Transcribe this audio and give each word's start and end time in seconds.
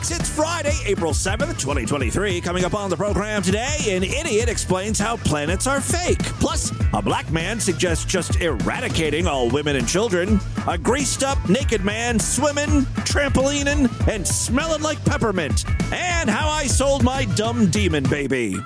Freaks. 0.00 0.18
It's 0.18 0.28
Friday, 0.28 0.76
April 0.86 1.12
7th, 1.12 1.58
2023. 1.58 2.40
Coming 2.40 2.64
up 2.64 2.74
on 2.74 2.90
the 2.90 2.96
program 2.96 3.42
today, 3.42 3.76
an 3.88 4.02
idiot 4.02 4.48
explains 4.48 4.98
how 4.98 5.16
planets 5.18 5.66
are 5.66 5.80
fake. 5.80 6.22
Plus, 6.40 6.72
a 6.92 7.02
black 7.02 7.30
man 7.30 7.60
suggests 7.60 8.04
just 8.04 8.40
eradicating 8.40 9.26
all 9.26 9.48
women 9.48 9.76
and 9.76 9.88
children. 9.88 10.40
A 10.68 10.78
greased 10.78 11.22
up 11.22 11.38
naked 11.48 11.84
man 11.84 12.18
swimming, 12.18 12.82
trampolining, 13.06 13.90
and 14.08 14.26
smelling 14.26 14.82
like 14.82 15.02
peppermint. 15.04 15.64
And 15.92 16.28
how 16.28 16.48
I 16.48 16.66
sold 16.66 17.02
my 17.02 17.24
dumb 17.36 17.70
demon 17.70 18.04
baby. 18.04 18.56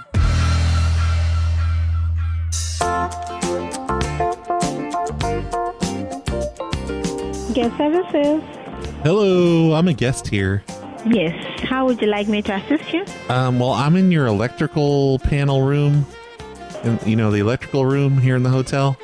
Guest 7.54 7.76
services. 7.76 8.42
Hello, 9.02 9.74
I'm 9.74 9.88
a 9.88 9.92
guest 9.92 10.26
here. 10.26 10.64
Yes. 11.06 11.60
How 11.60 11.86
would 11.86 12.00
you 12.00 12.08
like 12.08 12.28
me 12.28 12.42
to 12.42 12.54
assist 12.54 12.92
you? 12.92 13.04
Um, 13.28 13.58
well, 13.58 13.72
I'm 13.72 13.96
in 13.96 14.10
your 14.10 14.26
electrical 14.26 15.18
panel 15.20 15.62
room. 15.62 16.06
In, 16.82 16.98
you 17.06 17.16
know, 17.16 17.30
the 17.30 17.38
electrical 17.40 17.84
room 17.86 18.18
here 18.18 18.36
in 18.36 18.42
the 18.42 18.50
hotel. 18.50 18.96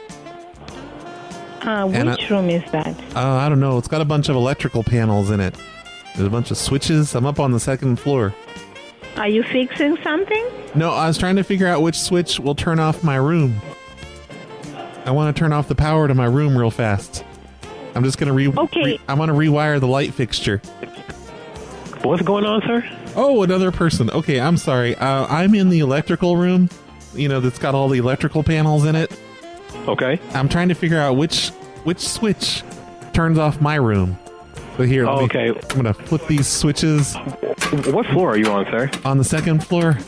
Uh, 1.63 1.87
which 1.87 2.23
I- 2.23 2.29
room 2.35 2.49
is 2.49 2.69
that? 2.73 2.95
Uh, 3.15 3.21
I 3.35 3.49
don't 3.49 3.61
know. 3.61 3.77
It's 3.79 3.89
got 3.89 4.01
a 4.01 4.05
bunch 4.07 4.29
of 4.29 4.37
electrical 4.37 4.83
panels 4.83 5.31
in 5.31 5.41
it. 5.41 5.55
There's 6.15 6.27
a 6.27 6.31
bunch 6.31 6.51
of 6.51 6.57
switches. 6.57 7.15
I'm 7.15 7.27
up 7.27 7.39
on 7.39 7.53
the 7.53 7.61
second 7.61 7.97
floor. 7.97 8.35
Are 9.17 9.29
you 9.29 9.43
fixing 9.43 9.97
something? 10.03 10.47
No, 10.75 10.91
I 10.93 11.07
was 11.07 11.19
trying 11.19 11.37
to 11.37 11.45
figure 11.45 11.67
out 11.67 11.83
which 11.83 11.99
switch 12.01 12.41
will 12.41 12.55
turn 12.55 12.79
off 12.79 13.03
my 13.05 13.17
room. 13.17 13.61
I 15.05 15.11
want 15.11 15.35
to 15.35 15.39
turn 15.39 15.53
off 15.53 15.69
the 15.69 15.75
power 15.75 16.09
to 16.09 16.15
my 16.15 16.27
room 16.27 16.57
real 16.57 16.71
fast. 16.71 17.25
I'm 17.95 18.05
just 18.05 18.19
gonna 18.19 18.33
re. 18.33 18.49
Okay. 18.49 18.85
re- 18.85 19.01
I 19.09 19.15
want 19.15 19.31
to 19.31 19.35
rewire 19.35 19.81
the 19.81 19.89
light 19.89 20.15
fixture. 20.15 20.63
What's 22.03 22.23
going 22.23 22.45
on, 22.47 22.63
sir? 22.63 22.83
Oh, 23.15 23.43
another 23.43 23.71
person. 23.71 24.11
Okay, 24.11 24.41
I'm 24.41 24.57
sorry. 24.57 24.95
Uh, 24.97 25.27
I'm 25.27 25.55
in 25.55 25.69
the 25.69 25.81
electrical 25.81 26.37
room. 26.37 26.69
You 27.15 27.29
know, 27.29 27.41
that's 27.41 27.59
got 27.59 27.75
all 27.75 27.89
the 27.89 27.99
electrical 27.99 28.43
panels 28.43 28.85
in 28.87 28.97
it. 28.97 29.13
Okay. 29.87 30.19
I'm 30.33 30.49
trying 30.49 30.69
to 30.69 30.75
figure 30.75 30.99
out 30.99 31.15
which 31.17 31.51
which 31.85 31.99
switch 32.01 32.63
turns 33.13 33.39
off 33.39 33.61
my 33.61 33.75
room. 33.77 34.19
So 34.77 34.85
here, 34.85 35.07
Oh, 35.07 35.19
me- 35.19 35.25
okay. 35.25 35.49
I'm 35.49 35.77
gonna 35.77 35.93
flip 35.95 36.27
these 36.27 36.47
switches 36.47 37.15
What 37.93 38.07
floor 38.07 38.31
are 38.31 38.37
you 38.39 38.47
on, 38.47 38.65
sir? 38.67 38.91
on 39.05 39.19
the 39.19 39.25
second 39.25 39.65
floor. 39.65 39.99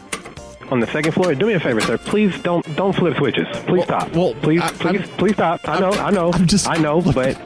On 0.73 0.81
the 0.81 0.87
second 0.87 1.13
floor. 1.13 1.35
Do 1.35 1.45
me 1.47 1.53
a 1.53 1.61
favor, 1.61 1.83
sir. 1.83 1.99
Please 1.99 2.41
don't 2.43 2.65
don't 2.77 2.95
flip 2.95 3.15
switches. 3.19 3.47
Please 3.67 3.79
Well- 3.79 3.83
stop. 3.85 4.13
well, 4.17 4.35
please, 4.41 4.63
I- 4.63 4.71
please, 4.71 5.01
I'm- 5.03 5.09
please 5.19 5.35
stop. 5.35 5.61
I 5.69 5.79
know, 5.81 5.91
I 5.93 6.11
know, 6.11 6.31
I'm 6.33 6.47
just- 6.47 6.67
I 6.69 6.77
know, 6.79 7.03
but 7.03 7.37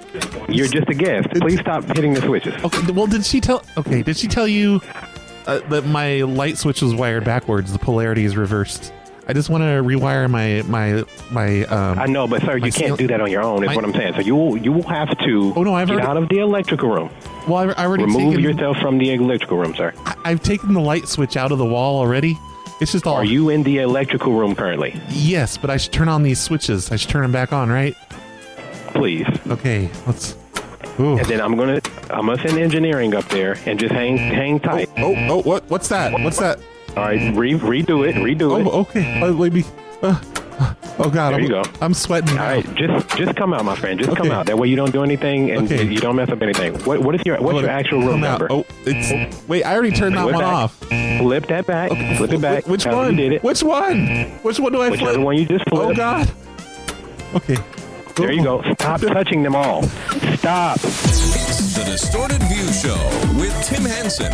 you're 0.48 0.68
just 0.68 0.88
a 0.88 0.94
guest. 0.94 1.28
Please 1.40 1.58
stop 1.58 1.82
hitting 1.84 2.14
the 2.14 2.20
switches. 2.22 2.54
Okay, 2.64 2.92
well, 2.92 3.08
did 3.08 3.24
she 3.26 3.40
tell? 3.40 3.62
Okay, 3.76 4.02
did 4.02 4.16
she 4.16 4.28
tell 4.28 4.46
you 4.46 4.80
uh, 5.48 5.58
that 5.70 5.86
my 5.86 6.22
light 6.22 6.56
switch 6.56 6.82
was 6.82 6.94
wired 6.94 7.24
backwards? 7.24 7.72
The 7.72 7.80
polarity 7.80 8.24
is 8.24 8.36
reversed. 8.36 8.92
I 9.28 9.32
just 9.32 9.50
want 9.50 9.62
to 9.64 9.82
rewire 9.82 10.30
my 10.30 10.62
my 10.68 11.02
my. 11.32 11.64
Um, 11.64 11.98
I 11.98 12.06
know, 12.06 12.28
but 12.28 12.42
sir, 12.42 12.56
you 12.58 12.70
can't 12.70 12.96
do 12.96 13.08
that 13.08 13.20
on 13.20 13.28
your 13.28 13.42
own. 13.42 13.64
Is 13.64 13.66
my- 13.70 13.74
what 13.74 13.84
I'm 13.84 13.92
saying. 13.92 14.12
So 14.14 14.20
you 14.20 14.36
will 14.36 14.56
you 14.56 14.70
will 14.70 14.84
have 14.88 15.08
to 15.18 15.52
Oh, 15.56 15.64
no, 15.64 15.74
I've 15.74 15.88
get 15.88 15.94
already- 15.94 16.08
out 16.08 16.16
of 16.16 16.28
the 16.28 16.38
electrical 16.38 16.90
room. 16.90 17.10
Well, 17.48 17.56
I, 17.70 17.82
I 17.82 17.86
already 17.86 18.04
Remove 18.04 18.34
taken. 18.34 18.40
yourself 18.40 18.76
from 18.78 18.98
the 18.98 19.12
electrical 19.14 19.58
room, 19.58 19.74
sir. 19.74 19.92
I, 20.06 20.14
I've 20.26 20.42
taken 20.44 20.74
the 20.74 20.80
light 20.80 21.08
switch 21.08 21.36
out 21.36 21.50
of 21.50 21.58
the 21.58 21.64
wall 21.66 21.98
already. 21.98 22.38
It's 22.80 22.92
just 22.92 23.06
all. 23.06 23.14
Are 23.14 23.24
you 23.24 23.48
in 23.48 23.62
the 23.62 23.78
electrical 23.78 24.32
room 24.34 24.54
currently? 24.54 25.00
Yes, 25.08 25.56
but 25.56 25.70
I 25.70 25.76
should 25.78 25.92
turn 25.92 26.08
on 26.08 26.22
these 26.22 26.40
switches. 26.40 26.92
I 26.92 26.96
should 26.96 27.10
turn 27.10 27.22
them 27.22 27.32
back 27.32 27.52
on, 27.52 27.70
right? 27.70 27.96
Please. 28.88 29.26
Okay, 29.48 29.90
let's. 30.06 30.36
Ooh. 30.98 31.18
And 31.18 31.26
then 31.26 31.40
I'm 31.40 31.56
gonna 31.56 31.80
I'm 32.10 32.26
gonna 32.26 32.40
send 32.46 32.58
engineering 32.58 33.14
up 33.14 33.26
there 33.28 33.58
and 33.66 33.78
just 33.78 33.92
hang 33.92 34.16
hang 34.16 34.60
tight. 34.60 34.90
Oh, 34.98 35.14
oh, 35.16 35.42
what? 35.42 35.68
What's 35.70 35.88
that? 35.88 36.12
What's 36.22 36.38
that? 36.38 36.58
All 36.90 37.04
right, 37.04 37.34
re- 37.36 37.54
redo 37.54 38.08
it, 38.08 38.14
redo 38.16 38.58
it. 38.60 38.66
Oh, 38.66 38.80
okay. 38.80 39.20
Uh, 39.20 39.28
let 39.28 39.52
me. 39.52 39.64
Uh, 40.02 40.20
oh 40.98 41.10
God, 41.10 41.30
There 41.30 41.34
I'm, 41.34 41.42
you 41.42 41.48
go. 41.48 41.62
I'm 41.80 41.92
sweating. 41.94 42.30
All 42.30 42.36
now. 42.36 42.44
right, 42.50 42.74
just 42.74 43.08
just 43.16 43.36
come 43.36 43.52
out, 43.52 43.64
my 43.64 43.76
friend. 43.76 43.98
Just 44.00 44.16
come 44.16 44.30
out. 44.30 44.46
That 44.46 44.58
way 44.58 44.68
you 44.68 44.76
don't 44.76 44.92
do 44.92 45.02
anything 45.02 45.50
and 45.50 45.64
Okay. 45.70 45.84
you 45.84 45.98
don't 45.98 46.16
mess 46.16 46.30
up 46.30 46.40
anything. 46.40 46.74
What 46.84 47.00
what 47.02 47.14
is 47.14 47.20
your 47.26 47.40
what's 47.40 47.60
your 47.60 47.68
actual 47.70 48.00
room 48.00 48.22
Come 48.22 48.24
out. 48.24 48.40
number? 48.40 48.52
Oh, 48.52 48.64
it's. 48.86 49.12
Oh, 49.12 49.44
wait, 49.48 49.64
I 49.64 49.74
already 49.74 49.94
turned 49.94 50.16
that 50.16 50.24
one 50.24 50.34
back. 50.34 50.42
off. 50.44 50.76
Flip 51.18 51.46
that 51.48 51.66
back. 51.66 51.90
Flip 52.16 52.32
it 52.32 52.40
back. 52.40 52.66
Which 52.66 52.84
However 52.84 53.02
one? 53.02 53.16
Did 53.16 53.32
it. 53.34 53.42
Which 53.42 53.62
one? 53.62 54.06
Which 54.42 54.58
one 54.58 54.72
do 54.72 54.80
I 54.82 54.88
Whichever 54.90 55.12
flip? 55.14 55.24
one 55.24 55.36
you 55.36 55.44
just 55.46 55.64
oh, 55.72 55.76
flipped. 55.76 55.92
Oh. 55.92 56.24
God. 56.24 56.30
Okay. 57.34 57.56
There 58.16 58.32
you 58.32 58.42
go. 58.42 58.62
Stop 58.74 59.02
touching 59.02 59.42
them 59.42 59.54
all. 59.54 59.82
Stop. 60.38 60.76
It's 60.76 61.74
the 61.76 61.84
Distorted 61.84 62.42
View 62.44 62.72
Show 62.72 62.96
with 63.38 63.52
Tim 63.66 63.84
Henson. 63.84 64.32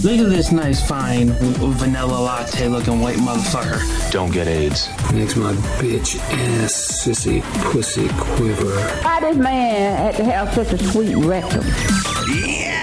Look 0.00 0.18
at 0.18 0.30
this 0.30 0.50
nice, 0.50 0.84
fine, 0.86 1.28
vanilla 1.28 2.18
latte 2.18 2.66
looking 2.66 3.00
white 3.00 3.18
motherfucker. 3.18 4.10
Don't 4.10 4.32
get 4.32 4.48
AIDS. 4.48 4.88
Makes 5.12 5.36
my 5.36 5.52
bitch 5.78 6.18
ass 6.18 6.72
sissy 6.72 7.42
pussy 7.70 8.08
quiver. 8.18 8.80
Why 9.04 9.20
this 9.20 9.36
man 9.36 9.96
had 9.96 10.16
to 10.16 10.24
have 10.24 10.52
such 10.54 10.72
a 10.72 10.78
sweet 10.90 11.14
rectum? 11.14 11.64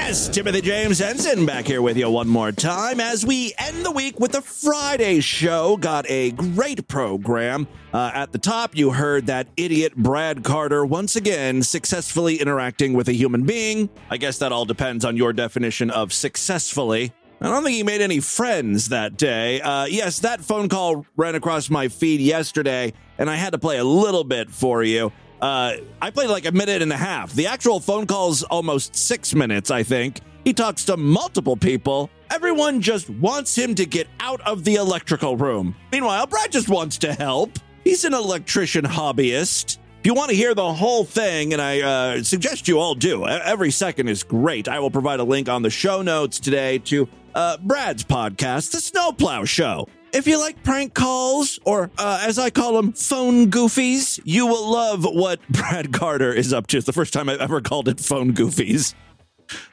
Yes, 0.09 0.27
Timothy 0.27 0.61
James 0.61 0.97
Henson 0.97 1.45
back 1.45 1.67
here 1.67 1.83
with 1.83 1.95
you 1.95 2.09
one 2.09 2.27
more 2.27 2.51
time 2.51 2.99
as 2.99 3.23
we 3.23 3.53
end 3.59 3.85
the 3.85 3.91
week 3.91 4.19
with 4.19 4.31
the 4.31 4.41
Friday 4.41 5.19
show. 5.19 5.77
Got 5.77 6.09
a 6.09 6.31
great 6.31 6.87
program. 6.87 7.67
Uh, 7.93 8.09
at 8.15 8.31
the 8.31 8.39
top, 8.39 8.75
you 8.75 8.89
heard 8.89 9.27
that 9.27 9.49
idiot 9.55 9.95
Brad 9.95 10.43
Carter 10.43 10.83
once 10.83 11.15
again 11.15 11.61
successfully 11.61 12.37
interacting 12.37 12.93
with 12.93 13.07
a 13.07 13.13
human 13.13 13.43
being. 13.43 13.87
I 14.09 14.17
guess 14.17 14.39
that 14.39 14.51
all 14.51 14.65
depends 14.65 15.05
on 15.05 15.15
your 15.15 15.31
definition 15.31 15.91
of 15.91 16.11
successfully. 16.11 17.13
I 17.39 17.49
don't 17.49 17.63
think 17.63 17.75
he 17.75 17.83
made 17.83 18.01
any 18.01 18.19
friends 18.19 18.89
that 18.89 19.15
day. 19.15 19.61
Uh, 19.61 19.85
yes, 19.85 20.21
that 20.21 20.41
phone 20.41 20.69
call 20.69 21.05
ran 21.17 21.35
across 21.35 21.69
my 21.69 21.87
feed 21.87 22.19
yesterday, 22.19 22.93
and 23.19 23.29
I 23.29 23.35
had 23.35 23.51
to 23.51 23.59
play 23.59 23.77
a 23.77 23.83
little 23.83 24.23
bit 24.23 24.49
for 24.49 24.81
you. 24.81 25.11
Uh, 25.41 25.77
I 26.01 26.09
played 26.11 26.29
like 26.29 26.45
a 26.45 26.51
minute 26.51 26.81
and 26.81 26.91
a 26.91 26.97
half. 26.97 27.33
The 27.33 27.47
actual 27.47 27.79
phone 27.79 28.05
call's 28.07 28.44
almost 28.44 28.95
six 28.95 29.33
minutes, 29.33 29.72
I 29.72 29.83
think. 29.83 30.19
He 30.44 30.53
talks 30.53 30.85
to 30.85 30.97
multiple 30.97 31.55
people. 31.55 32.09
Everyone 32.31 32.81
just 32.81 33.09
wants 33.09 33.55
him 33.55 33.75
to 33.75 33.85
get 33.85 34.07
out 34.19 34.41
of 34.41 34.63
the 34.63 34.75
electrical 34.75 35.38
room. 35.38 35.75
Meanwhile, 35.91 36.27
Brad 36.27 36.51
just 36.51 36.69
wants 36.69 36.97
to 37.00 37.13
help. 37.13 37.57
He's 37.83 38.05
an 38.05 38.13
electrician 38.13 38.85
hobbyist. 38.85 39.77
If 40.00 40.05
you 40.05 40.13
want 40.13 40.29
to 40.29 40.35
hear 40.35 40.53
the 40.53 40.73
whole 40.73 41.03
thing, 41.03 41.53
and 41.53 41.61
I 41.61 41.81
uh, 41.81 42.23
suggest 42.23 42.67
you 42.67 42.79
all 42.79 42.95
do, 42.95 43.25
every 43.27 43.71
second 43.71 44.07
is 44.07 44.23
great. 44.23 44.67
I 44.67 44.79
will 44.79 44.91
provide 44.91 45.19
a 45.19 45.23
link 45.25 45.50
on 45.50 45.61
the 45.61 45.69
show 45.69 46.01
notes 46.01 46.39
today 46.39 46.77
to 46.79 47.07
uh, 47.35 47.57
Brad's 47.57 48.03
podcast, 48.03 48.71
The 48.71 48.79
Snowplow 48.79 49.44
Show. 49.45 49.88
If 50.11 50.25
you 50.25 50.39
like 50.39 50.63
prank 50.63 50.95
calls, 50.95 51.59
or 51.65 51.91
uh, 51.97 52.23
as 52.25 52.39
I 52.39 52.49
call 52.49 52.73
them, 52.81 52.93
phone 52.93 53.51
goofies, 53.51 54.19
you 54.23 54.47
will 54.47 54.71
love 54.71 55.03
what 55.03 55.39
Brad 55.49 55.93
Carter 55.93 56.33
is 56.33 56.51
up 56.51 56.67
to. 56.67 56.77
It's 56.77 56.85
the 56.85 56.93
first 56.93 57.13
time 57.13 57.29
I've 57.29 57.39
ever 57.39 57.61
called 57.61 57.87
it 57.87 57.99
phone 57.99 58.33
goofies. 58.33 58.95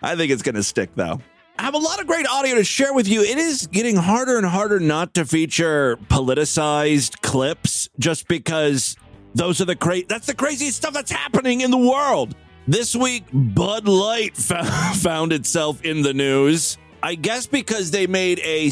I 0.03 0.15
think 0.15 0.31
it's 0.31 0.43
going 0.43 0.55
to 0.55 0.63
stick, 0.63 0.91
though. 0.95 1.21
I 1.59 1.63
have 1.63 1.75
a 1.75 1.79
lot 1.79 2.01
of 2.01 2.07
great 2.07 2.27
audio 2.29 2.57
to 2.57 2.65
share 2.65 2.93
with 2.93 3.09
you. 3.09 3.23
It 3.23 3.39
is 3.39 3.67
getting 3.67 3.97
harder 3.97 4.37
and 4.37 4.47
harder 4.47 4.79
not 4.79 5.15
to 5.15 5.25
feature 5.25 5.97
politicized 6.09 7.23
clips 7.23 7.89
just 7.99 8.29
because 8.29 8.95
those 9.35 9.63
are 9.63 9.65
the 9.65 9.77
cra- 9.77 10.05
that's 10.07 10.27
the 10.27 10.35
craziest 10.35 10.77
stuff 10.77 10.93
that's 10.93 11.11
happening 11.11 11.63
in 11.63 11.71
the 11.71 11.79
world. 11.79 12.35
This 12.69 12.95
week, 12.95 13.25
Bud 13.33 13.89
Light 13.89 14.37
fo- 14.37 14.65
found 14.97 15.33
itself 15.33 15.83
in 15.83 16.03
the 16.03 16.13
news. 16.13 16.77
I 17.03 17.15
guess 17.15 17.47
because 17.47 17.91
they 17.91 18.07
made 18.07 18.41
a 18.41 18.71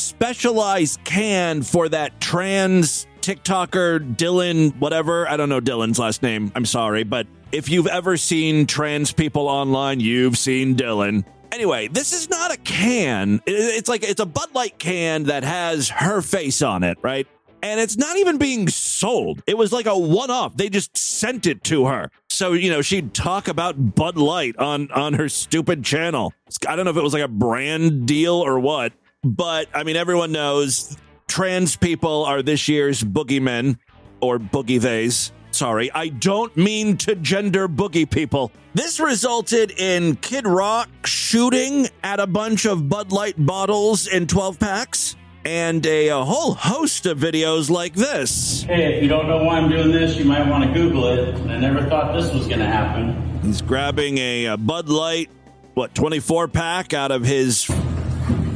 specialized 0.00 1.02
can 1.04 1.62
for 1.62 1.88
that 1.88 2.20
trans 2.20 3.06
TikToker 3.20 4.16
Dylan, 4.16 4.76
whatever. 4.78 5.28
I 5.28 5.36
don't 5.36 5.48
know 5.48 5.60
Dylan's 5.60 5.98
last 5.98 6.22
name. 6.22 6.52
I'm 6.54 6.64
sorry. 6.64 7.04
But 7.04 7.26
if 7.52 7.68
you've 7.68 7.86
ever 7.86 8.16
seen 8.16 8.66
trans 8.66 9.12
people 9.12 9.48
online, 9.48 10.00
you've 10.00 10.38
seen 10.38 10.76
Dylan. 10.76 11.24
Anyway, 11.52 11.88
this 11.88 12.12
is 12.12 12.28
not 12.28 12.52
a 12.52 12.56
can. 12.58 13.40
It's 13.46 13.88
like 13.88 14.02
it's 14.02 14.20
a 14.20 14.26
Bud 14.26 14.54
Light 14.54 14.78
can 14.78 15.24
that 15.24 15.44
has 15.44 15.88
her 15.88 16.20
face 16.22 16.62
on 16.62 16.82
it, 16.84 16.98
right? 17.02 17.26
And 17.62 17.80
it's 17.80 17.96
not 17.96 18.16
even 18.16 18.38
being 18.38 18.68
sold. 18.68 19.42
It 19.46 19.58
was 19.58 19.72
like 19.72 19.86
a 19.86 19.98
one 19.98 20.30
off. 20.30 20.56
They 20.56 20.68
just 20.68 20.96
sent 20.96 21.46
it 21.46 21.64
to 21.64 21.86
her. 21.86 22.10
So, 22.30 22.52
you 22.52 22.70
know, 22.70 22.82
she'd 22.82 23.14
talk 23.14 23.48
about 23.48 23.96
Bud 23.96 24.16
Light 24.16 24.56
on 24.58 24.90
on 24.92 25.14
her 25.14 25.28
stupid 25.28 25.84
channel. 25.84 26.32
I 26.68 26.76
don't 26.76 26.84
know 26.84 26.92
if 26.92 26.96
it 26.96 27.02
was 27.02 27.14
like 27.14 27.24
a 27.24 27.28
brand 27.28 28.06
deal 28.06 28.34
or 28.34 28.60
what, 28.60 28.92
but 29.22 29.68
I 29.74 29.84
mean 29.84 29.96
everyone 29.96 30.32
knows 30.32 30.96
trans 31.26 31.76
people 31.76 32.24
are 32.24 32.42
this 32.42 32.68
year's 32.68 33.02
boogeymen 33.02 33.78
or 34.20 34.38
boogie 34.38 34.80
theys. 34.80 35.32
Sorry, 35.50 35.90
I 35.92 36.08
don't 36.08 36.54
mean 36.56 36.96
to 36.98 37.14
gender 37.16 37.68
boogie 37.68 38.08
people. 38.08 38.52
This 38.74 39.00
resulted 39.00 39.72
in 39.72 40.16
Kid 40.16 40.46
Rock 40.46 40.88
shooting 41.06 41.88
at 42.04 42.20
a 42.20 42.26
bunch 42.26 42.66
of 42.66 42.88
Bud 42.88 43.12
Light 43.12 43.34
bottles 43.38 44.06
in 44.06 44.26
12 44.26 44.58
packs 44.58 45.16
and 45.44 45.84
a, 45.86 46.08
a 46.08 46.22
whole 46.22 46.52
host 46.52 47.06
of 47.06 47.18
videos 47.18 47.70
like 47.70 47.94
this. 47.94 48.62
Hey, 48.64 48.96
if 48.96 49.02
you 49.02 49.08
don't 49.08 49.26
know 49.26 49.42
why 49.42 49.58
I'm 49.58 49.70
doing 49.70 49.90
this, 49.90 50.16
you 50.16 50.26
might 50.26 50.46
want 50.46 50.64
to 50.64 50.72
Google 50.72 51.06
it. 51.06 51.34
I 51.48 51.56
never 51.56 51.88
thought 51.88 52.14
this 52.14 52.32
was 52.32 52.46
going 52.46 52.60
to 52.60 52.66
happen. 52.66 53.40
He's 53.40 53.62
grabbing 53.62 54.18
a, 54.18 54.44
a 54.46 54.56
Bud 54.56 54.88
Light 54.88 55.30
what, 55.78 55.94
24 55.94 56.48
pack 56.48 56.92
out 56.92 57.12
of 57.12 57.24
his 57.24 57.70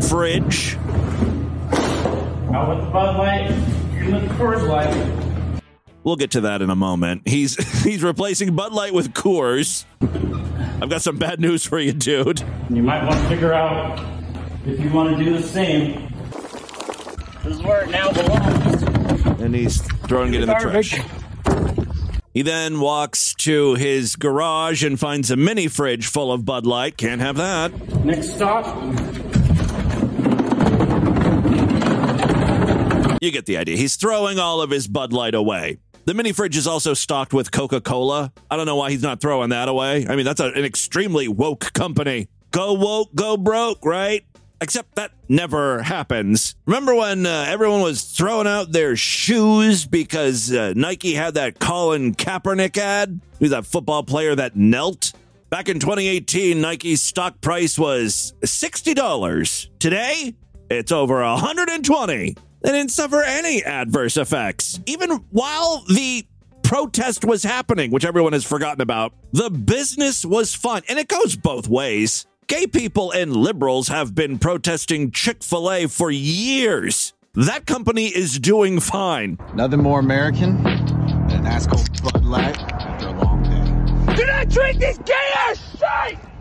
fridge. 0.08 0.76
Out 2.52 2.68
with 2.68 2.84
the 2.84 2.90
Bud 2.92 3.16
Light, 3.16 3.50
in 3.50 4.10
the 4.10 4.34
Coors 4.34 4.66
Light. 4.68 5.62
We'll 6.04 6.16
get 6.16 6.32
to 6.32 6.42
that 6.42 6.62
in 6.62 6.70
a 6.70 6.76
moment. 6.76 7.26
He's 7.26 7.56
he's 7.84 8.02
replacing 8.02 8.54
Bud 8.54 8.72
Light 8.72 8.92
with 8.92 9.12
Coors. 9.12 9.84
I've 10.82 10.88
got 10.88 11.02
some 11.02 11.16
bad 11.16 11.40
news 11.40 11.64
for 11.64 11.78
you, 11.78 11.92
dude. 11.92 12.42
You 12.68 12.82
might 12.82 13.06
want 13.06 13.20
to 13.22 13.28
figure 13.28 13.52
out 13.52 14.04
if 14.66 14.80
you 14.80 14.90
want 14.90 15.16
to 15.16 15.24
do 15.24 15.36
the 15.36 15.42
same. 15.42 16.12
This 17.44 17.56
is 17.56 17.62
where 17.62 17.84
it 17.84 17.90
now 17.90 18.12
belongs. 18.12 18.82
And 19.40 19.54
he's 19.54 19.80
throwing 20.06 20.34
it 20.34 20.42
in 20.42 20.48
the 20.48 20.54
trash. 20.54 21.00
He 22.34 22.42
then 22.42 22.80
walks 22.80 23.34
to 23.40 23.74
his 23.74 24.16
garage 24.16 24.82
and 24.82 24.98
finds 24.98 25.30
a 25.30 25.36
mini 25.36 25.68
fridge 25.68 26.06
full 26.06 26.32
of 26.32 26.44
Bud 26.46 26.64
Light. 26.66 26.96
Can't 26.96 27.20
have 27.20 27.36
that. 27.36 28.04
Next 28.04 28.34
stop, 28.34 28.64
You 33.22 33.30
get 33.30 33.46
the 33.46 33.56
idea. 33.56 33.76
He's 33.76 33.94
throwing 33.94 34.40
all 34.40 34.60
of 34.60 34.70
his 34.70 34.88
Bud 34.88 35.12
Light 35.12 35.36
away. 35.36 35.78
The 36.06 36.12
mini 36.12 36.32
fridge 36.32 36.56
is 36.56 36.66
also 36.66 36.92
stocked 36.92 37.32
with 37.32 37.52
Coca 37.52 37.80
Cola. 37.80 38.32
I 38.50 38.56
don't 38.56 38.66
know 38.66 38.74
why 38.74 38.90
he's 38.90 39.04
not 39.04 39.20
throwing 39.20 39.50
that 39.50 39.68
away. 39.68 40.04
I 40.08 40.16
mean, 40.16 40.24
that's 40.24 40.40
a, 40.40 40.46
an 40.46 40.64
extremely 40.64 41.28
woke 41.28 41.72
company. 41.72 42.26
Go 42.50 42.72
woke, 42.72 43.14
go 43.14 43.36
broke, 43.36 43.84
right? 43.84 44.24
Except 44.60 44.96
that 44.96 45.12
never 45.28 45.82
happens. 45.82 46.56
Remember 46.66 46.96
when 46.96 47.24
uh, 47.24 47.44
everyone 47.46 47.80
was 47.80 48.02
throwing 48.02 48.48
out 48.48 48.72
their 48.72 48.96
shoes 48.96 49.86
because 49.86 50.52
uh, 50.52 50.72
Nike 50.74 51.14
had 51.14 51.34
that 51.34 51.60
Colin 51.60 52.16
Kaepernick 52.16 52.76
ad? 52.76 53.20
Who's 53.38 53.50
that 53.50 53.66
football 53.66 54.02
player 54.02 54.34
that 54.34 54.56
knelt? 54.56 55.12
Back 55.48 55.68
in 55.68 55.78
2018, 55.78 56.60
Nike's 56.60 57.00
stock 57.00 57.40
price 57.40 57.78
was 57.78 58.34
$60. 58.40 59.68
Today, 59.78 60.34
it's 60.68 60.90
over 60.90 61.22
120. 61.22 62.34
They 62.62 62.70
didn't 62.70 62.92
suffer 62.92 63.22
any 63.22 63.64
adverse 63.64 64.16
effects. 64.16 64.80
Even 64.86 65.24
while 65.30 65.84
the 65.88 66.24
protest 66.62 67.24
was 67.24 67.42
happening, 67.42 67.90
which 67.90 68.04
everyone 68.04 68.32
has 68.32 68.44
forgotten 68.44 68.80
about, 68.80 69.12
the 69.32 69.50
business 69.50 70.24
was 70.24 70.54
fun. 70.54 70.82
And 70.88 70.98
it 70.98 71.08
goes 71.08 71.36
both 71.36 71.68
ways. 71.68 72.26
Gay 72.46 72.66
people 72.66 73.10
and 73.10 73.34
liberals 73.34 73.88
have 73.88 74.14
been 74.14 74.38
protesting 74.38 75.10
Chick 75.10 75.42
fil 75.42 75.70
A 75.70 75.86
for 75.86 76.10
years. 76.10 77.12
That 77.34 77.66
company 77.66 78.06
is 78.06 78.38
doing 78.38 78.78
fine. 78.78 79.38
Nothing 79.54 79.82
more 79.82 80.00
American 80.00 80.62
than 80.62 81.30
an 81.30 81.46
ass 81.46 81.66
cold 81.66 81.88
Bud 82.02 82.24
Light 82.24 82.58
after 82.58 83.08
a 83.08 83.12
long 83.12 83.42
day. 83.42 84.14
Do 84.16 84.26
not 84.26 84.48
drink 84.48 84.78
this 84.78 84.98
gay 84.98 85.30
ass 85.36 85.58
shit! 85.78 86.31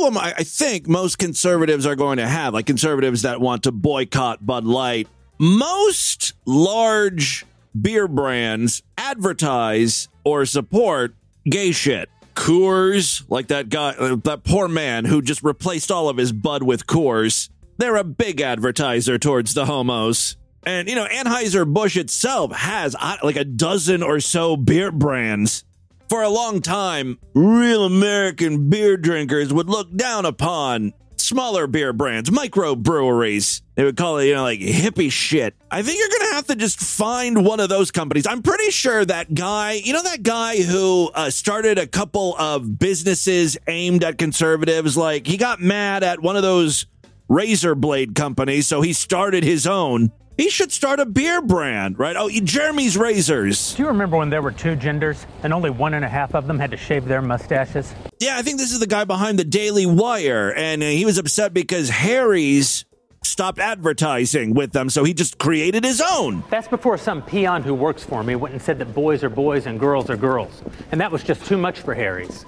Problem 0.00 0.18
I, 0.18 0.34
I 0.38 0.44
think 0.44 0.88
most 0.88 1.18
conservatives 1.18 1.86
are 1.86 1.96
going 1.96 2.18
to 2.18 2.26
have, 2.26 2.54
like 2.54 2.66
conservatives 2.66 3.22
that 3.22 3.40
want 3.40 3.64
to 3.64 3.72
boycott 3.72 4.44
Bud 4.44 4.64
Light, 4.64 5.08
most 5.38 6.32
large 6.46 7.44
beer 7.80 8.08
brands 8.08 8.82
advertise 8.96 10.08
or 10.24 10.46
support 10.46 11.14
gay 11.44 11.72
shit. 11.72 12.08
Coors, 12.34 13.24
like 13.28 13.48
that 13.48 13.68
guy, 13.68 13.90
uh, 13.90 14.16
that 14.24 14.44
poor 14.44 14.68
man 14.68 15.04
who 15.04 15.20
just 15.20 15.42
replaced 15.42 15.90
all 15.90 16.08
of 16.08 16.16
his 16.16 16.32
Bud 16.32 16.62
with 16.62 16.86
Coors, 16.86 17.50
they're 17.76 17.96
a 17.96 18.04
big 18.04 18.40
advertiser 18.40 19.18
towards 19.18 19.52
the 19.52 19.66
homos. 19.66 20.36
And, 20.64 20.88
you 20.88 20.94
know, 20.94 21.06
Anheuser-Busch 21.06 21.96
itself 21.96 22.52
has 22.52 22.94
like 23.22 23.36
a 23.36 23.44
dozen 23.44 24.02
or 24.02 24.20
so 24.20 24.56
beer 24.56 24.92
brands. 24.92 25.64
For 26.10 26.24
a 26.24 26.28
long 26.28 26.60
time, 26.60 27.20
real 27.34 27.84
American 27.84 28.68
beer 28.68 28.96
drinkers 28.96 29.52
would 29.52 29.68
look 29.68 29.94
down 29.94 30.26
upon 30.26 30.92
smaller 31.16 31.68
beer 31.68 31.92
brands, 31.92 32.30
microbreweries. 32.30 33.62
They 33.76 33.84
would 33.84 33.96
call 33.96 34.18
it, 34.18 34.26
you 34.26 34.34
know, 34.34 34.42
like 34.42 34.58
hippie 34.58 35.12
shit. 35.12 35.54
I 35.70 35.82
think 35.82 36.00
you're 36.00 36.08
going 36.08 36.30
to 36.30 36.34
have 36.34 36.46
to 36.48 36.56
just 36.56 36.80
find 36.80 37.44
one 37.46 37.60
of 37.60 37.68
those 37.68 37.92
companies. 37.92 38.26
I'm 38.26 38.42
pretty 38.42 38.72
sure 38.72 39.04
that 39.04 39.32
guy, 39.34 39.74
you 39.74 39.92
know, 39.92 40.02
that 40.02 40.24
guy 40.24 40.60
who 40.60 41.12
uh, 41.14 41.30
started 41.30 41.78
a 41.78 41.86
couple 41.86 42.34
of 42.36 42.76
businesses 42.76 43.56
aimed 43.68 44.02
at 44.02 44.18
conservatives, 44.18 44.96
like 44.96 45.28
he 45.28 45.36
got 45.36 45.60
mad 45.60 46.02
at 46.02 46.20
one 46.20 46.34
of 46.34 46.42
those 46.42 46.86
razor 47.28 47.76
blade 47.76 48.16
companies, 48.16 48.66
so 48.66 48.80
he 48.80 48.92
started 48.92 49.44
his 49.44 49.64
own. 49.64 50.10
He 50.40 50.48
should 50.48 50.72
start 50.72 51.00
a 51.00 51.04
beer 51.04 51.42
brand, 51.42 51.98
right? 51.98 52.16
Oh, 52.16 52.30
Jeremy's 52.30 52.96
Razors. 52.96 53.74
Do 53.74 53.82
you 53.82 53.88
remember 53.88 54.16
when 54.16 54.30
there 54.30 54.40
were 54.40 54.52
two 54.52 54.74
genders 54.74 55.26
and 55.42 55.52
only 55.52 55.68
one 55.68 55.92
and 55.92 56.02
a 56.02 56.08
half 56.08 56.34
of 56.34 56.46
them 56.46 56.58
had 56.58 56.70
to 56.70 56.78
shave 56.78 57.04
their 57.04 57.20
mustaches? 57.20 57.94
Yeah, 58.20 58.38
I 58.38 58.40
think 58.40 58.56
this 58.56 58.72
is 58.72 58.80
the 58.80 58.86
guy 58.86 59.04
behind 59.04 59.38
the 59.38 59.44
Daily 59.44 59.84
Wire, 59.84 60.54
and 60.56 60.82
uh, 60.82 60.86
he 60.86 61.04
was 61.04 61.18
upset 61.18 61.52
because 61.52 61.90
Harry's 61.90 62.86
stopped 63.22 63.58
advertising 63.58 64.54
with 64.54 64.72
them, 64.72 64.88
so 64.88 65.04
he 65.04 65.12
just 65.12 65.36
created 65.36 65.84
his 65.84 66.00
own. 66.00 66.42
That's 66.48 66.68
before 66.68 66.96
some 66.96 67.20
peon 67.20 67.62
who 67.62 67.74
works 67.74 68.02
for 68.02 68.24
me 68.24 68.34
went 68.34 68.54
and 68.54 68.62
said 68.62 68.78
that 68.78 68.94
boys 68.94 69.22
are 69.22 69.28
boys 69.28 69.66
and 69.66 69.78
girls 69.78 70.08
are 70.08 70.16
girls. 70.16 70.62
And 70.90 71.02
that 71.02 71.12
was 71.12 71.22
just 71.22 71.44
too 71.44 71.58
much 71.58 71.80
for 71.80 71.92
Harry's. 71.92 72.46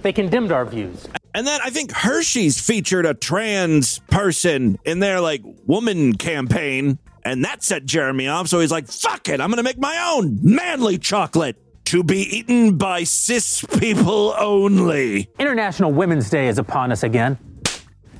They 0.00 0.14
condemned 0.14 0.50
our 0.50 0.64
views. 0.64 1.06
And 1.34 1.46
then 1.46 1.60
I 1.64 1.70
think 1.70 1.90
Hershey's 1.90 2.60
featured 2.60 3.04
a 3.04 3.12
trans 3.12 3.98
person 4.08 4.78
in 4.84 5.00
their 5.00 5.20
like 5.20 5.42
woman 5.66 6.14
campaign, 6.14 6.98
and 7.24 7.44
that 7.44 7.62
set 7.62 7.84
Jeremy 7.84 8.28
off. 8.28 8.48
So 8.48 8.60
he's 8.60 8.72
like, 8.72 8.88
"Fuck 8.88 9.28
it, 9.28 9.40
I'm 9.40 9.50
gonna 9.50 9.62
make 9.62 9.78
my 9.78 10.12
own 10.14 10.38
manly 10.42 10.98
chocolate." 10.98 11.56
To 11.86 12.02
be 12.02 12.38
eaten 12.38 12.78
by 12.78 13.04
cis 13.04 13.62
people 13.78 14.34
only. 14.38 15.28
International 15.38 15.92
Women's 15.92 16.30
Day 16.30 16.48
is 16.48 16.58
upon 16.58 16.90
us 16.90 17.02
again. 17.02 17.36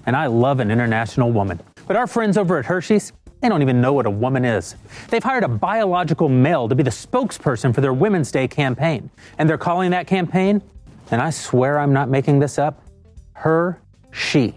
And 0.05 0.15
I 0.15 0.27
love 0.27 0.61
an 0.61 0.71
international 0.71 1.33
woman. 1.33 1.59
But 1.87 1.97
our 1.97 2.07
friends 2.07 2.37
over 2.37 2.59
at 2.59 2.67
Hershey's, 2.67 3.13
they 3.41 3.49
don't 3.49 3.63
even 3.63 3.81
know 3.81 3.95
what 3.95 4.05
a 4.05 4.11
woman 4.11 4.45
is. 4.45 4.77
They've 5.09 5.23
hired 5.23 5.45
a 5.45 5.49
biological 5.49 6.29
male 6.29 6.69
to 6.69 6.75
be 6.75 6.83
the 6.83 6.91
spokesperson 6.91 7.75
for 7.75 7.81
their 7.81 7.95
Women's 7.95 8.31
Day 8.31 8.47
campaign. 8.47 9.11
And 9.39 9.49
they're 9.49 9.59
calling 9.59 9.91
that 9.93 10.07
campaign, 10.07 10.63
and 11.11 11.23
I 11.23 11.31
swear 11.31 11.79
I'm 11.79 11.93
not 11.93 12.11
making 12.11 12.41
this 12.41 12.59
up, 12.59 12.83
Her 13.33 13.81
She. 14.13 14.55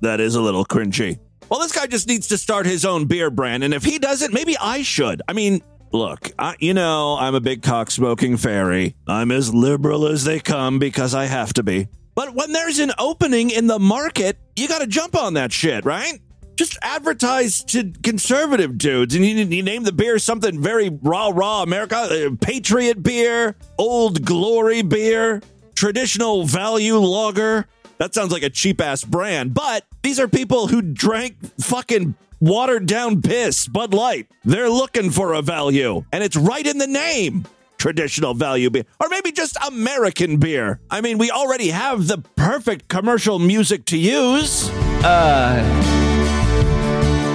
That 0.00 0.20
is 0.20 0.34
a 0.34 0.40
little 0.40 0.64
cringy. 0.64 1.18
Well, 1.50 1.58
this 1.58 1.72
guy 1.72 1.88
just 1.88 2.06
needs 2.06 2.28
to 2.28 2.38
start 2.38 2.64
his 2.64 2.84
own 2.84 3.06
beer 3.06 3.28
brand, 3.28 3.64
and 3.64 3.74
if 3.74 3.82
he 3.82 3.98
doesn't, 3.98 4.32
maybe 4.32 4.56
I 4.56 4.82
should. 4.82 5.20
I 5.26 5.32
mean, 5.32 5.62
look, 5.90 6.30
I, 6.38 6.54
you 6.60 6.74
know, 6.74 7.16
I'm 7.18 7.34
a 7.34 7.40
big 7.40 7.62
cock 7.62 7.90
smoking 7.90 8.36
fairy. 8.36 8.94
I'm 9.08 9.32
as 9.32 9.52
liberal 9.52 10.06
as 10.06 10.22
they 10.22 10.38
come 10.38 10.78
because 10.78 11.12
I 11.12 11.24
have 11.24 11.52
to 11.54 11.64
be. 11.64 11.88
But 12.14 12.34
when 12.34 12.52
there's 12.52 12.78
an 12.78 12.92
opening 13.00 13.50
in 13.50 13.66
the 13.66 13.80
market, 13.80 14.38
you 14.54 14.68
got 14.68 14.80
to 14.80 14.86
jump 14.86 15.16
on 15.16 15.34
that 15.34 15.52
shit, 15.52 15.84
right? 15.84 16.20
Just 16.54 16.78
advertise 16.82 17.64
to 17.64 17.92
conservative 18.04 18.78
dudes, 18.78 19.16
and 19.16 19.24
you, 19.24 19.34
you 19.34 19.62
name 19.64 19.82
the 19.82 19.92
beer 19.92 20.20
something 20.20 20.60
very 20.62 20.88
raw, 21.02 21.32
raw 21.34 21.64
America, 21.64 21.96
uh, 21.96 22.30
Patriot 22.40 23.02
beer, 23.02 23.56
Old 23.76 24.24
Glory 24.24 24.82
beer, 24.82 25.42
traditional 25.74 26.44
value 26.44 26.98
lager. 26.98 27.66
That 28.00 28.14
sounds 28.14 28.32
like 28.32 28.42
a 28.42 28.48
cheap 28.48 28.80
ass 28.80 29.04
brand, 29.04 29.52
but 29.52 29.84
these 30.02 30.18
are 30.18 30.26
people 30.26 30.68
who 30.68 30.80
drank 30.80 31.36
fucking 31.60 32.14
watered 32.40 32.86
down 32.86 33.20
piss, 33.20 33.68
Bud 33.68 33.92
Light. 33.92 34.26
They're 34.42 34.70
looking 34.70 35.10
for 35.10 35.34
a 35.34 35.42
value, 35.42 36.06
and 36.10 36.24
it's 36.24 36.34
right 36.34 36.66
in 36.66 36.78
the 36.78 36.86
name. 36.86 37.44
Traditional 37.76 38.32
value 38.32 38.70
beer, 38.70 38.86
or 39.00 39.10
maybe 39.10 39.32
just 39.32 39.54
American 39.66 40.38
beer. 40.38 40.80
I 40.90 41.02
mean, 41.02 41.18
we 41.18 41.30
already 41.30 41.68
have 41.68 42.06
the 42.06 42.24
perfect 42.36 42.88
commercial 42.88 43.38
music 43.38 43.84
to 43.86 43.98
use. 43.98 44.70
I, 45.04 45.60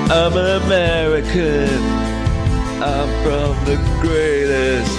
I'm 0.09 0.33
an 0.33 0.63
American. 0.63 1.69
I'm 2.81 3.23
from 3.23 3.65
the 3.65 3.77
greatest 4.01 4.97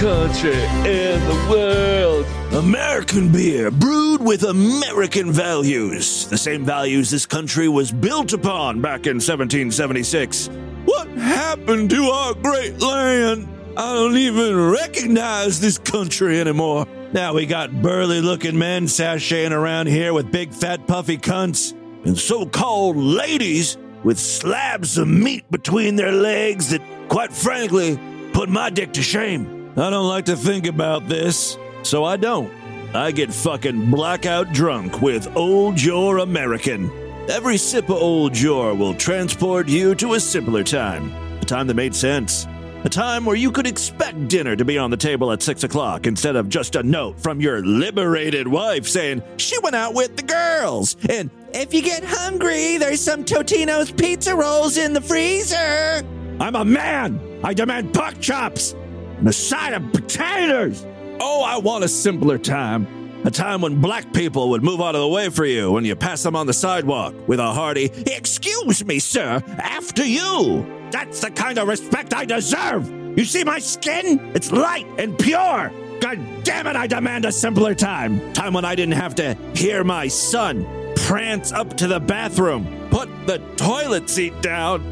country 0.00 0.62
in 0.90 1.20
the 1.28 1.46
world. 1.50 2.41
American 2.52 3.32
beer, 3.32 3.70
brewed 3.70 4.20
with 4.20 4.42
American 4.42 5.32
values. 5.32 6.26
The 6.26 6.36
same 6.36 6.66
values 6.66 7.08
this 7.08 7.24
country 7.24 7.66
was 7.66 7.90
built 7.90 8.34
upon 8.34 8.82
back 8.82 9.06
in 9.06 9.16
1776. 9.16 10.50
What 10.84 11.08
happened 11.08 11.88
to 11.88 12.04
our 12.04 12.34
great 12.34 12.78
land? 12.78 13.48
I 13.74 13.94
don't 13.94 14.18
even 14.18 14.70
recognize 14.70 15.60
this 15.60 15.78
country 15.78 16.42
anymore. 16.42 16.86
Now 17.14 17.32
we 17.32 17.46
got 17.46 17.80
burly 17.80 18.20
looking 18.20 18.58
men 18.58 18.84
sashaying 18.84 19.52
around 19.52 19.86
here 19.86 20.12
with 20.12 20.30
big 20.30 20.52
fat 20.52 20.86
puffy 20.86 21.16
cunts 21.16 21.72
and 22.04 22.18
so 22.18 22.44
called 22.44 22.98
ladies 22.98 23.78
with 24.04 24.18
slabs 24.18 24.98
of 24.98 25.08
meat 25.08 25.50
between 25.50 25.96
their 25.96 26.12
legs 26.12 26.68
that, 26.68 26.82
quite 27.08 27.32
frankly, 27.32 27.98
put 28.34 28.50
my 28.50 28.68
dick 28.68 28.92
to 28.92 29.02
shame. 29.02 29.72
I 29.74 29.88
don't 29.88 30.08
like 30.08 30.26
to 30.26 30.36
think 30.36 30.66
about 30.66 31.08
this, 31.08 31.56
so 31.82 32.04
I 32.04 32.16
don't. 32.16 32.52
I 32.94 33.10
get 33.10 33.32
fucking 33.32 33.90
blackout 33.90 34.52
drunk 34.52 35.00
with 35.00 35.34
Old 35.36 35.80
Your 35.80 36.18
American. 36.18 36.90
Every 37.28 37.56
sip 37.56 37.84
of 37.88 37.96
Old 37.96 38.38
Your 38.38 38.74
will 38.74 38.94
transport 38.94 39.68
you 39.68 39.94
to 39.94 40.14
a 40.14 40.20
simpler 40.20 40.64
time, 40.64 41.12
a 41.40 41.44
time 41.44 41.66
that 41.68 41.74
made 41.74 41.94
sense. 41.94 42.46
A 42.84 42.88
time 42.88 43.24
where 43.24 43.36
you 43.36 43.52
could 43.52 43.66
expect 43.66 44.26
dinner 44.26 44.56
to 44.56 44.64
be 44.64 44.76
on 44.76 44.90
the 44.90 44.96
table 44.96 45.30
at 45.30 45.40
6 45.40 45.62
o'clock 45.62 46.08
instead 46.08 46.34
of 46.34 46.48
just 46.48 46.74
a 46.74 46.82
note 46.82 47.20
from 47.20 47.40
your 47.40 47.64
liberated 47.64 48.48
wife 48.48 48.88
saying 48.88 49.22
she 49.36 49.56
went 49.60 49.76
out 49.76 49.94
with 49.94 50.16
the 50.16 50.24
girls. 50.24 50.96
And 51.08 51.30
if 51.54 51.72
you 51.72 51.80
get 51.80 52.02
hungry, 52.04 52.78
there's 52.78 53.00
some 53.00 53.24
Totino's 53.24 53.92
pizza 53.92 54.34
rolls 54.34 54.78
in 54.78 54.94
the 54.94 55.00
freezer. 55.00 56.02
I'm 56.40 56.56
a 56.56 56.64
man. 56.64 57.20
I 57.44 57.54
demand 57.54 57.94
pork 57.94 58.18
chops 58.20 58.72
and 59.18 59.28
a 59.28 59.32
side 59.32 59.74
of 59.74 59.92
potatoes. 59.92 60.84
Oh, 61.24 61.44
I 61.44 61.58
want 61.58 61.84
a 61.84 61.88
simpler 61.88 62.36
time. 62.36 63.22
A 63.24 63.30
time 63.30 63.60
when 63.60 63.80
black 63.80 64.12
people 64.12 64.50
would 64.50 64.64
move 64.64 64.80
out 64.80 64.96
of 64.96 65.02
the 65.02 65.06
way 65.06 65.28
for 65.30 65.44
you 65.44 65.70
when 65.70 65.84
you 65.84 65.94
pass 65.94 66.20
them 66.24 66.34
on 66.34 66.48
the 66.48 66.52
sidewalk 66.52 67.14
with 67.28 67.38
a 67.38 67.52
hearty, 67.52 67.84
Excuse 68.06 68.84
me, 68.84 68.98
sir, 68.98 69.40
after 69.58 70.04
you. 70.04 70.66
That's 70.90 71.20
the 71.20 71.30
kind 71.30 71.58
of 71.58 71.68
respect 71.68 72.12
I 72.12 72.24
deserve. 72.24 72.90
You 73.16 73.24
see 73.24 73.44
my 73.44 73.60
skin? 73.60 74.32
It's 74.34 74.50
light 74.50 74.88
and 74.98 75.16
pure. 75.16 75.70
God 76.00 76.18
damn 76.42 76.66
it, 76.66 76.74
I 76.74 76.88
demand 76.88 77.24
a 77.24 77.30
simpler 77.30 77.76
time. 77.76 78.32
Time 78.32 78.52
when 78.52 78.64
I 78.64 78.74
didn't 78.74 78.94
have 78.94 79.14
to 79.14 79.34
hear 79.54 79.84
my 79.84 80.08
son 80.08 80.66
prance 80.96 81.52
up 81.52 81.76
to 81.76 81.86
the 81.86 82.00
bathroom, 82.00 82.88
put 82.90 83.08
the 83.28 83.38
toilet 83.54 84.10
seat 84.10 84.42
down, 84.42 84.82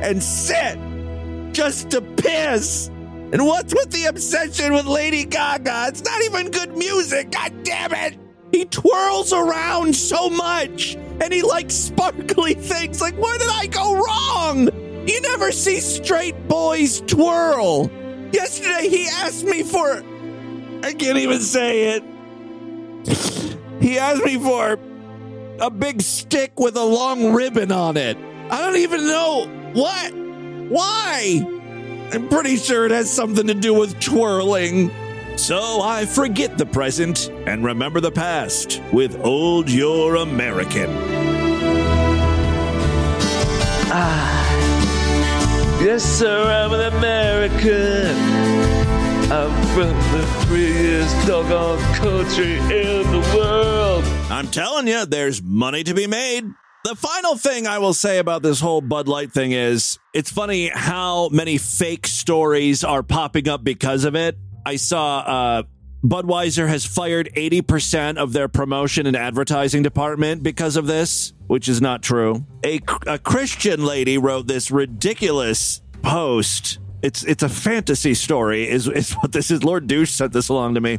and 0.00 0.22
sit 0.22 0.78
just 1.52 1.90
to 1.90 2.00
piss. 2.00 2.88
And 3.32 3.46
what's 3.46 3.72
with 3.72 3.90
the 3.92 4.06
obsession 4.06 4.72
with 4.72 4.86
Lady 4.86 5.24
Gaga? 5.24 5.86
It's 5.88 6.02
not 6.02 6.20
even 6.22 6.50
good 6.50 6.76
music. 6.76 7.30
God 7.30 7.62
damn 7.62 7.92
it. 7.94 8.18
He 8.50 8.64
twirls 8.64 9.32
around 9.32 9.94
so 9.94 10.28
much 10.28 10.96
and 10.96 11.32
he 11.32 11.42
likes 11.42 11.74
sparkly 11.74 12.54
things. 12.54 13.00
Like, 13.00 13.16
where 13.16 13.38
did 13.38 13.48
I 13.52 13.66
go 13.66 13.94
wrong? 13.94 15.08
You 15.08 15.20
never 15.22 15.52
see 15.52 15.78
straight 15.78 16.48
boys 16.48 17.02
twirl. 17.02 17.90
Yesterday 18.32 18.88
he 18.88 19.06
asked 19.06 19.44
me 19.44 19.62
for. 19.62 20.02
I 20.82 20.92
can't 20.92 21.18
even 21.18 21.40
say 21.40 21.96
it. 21.96 22.04
He 23.80 23.98
asked 23.98 24.22
me 24.22 24.36
for 24.36 24.78
a 25.58 25.70
big 25.70 26.02
stick 26.02 26.60
with 26.60 26.76
a 26.76 26.84
long 26.84 27.32
ribbon 27.32 27.72
on 27.72 27.96
it. 27.96 28.18
I 28.50 28.58
don't 28.60 28.76
even 28.76 29.06
know 29.06 29.46
what. 29.72 30.12
Why? 30.68 31.59
I'm 32.12 32.28
pretty 32.28 32.56
sure 32.56 32.86
it 32.86 32.90
has 32.90 33.08
something 33.08 33.46
to 33.46 33.54
do 33.54 33.72
with 33.72 34.00
twirling. 34.00 34.90
So 35.36 35.80
I 35.80 36.06
forget 36.06 36.58
the 36.58 36.66
present 36.66 37.28
and 37.46 37.64
remember 37.64 38.00
the 38.00 38.10
past 38.10 38.82
with 38.92 39.24
Old 39.24 39.70
Your 39.70 40.16
American. 40.16 40.90
Ah, 43.92 45.80
yes, 45.82 46.02
sir, 46.04 46.44
I'm 46.44 46.72
an 46.72 46.92
American. 46.94 48.16
I'm 49.32 49.66
from 49.68 49.94
the 50.18 50.26
freest 50.46 51.26
doggone 51.28 51.78
country 51.94 52.54
in 52.54 53.10
the 53.12 53.32
world. 53.36 54.04
I'm 54.30 54.48
telling 54.48 54.88
you, 54.88 55.06
there's 55.06 55.40
money 55.40 55.84
to 55.84 55.94
be 55.94 56.08
made. 56.08 56.44
The 56.82 56.96
final 56.96 57.36
thing 57.36 57.66
I 57.66 57.78
will 57.78 57.92
say 57.92 58.18
about 58.18 58.42
this 58.42 58.58
whole 58.58 58.80
Bud 58.80 59.06
Light 59.06 59.32
thing 59.32 59.52
is 59.52 59.98
it's 60.14 60.30
funny 60.30 60.70
how 60.74 61.28
many 61.28 61.58
fake 61.58 62.06
stories 62.06 62.84
are 62.84 63.02
popping 63.02 63.50
up 63.50 63.62
because 63.62 64.04
of 64.04 64.14
it. 64.14 64.38
I 64.64 64.76
saw 64.76 65.18
uh, 65.18 65.62
Budweiser 66.02 66.68
has 66.68 66.86
fired 66.86 67.28
80% 67.36 68.16
of 68.16 68.32
their 68.32 68.48
promotion 68.48 69.06
and 69.06 69.14
advertising 69.14 69.82
department 69.82 70.42
because 70.42 70.76
of 70.76 70.86
this, 70.86 71.34
which 71.48 71.68
is 71.68 71.82
not 71.82 72.02
true. 72.02 72.46
A, 72.64 72.80
a 73.06 73.18
Christian 73.18 73.84
lady 73.84 74.16
wrote 74.16 74.46
this 74.46 74.70
ridiculous 74.70 75.82
post. 76.00 76.78
It's 77.02 77.24
it's 77.24 77.42
a 77.42 77.48
fantasy 77.48 78.14
story, 78.14 78.68
is, 78.68 78.88
is 78.88 79.12
what 79.20 79.32
this 79.32 79.50
is. 79.50 79.64
Lord 79.64 79.86
Douche 79.86 80.10
sent 80.10 80.32
this 80.32 80.48
along 80.48 80.74
to 80.74 80.80
me. 80.80 80.98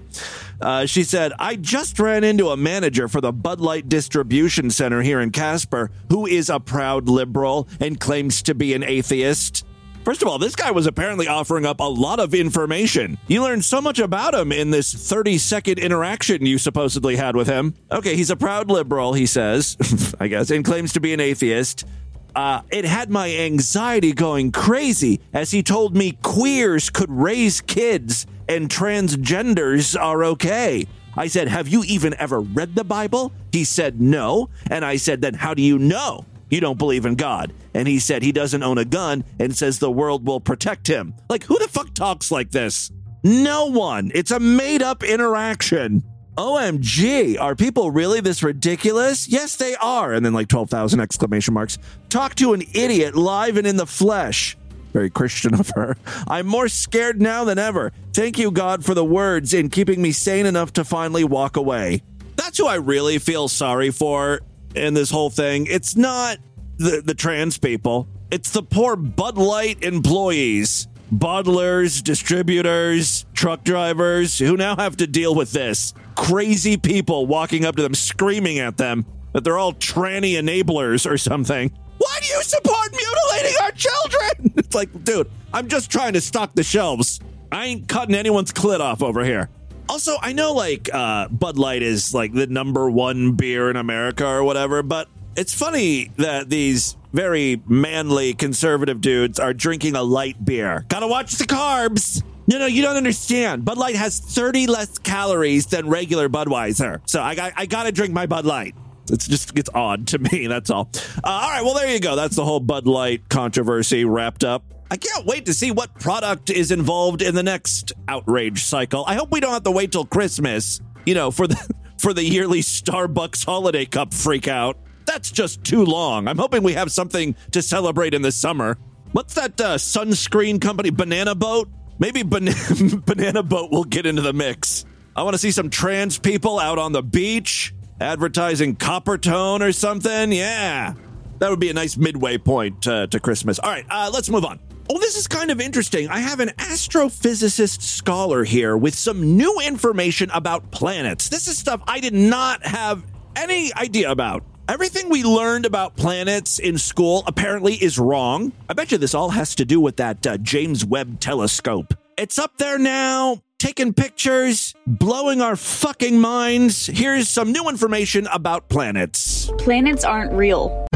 Uh, 0.60 0.86
she 0.86 1.04
said, 1.04 1.34
I 1.40 1.56
just 1.56 2.00
ran 2.00 2.24
into 2.24 2.50
a 2.50 2.58
manager 2.58 3.08
for 3.08 3.22
the 3.22 3.32
Bud 3.32 3.60
Light 3.60 3.90
Distribution 3.90 4.70
Center 4.70 5.02
here 5.02 5.20
in 5.20 5.32
Casper 5.32 5.92
who 6.10 6.26
is 6.26 6.50
a 6.50 6.60
proud 6.60 7.08
liberal 7.10 7.68
and 7.80 8.00
claims 8.00 8.42
to 8.44 8.56
be 8.56 8.74
an 8.74 8.84
atheist. 8.84 9.66
First 10.04 10.24
of 10.24 10.28
all, 10.28 10.40
this 10.40 10.56
guy 10.56 10.72
was 10.72 10.88
apparently 10.88 11.28
offering 11.28 11.66
up 11.66 11.80
a 11.80 11.84
lot 11.84 12.20
of 12.20 12.34
information. 12.34 13.20
You 13.28 13.44
learned 13.44 13.64
so 13.64 13.80
much 13.80 14.00
about 14.00 14.34
him 14.34 14.52
in 14.52 14.72
this 14.72 14.92
30 14.92 15.38
second 15.38 15.78
interaction 15.78 16.46
you 16.46 16.58
supposedly 16.58 17.18
had 17.18 17.36
with 17.36 17.48
him. 17.48 17.76
Okay, 17.92 18.16
he's 18.16 18.32
a 18.32 18.36
proud 18.36 18.72
liberal, 18.72 19.14
he 19.14 19.28
says, 19.28 19.78
I 20.20 20.28
guess, 20.28 20.50
and 20.50 20.66
claims 20.66 20.94
to 20.94 21.00
be 21.00 21.14
an 21.14 21.20
atheist. 21.20 21.86
Uh, 22.36 22.62
it 22.72 22.86
had 22.86 23.10
my 23.10 23.30
anxiety 23.30 24.14
going 24.14 24.52
crazy 24.52 25.20
as 25.34 25.52
he 25.52 25.62
told 25.62 25.96
me 25.96 26.18
queers 26.24 26.90
could 26.90 27.12
raise 27.12 27.62
kids 27.62 28.26
and 28.48 28.70
transgenders 28.70 30.00
are 30.00 30.24
okay. 30.24 30.86
I 31.16 31.28
said, 31.28 31.48
Have 31.48 31.68
you 31.68 31.84
even 31.84 32.14
ever 32.16 32.40
read 32.40 32.76
the 32.76 32.84
Bible? 32.84 33.34
He 33.52 33.64
said, 33.64 34.00
No. 34.00 34.50
And 34.70 34.86
I 34.86 34.96
said, 34.96 35.22
Then 35.22 35.34
how 35.34 35.54
do 35.54 35.62
you 35.62 35.78
know? 35.78 36.26
You 36.50 36.60
don't 36.60 36.78
believe 36.78 37.06
in 37.06 37.16
God. 37.16 37.54
And 37.74 37.88
he 37.88 38.00
said 38.00 38.24
he 38.24 38.34
doesn't 38.34 38.62
own 38.62 38.78
a 38.78 38.86
gun 38.86 39.24
and 39.40 39.56
says 39.56 39.80
the 39.80 39.90
world 39.90 40.28
will 40.28 40.42
protect 40.42 40.86
him. 40.86 41.14
Like, 41.30 41.46
who 41.46 41.58
the 41.58 41.70
fuck 41.70 41.94
talks 41.94 42.30
like 42.30 42.52
this? 42.52 42.92
No 43.24 43.68
one. 43.68 44.12
It's 44.14 44.32
a 44.32 44.40
made 44.40 44.82
up 44.82 45.02
interaction. 45.02 46.04
OMG, 46.38 47.40
are 47.40 47.56
people 47.56 47.92
really 47.92 48.22
this 48.22 48.42
ridiculous? 48.42 49.28
Yes, 49.28 49.58
they 49.58 49.76
are. 49.76 50.14
And 50.14 50.26
then 50.26 50.34
like 50.34 50.48
12,000 50.48 51.00
exclamation 51.00 51.54
marks. 51.54 51.78
Talk 52.10 52.36
to 52.36 52.54
an 52.54 52.64
idiot 52.74 53.16
live 53.16 53.58
and 53.58 53.68
in 53.68 53.78
the 53.78 53.86
flesh. 53.86 54.58
Very 54.94 55.10
Christian 55.10 55.54
of 55.54 55.70
her. 55.76 55.98
I'm 56.28 56.48
more 56.48 56.68
scared 56.68 57.22
now 57.22 57.44
than 57.44 57.60
ever. 57.60 57.92
Thank 58.14 58.38
you, 58.38 58.52
God, 58.52 58.84
for 58.84 58.94
the 58.94 59.06
words 59.06 59.54
in 59.54 59.70
keeping 59.70 60.02
me 60.02 60.12
sane 60.12 60.46
enough 60.46 60.74
to 60.74 60.84
finally 60.84 61.24
walk 61.24 61.58
away. 61.58 62.02
That's 62.36 62.58
who 62.58 62.68
I 62.68 62.76
really 62.76 63.18
feel 63.20 63.48
sorry 63.48 63.92
for 63.92 64.42
in 64.76 64.94
this 64.94 65.10
whole 65.10 65.30
thing. 65.30 65.68
It's 65.68 65.96
not 65.96 66.38
the, 66.78 67.02
the 67.04 67.14
trans 67.14 67.58
people, 67.58 68.08
it's 68.32 68.52
the 68.52 68.64
poor 68.64 68.96
Bud 68.96 69.38
Light 69.38 69.84
employees, 69.84 70.88
bottlers, 71.12 72.02
distributors, 72.04 73.26
truck 73.34 73.64
drivers 73.64 74.40
who 74.40 74.56
now 74.56 74.76
have 74.76 74.98
to 74.98 75.08
deal 75.08 75.36
with 75.36 75.52
this. 75.52 75.94
Crazy 76.16 76.78
people 76.78 77.26
walking 77.26 77.66
up 77.66 77.76
to 77.76 77.82
them, 77.82 77.94
screaming 77.94 78.60
at 78.60 78.78
them 78.78 79.06
that 79.34 79.44
they're 79.44 79.58
all 79.58 79.74
tranny 79.74 80.34
enablers 80.34 81.10
or 81.10 81.18
something. 81.18 81.72
Why 81.98 82.18
do 82.22 82.28
you 82.28 82.42
support 82.44 82.92
mutilating 82.92 83.58
our 83.64 83.72
children? 83.72 84.54
It's 84.62 84.76
like, 84.76 85.04
dude, 85.04 85.30
I'm 85.54 85.68
just 85.68 85.92
trying 85.92 86.14
to 86.14 86.22
stock 86.22 86.54
the 86.54 86.64
shelves. 86.64 87.20
I 87.52 87.66
ain't 87.66 87.90
cutting 87.90 88.16
anyone's 88.16 88.54
clit 88.54 88.80
off 88.80 89.04
over 89.04 89.26
here. 89.26 89.50
Also, 89.90 90.16
I 90.22 90.32
know 90.32 90.54
like 90.54 90.90
uh, 90.94 91.28
Bud 91.28 91.58
Light 91.58 91.82
is 91.82 92.14
like 92.14 92.34
the 92.34 92.48
number 92.48 92.90
one 92.90 93.34
beer 93.34 93.70
in 93.70 93.76
America 93.76 94.26
or 94.26 94.46
whatever, 94.46 94.82
but 94.82 95.10
it's 95.36 95.54
funny 95.54 96.12
that 96.18 96.50
these 96.50 96.96
very 97.14 97.62
manly 97.68 98.34
conservative 98.34 99.02
dudes 99.02 99.40
are 99.40 99.54
drinking 99.54 99.96
a 99.96 100.04
light 100.04 100.44
beer. 100.44 100.86
Gotta 100.90 101.08
watch 101.08 101.34
the 101.34 101.46
carbs. 101.46 102.24
No, 102.48 102.58
no, 102.58 102.66
you 102.66 102.82
don't 102.82 102.98
understand. 102.98 103.64
Bud 103.64 103.78
Light 103.78 103.96
has 103.96 104.20
30 104.20 104.68
less 104.68 104.98
calories 104.98 105.68
than 105.68 105.88
regular 105.88 106.28
Budweiser. 106.28 107.02
So 107.06 107.22
I 107.22 107.36
got 107.36 107.54
I 107.56 107.66
gotta 107.66 107.92
drink 107.92 108.14
my 108.14 108.26
Bud 108.26 108.46
Light. 108.46 108.76
It's 109.10 109.28
just 109.28 109.58
it's 109.58 109.70
odd 109.74 110.08
to 110.08 110.20
me. 110.32 110.48
That's 110.48 110.70
all. 110.70 110.90
Uh, 111.24 111.28
all 111.30 111.50
right, 111.50 111.62
well 111.64 111.74
there 111.74 111.92
you 111.92 112.00
go. 112.00 112.16
That's 112.16 112.36
the 112.36 112.46
whole 112.46 112.60
Bud 112.60 112.88
Light 112.88 113.30
controversy 113.30 114.06
wrapped 114.06 114.44
up. 114.44 114.64
I 114.90 114.98
can't 114.98 115.26
wait 115.26 115.46
to 115.46 115.54
see 115.54 115.72
what 115.72 115.98
product 116.00 116.50
is 116.50 116.72
involved 116.72 117.22
in 117.22 117.34
the 117.34 117.44
next 117.44 117.94
outrage 118.10 118.66
cycle. 118.66 119.06
I 119.08 119.16
hope 119.16 119.32
we 119.32 119.40
don't 119.40 119.54
have 119.54 119.64
to 119.64 119.72
wait 119.72 119.94
till 119.94 120.06
Christmas, 120.06 120.82
you 121.06 121.14
know, 121.14 121.32
for 121.32 121.48
the 121.48 121.56
for 121.98 122.14
the 122.14 122.24
yearly 122.24 122.60
Starbucks 122.60 123.46
holiday 123.46 123.86
cup 123.86 124.14
freak 124.14 124.48
out. 124.48 124.78
That's 125.06 125.32
just 125.32 125.64
too 125.64 125.84
long. 125.86 126.28
I'm 126.28 126.38
hoping 126.38 126.64
we 126.64 126.74
have 126.74 126.92
something 126.92 127.36
to 127.52 127.62
celebrate 127.62 128.14
in 128.14 128.22
the 128.22 128.32
summer. 128.32 128.78
What's 129.12 129.34
that 129.36 129.60
uh, 129.60 129.76
sunscreen 129.78 130.62
company? 130.62 130.90
Banana 130.90 131.36
Boat? 131.36 131.70
Maybe 132.00 132.24
Ban- 132.24 132.50
Banana 133.06 133.44
Boat 133.44 133.72
will 133.72 133.84
get 133.84 134.06
into 134.06 134.22
the 134.22 134.34
mix. 134.34 134.86
I 135.16 135.24
want 135.24 135.34
to 135.34 135.38
see 135.38 135.52
some 135.52 135.70
trans 135.70 136.18
people 136.18 136.60
out 136.60 136.80
on 136.80 136.94
the 136.94 137.04
beach 137.04 137.74
advertising 138.00 138.76
Coppertone 138.76 139.62
or 139.62 139.72
something. 139.72 140.32
Yeah, 140.32 140.94
that 141.40 141.50
would 141.50 141.60
be 141.60 141.70
a 141.70 141.74
nice 141.74 141.98
midway 141.98 142.38
point 142.38 142.88
uh, 142.88 143.08
to 143.08 143.20
Christmas. 143.20 143.60
All 143.60 143.70
right, 143.70 143.86
uh, 143.90 144.10
let's 144.14 144.30
move 144.30 144.46
on. 144.46 144.60
Oh, 144.90 144.98
this 145.00 145.16
is 145.16 145.28
kind 145.28 145.52
of 145.52 145.62
interesting. 145.62 146.10
I 146.10 146.20
have 146.20 146.40
an 146.40 146.50
astrophysicist 146.58 147.82
scholar 147.82 148.44
here 148.44 148.76
with 148.76 148.96
some 148.96 149.38
new 149.38 149.60
information 149.60 150.30
about 150.32 150.72
planets. 150.72 151.30
This 151.30 151.48
is 151.48 151.58
stuff 151.58 151.82
I 151.88 152.00
did 152.00 152.14
not 152.14 152.66
have 152.66 153.04
any 153.36 153.74
idea 153.74 154.12
about. 154.12 154.44
Everything 154.72 155.10
we 155.10 155.22
learned 155.26 155.66
about 155.66 155.98
planets 155.98 156.58
in 156.58 156.78
school 156.78 157.26
apparently 157.28 157.74
is 157.74 158.00
wrong. 158.00 158.54
I 158.70 158.74
bet 158.74 158.90
you 158.94 158.98
this 158.98 159.14
all 159.14 159.32
has 159.32 159.54
to 159.56 159.66
do 159.66 159.82
with 159.82 159.98
that 159.98 160.26
uh, 160.26 160.38
James 160.38 160.86
Webb 160.86 161.20
telescope. 161.20 161.94
It's 162.18 162.40
up 162.40 162.58
there 162.58 162.80
now, 162.80 163.42
taking 163.60 163.94
pictures, 163.94 164.74
blowing 164.88 165.42
our 165.42 165.58
fucking 165.58 166.18
minds. 166.22 166.88
Here's 166.88 167.28
some 167.28 167.52
new 167.52 167.68
information 167.68 168.28
about 168.28 168.70
planets. 168.70 169.52
Planets 169.58 170.06
aren't 170.06 170.32
real. 170.32 170.88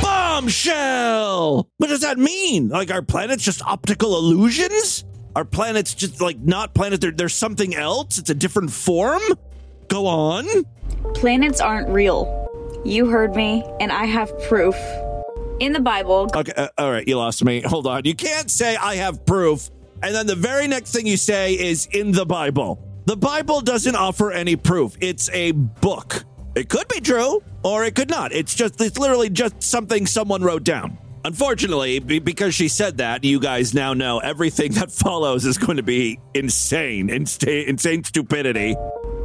Bombshell! 0.00 1.68
What 1.76 1.88
does 1.88 2.00
that 2.00 2.16
mean? 2.16 2.70
Like, 2.70 2.90
are 2.90 3.02
planets 3.02 3.44
just 3.44 3.60
optical 3.60 4.16
illusions? 4.16 5.04
Are 5.36 5.44
planets 5.44 5.92
just 5.92 6.22
like 6.22 6.38
not 6.38 6.72
planets? 6.72 7.02
They're, 7.02 7.10
they're 7.10 7.28
something 7.28 7.74
else? 7.74 8.16
It's 8.16 8.30
a 8.30 8.34
different 8.34 8.72
form? 8.72 9.20
Go 9.88 10.06
on. 10.06 10.46
Planets 11.12 11.60
aren't 11.60 11.90
real. 11.90 12.49
You 12.84 13.06
heard 13.06 13.34
me, 13.36 13.64
and 13.80 13.92
I 13.92 14.06
have 14.06 14.32
proof. 14.48 14.74
In 15.60 15.74
the 15.74 15.80
Bible, 15.80 16.30
Okay, 16.34 16.52
uh, 16.56 16.68
all 16.78 16.90
right, 16.90 17.06
you 17.06 17.18
lost 17.18 17.44
me. 17.44 17.60
Hold 17.60 17.86
on. 17.86 18.02
You 18.04 18.14
can't 18.14 18.50
say 18.50 18.76
I 18.76 18.94
have 18.94 19.26
proof, 19.26 19.68
and 20.02 20.14
then 20.14 20.26
the 20.26 20.34
very 20.34 20.66
next 20.66 20.92
thing 20.92 21.06
you 21.06 21.18
say 21.18 21.52
is 21.52 21.86
in 21.92 22.12
the 22.12 22.24
Bible. 22.24 22.82
The 23.04 23.16
Bible 23.16 23.60
doesn't 23.60 23.94
offer 23.94 24.32
any 24.32 24.56
proof. 24.56 24.96
It's 25.00 25.28
a 25.30 25.50
book. 25.52 26.24
It 26.54 26.70
could 26.70 26.88
be 26.88 27.00
true, 27.00 27.42
or 27.62 27.84
it 27.84 27.94
could 27.94 28.08
not. 28.08 28.32
It's 28.32 28.54
just, 28.54 28.80
it's 28.80 28.96
literally 28.98 29.28
just 29.28 29.62
something 29.62 30.06
someone 30.06 30.42
wrote 30.42 30.64
down. 30.64 30.96
Unfortunately, 31.22 31.98
because 31.98 32.54
she 32.54 32.68
said 32.68 32.96
that, 32.98 33.24
you 33.24 33.38
guys 33.38 33.74
now 33.74 33.92
know 33.92 34.18
everything 34.20 34.72
that 34.80 34.90
follows 34.90 35.44
is 35.44 35.58
going 35.58 35.76
to 35.76 35.82
be 35.82 36.18
insane, 36.34 37.08
insta- 37.08 37.66
insane 37.66 38.02
stupidity. 38.04 38.74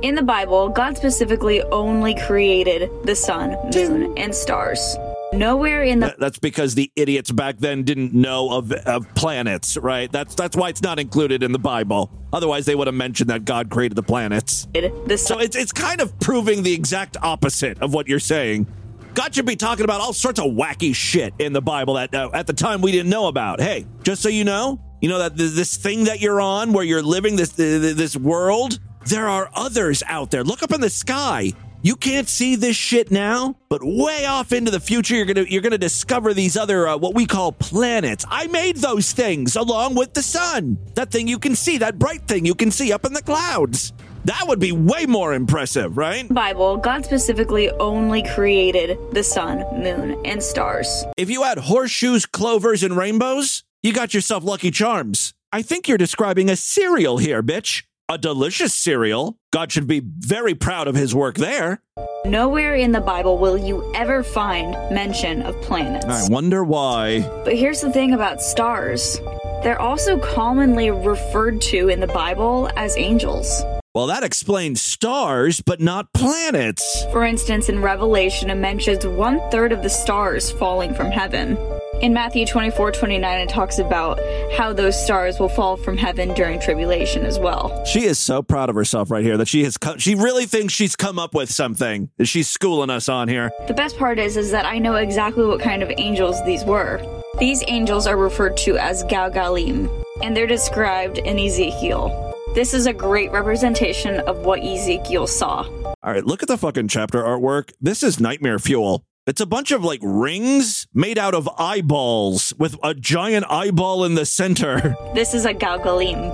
In 0.05 0.13
the 0.13 0.21
Bible, 0.21 0.69
God 0.69 0.95
specifically 0.95 1.63
only 1.63 2.13
created 2.13 2.91
the 3.05 3.15
sun, 3.15 3.57
moon, 3.73 4.15
and 4.19 4.33
stars. 4.35 4.97
Nowhere 5.33 5.81
in 5.81 5.99
the 5.99 6.15
That's 6.19 6.37
because 6.37 6.75
the 6.75 6.91
idiots 6.95 7.31
back 7.31 7.57
then 7.57 7.81
didn't 7.81 8.13
know 8.13 8.51
of, 8.51 8.71
of 8.71 9.13
planets, 9.15 9.77
right? 9.77 10.09
That's 10.11 10.35
that's 10.35 10.55
why 10.55 10.69
it's 10.69 10.83
not 10.83 10.99
included 10.99 11.41
in 11.41 11.51
the 11.51 11.59
Bible. 11.59 12.11
Otherwise, 12.31 12.67
they 12.67 12.75
would 12.75 12.85
have 12.85 12.95
mentioned 12.95 13.31
that 13.31 13.45
God 13.45 13.71
created 13.71 13.95
the 13.95 14.03
planets. 14.03 14.67
the 14.73 15.17
so 15.17 15.39
it's 15.39 15.55
it's 15.55 15.71
kind 15.71 15.99
of 15.99 16.17
proving 16.19 16.61
the 16.61 16.73
exact 16.73 17.17
opposite 17.23 17.81
of 17.81 17.91
what 17.91 18.07
you're 18.07 18.19
saying. 18.19 18.67
God 19.15 19.33
should 19.33 19.47
be 19.47 19.55
talking 19.55 19.85
about 19.85 20.01
all 20.01 20.13
sorts 20.13 20.39
of 20.39 20.51
wacky 20.51 20.93
shit 20.93 21.33
in 21.39 21.51
the 21.51 21.61
Bible 21.61 21.95
that 21.95 22.13
uh, 22.13 22.29
at 22.31 22.45
the 22.45 22.53
time 22.53 22.81
we 22.81 22.91
didn't 22.91 23.09
know 23.09 23.27
about. 23.27 23.59
Hey, 23.59 23.87
just 24.03 24.21
so 24.21 24.29
you 24.29 24.43
know, 24.43 24.79
you 25.01 25.09
know 25.09 25.17
that 25.17 25.35
this 25.35 25.77
thing 25.77 26.03
that 26.03 26.21
you're 26.21 26.39
on, 26.39 26.73
where 26.73 26.83
you're 26.83 27.01
living 27.01 27.35
this 27.35 27.53
th- 27.53 27.81
th- 27.81 27.95
this 27.95 28.15
world, 28.15 28.79
there 29.05 29.29
are 29.29 29.49
others 29.55 30.03
out 30.07 30.31
there. 30.31 30.43
Look 30.43 30.63
up 30.63 30.73
in 30.73 30.81
the 30.81 30.89
sky. 30.89 31.53
You 31.81 31.95
can't 31.95 32.27
see 32.27 32.55
this 32.55 32.75
shit 32.75 33.11
now, 33.11 33.55
but 33.69 33.81
way 33.83 34.25
off 34.25 34.51
into 34.51 34.71
the 34.71 34.79
future, 34.79 35.15
you're 35.15 35.25
gonna 35.25 35.45
you're 35.47 35.61
gonna 35.61 35.77
discover 35.77 36.33
these 36.33 36.57
other 36.57 36.87
uh, 36.87 36.97
what 36.97 37.13
we 37.13 37.27
call 37.27 37.51
planets. 37.51 38.25
I 38.27 38.47
made 38.47 38.77
those 38.77 39.11
things 39.11 39.55
along 39.55 39.93
with 39.93 40.15
the 40.15 40.23
sun. 40.23 40.79
That 40.95 41.11
thing 41.11 41.27
you 41.27 41.37
can 41.37 41.55
see, 41.55 41.77
that 41.77 41.99
bright 41.99 42.27
thing 42.27 42.43
you 42.43 42.55
can 42.55 42.71
see 42.71 42.91
up 42.91 43.05
in 43.05 43.13
the 43.13 43.21
clouds. 43.21 43.93
That 44.23 44.45
would 44.47 44.59
be 44.59 44.71
way 44.71 45.05
more 45.05 45.35
impressive, 45.35 45.95
right? 45.95 46.27
Bible, 46.33 46.77
God 46.77 47.05
specifically 47.05 47.69
only 47.69 48.23
created 48.23 48.97
the 49.11 49.21
sun, 49.21 49.59
moon, 49.83 50.19
and 50.25 50.41
stars. 50.41 51.05
If 51.15 51.29
you 51.29 51.43
had 51.43 51.59
horseshoes, 51.59 52.25
clovers, 52.25 52.81
and 52.81 52.97
rainbows, 52.97 53.63
you 53.83 53.93
got 53.93 54.15
yourself 54.15 54.43
Lucky 54.43 54.71
Charms. 54.71 55.35
I 55.51 55.61
think 55.61 55.87
you're 55.87 55.99
describing 55.99 56.49
a 56.49 56.55
cereal 56.55 57.19
here, 57.19 57.43
bitch. 57.43 57.83
A 58.07 58.19
delicious 58.19 58.75
cereal. 58.75 59.39
God 59.51 59.71
should 59.71 59.87
be 59.87 59.99
very 59.99 60.53
proud 60.53 60.87
of 60.87 60.93
his 60.93 61.15
work 61.15 61.37
there. 61.37 61.81
Nowhere 62.23 62.75
in 62.75 62.91
the 62.91 63.01
Bible 63.01 63.39
will 63.39 63.57
you 63.57 63.91
ever 63.95 64.21
find 64.21 64.73
mention 64.93 65.41
of 65.41 65.59
planets. 65.63 66.05
I 66.05 66.27
wonder 66.29 66.63
why. 66.63 67.21
But 67.43 67.55
here's 67.55 67.81
the 67.81 67.91
thing 67.91 68.13
about 68.13 68.43
stars 68.43 69.19
they're 69.63 69.81
also 69.81 70.19
commonly 70.19 70.91
referred 70.91 71.59
to 71.61 71.89
in 71.89 71.99
the 71.99 72.05
Bible 72.05 72.69
as 72.75 72.95
angels. 72.95 73.63
Well, 73.95 74.05
that 74.07 74.23
explains 74.23 74.81
stars, 74.81 75.61
but 75.61 75.81
not 75.81 76.13
planets. 76.13 77.05
For 77.11 77.25
instance, 77.25 77.69
in 77.69 77.81
Revelation, 77.81 78.51
it 78.51 78.55
mentions 78.55 79.07
one 79.07 79.41
third 79.49 79.71
of 79.71 79.81
the 79.81 79.89
stars 79.89 80.51
falling 80.51 80.93
from 80.93 81.09
heaven. 81.09 81.57
In 82.01 82.13
Matthew 82.13 82.45
24 82.45 82.91
29, 82.91 83.39
it 83.39 83.49
talks 83.49 83.79
about 83.79 84.19
how 84.57 84.73
those 84.73 85.01
stars 85.01 85.39
will 85.39 85.49
fall 85.49 85.77
from 85.77 85.95
heaven 85.95 86.33
during 86.33 86.59
tribulation 86.59 87.25
as 87.25 87.39
well. 87.39 87.83
She 87.85 88.03
is 88.03 88.19
so 88.19 88.43
proud 88.43 88.69
of 88.69 88.75
herself 88.75 89.09
right 89.09 89.23
here 89.23 89.37
that 89.37 89.47
she 89.47 89.63
has 89.63 89.77
co- 89.77 89.97
she 89.97 90.13
really 90.13 90.45
thinks 90.45 90.73
she's 90.73 90.95
come 90.95 91.17
up 91.17 91.33
with 91.33 91.49
something. 91.49 92.09
She's 92.23 92.49
schooling 92.49 92.89
us 92.89 93.07
on 93.07 93.29
here. 93.29 93.51
The 93.67 93.73
best 93.73 93.97
part 93.97 94.19
is, 94.19 94.35
is 94.35 94.51
that 94.51 94.65
I 94.65 94.77
know 94.77 94.95
exactly 94.95 95.45
what 95.45 95.61
kind 95.61 95.81
of 95.81 95.91
angels 95.97 96.43
these 96.45 96.65
were. 96.65 97.01
These 97.39 97.63
angels 97.67 98.07
are 98.07 98.17
referred 98.17 98.57
to 98.57 98.77
as 98.77 99.03
Galgalim, 99.05 99.89
and 100.21 100.35
they're 100.35 100.47
described 100.47 101.17
in 101.17 101.39
Ezekiel. 101.39 102.33
This 102.55 102.73
is 102.73 102.87
a 102.87 102.93
great 102.93 103.31
representation 103.31 104.19
of 104.21 104.39
what 104.39 104.61
Ezekiel 104.63 105.27
saw. 105.27 105.63
All 105.63 106.11
right, 106.11 106.25
look 106.25 106.43
at 106.43 106.47
the 106.47 106.57
fucking 106.57 106.89
chapter 106.89 107.23
artwork. 107.23 107.71
This 107.81 108.03
is 108.03 108.19
nightmare 108.19 108.59
fuel. 108.59 109.05
It's 109.27 109.41
a 109.41 109.47
bunch 109.47 109.71
of 109.71 109.83
like 109.83 110.01
rings 110.03 110.85
made 110.93 111.17
out 111.17 111.33
of 111.33 111.49
eyeballs 111.57 112.53
with 112.59 112.77
a 112.83 112.93
giant 112.93 113.47
eyeball 113.49 114.03
in 114.03 114.13
the 114.13 114.25
center. 114.25 114.95
This 115.15 115.33
is 115.33 115.45
a 115.45 115.53
Galgalim. 115.53 116.29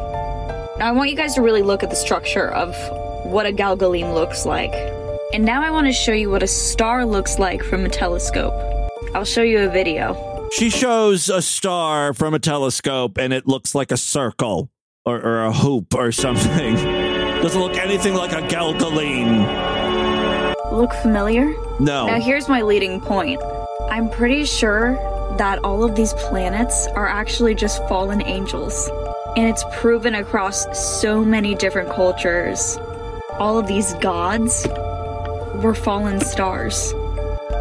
I 0.82 0.92
want 0.92 1.10
you 1.10 1.16
guys 1.16 1.36
to 1.36 1.42
really 1.42 1.62
look 1.62 1.84
at 1.84 1.90
the 1.90 1.96
structure 1.96 2.50
of 2.50 2.76
what 3.32 3.46
a 3.46 3.54
Galgalim 3.54 4.14
looks 4.14 4.46
like. 4.46 4.74
And 5.34 5.46
now 5.46 5.62
I 5.62 5.72
want 5.72 5.88
to 5.88 5.94
show 5.94 6.12
you 6.12 6.30
what 6.30 6.44
a 6.44 6.48
star 6.48 7.06
looks 7.06 7.40
like 7.40 7.64
from 7.64 7.86
a 7.86 7.90
telescope. 7.90 8.54
I'll 9.16 9.24
show 9.24 9.44
you 9.44 9.60
a 9.60 9.70
video. 9.70 10.50
She 10.58 10.70
shows 10.70 11.30
a 11.30 11.42
star 11.42 12.14
from 12.14 12.34
a 12.34 12.40
telescope 12.40 13.18
and 13.18 13.32
it 13.32 13.48
looks 13.48 13.74
like 13.74 13.92
a 13.92 13.98
circle 13.98 14.70
or, 15.06 15.16
or 15.16 15.46
a 15.46 15.54
hoop 15.54 15.96
or 15.96 16.12
something. 16.12 16.76
Doesn't 17.42 17.62
look 17.62 17.78
anything 17.78 18.16
like 18.16 18.34
a 18.34 18.46
Galgalim. 18.48 19.71
Look 20.72 20.94
familiar? 20.94 21.54
No. 21.80 22.08
Now, 22.08 22.20
here's 22.20 22.48
my 22.48 22.62
leading 22.62 23.02
point. 23.02 23.42
I'm 23.90 24.10
pretty 24.10 24.46
sure 24.46 24.94
that 25.38 25.60
all 25.64 25.84
of 25.84 25.96
these 25.96 26.14
planets 26.14 26.88
are 26.96 27.08
actually 27.08 27.56
just 27.56 27.86
fallen 27.88 28.22
angels. 28.22 28.90
And 29.36 29.48
it's 29.48 29.64
proven 29.74 30.16
across 30.16 30.66
so 31.02 31.24
many 31.24 31.56
different 31.56 31.90
cultures. 31.90 32.78
All 33.34 33.58
of 33.58 33.68
these 33.68 33.94
gods 33.96 34.66
were 35.64 35.76
fallen 35.76 36.20
stars. 36.22 36.94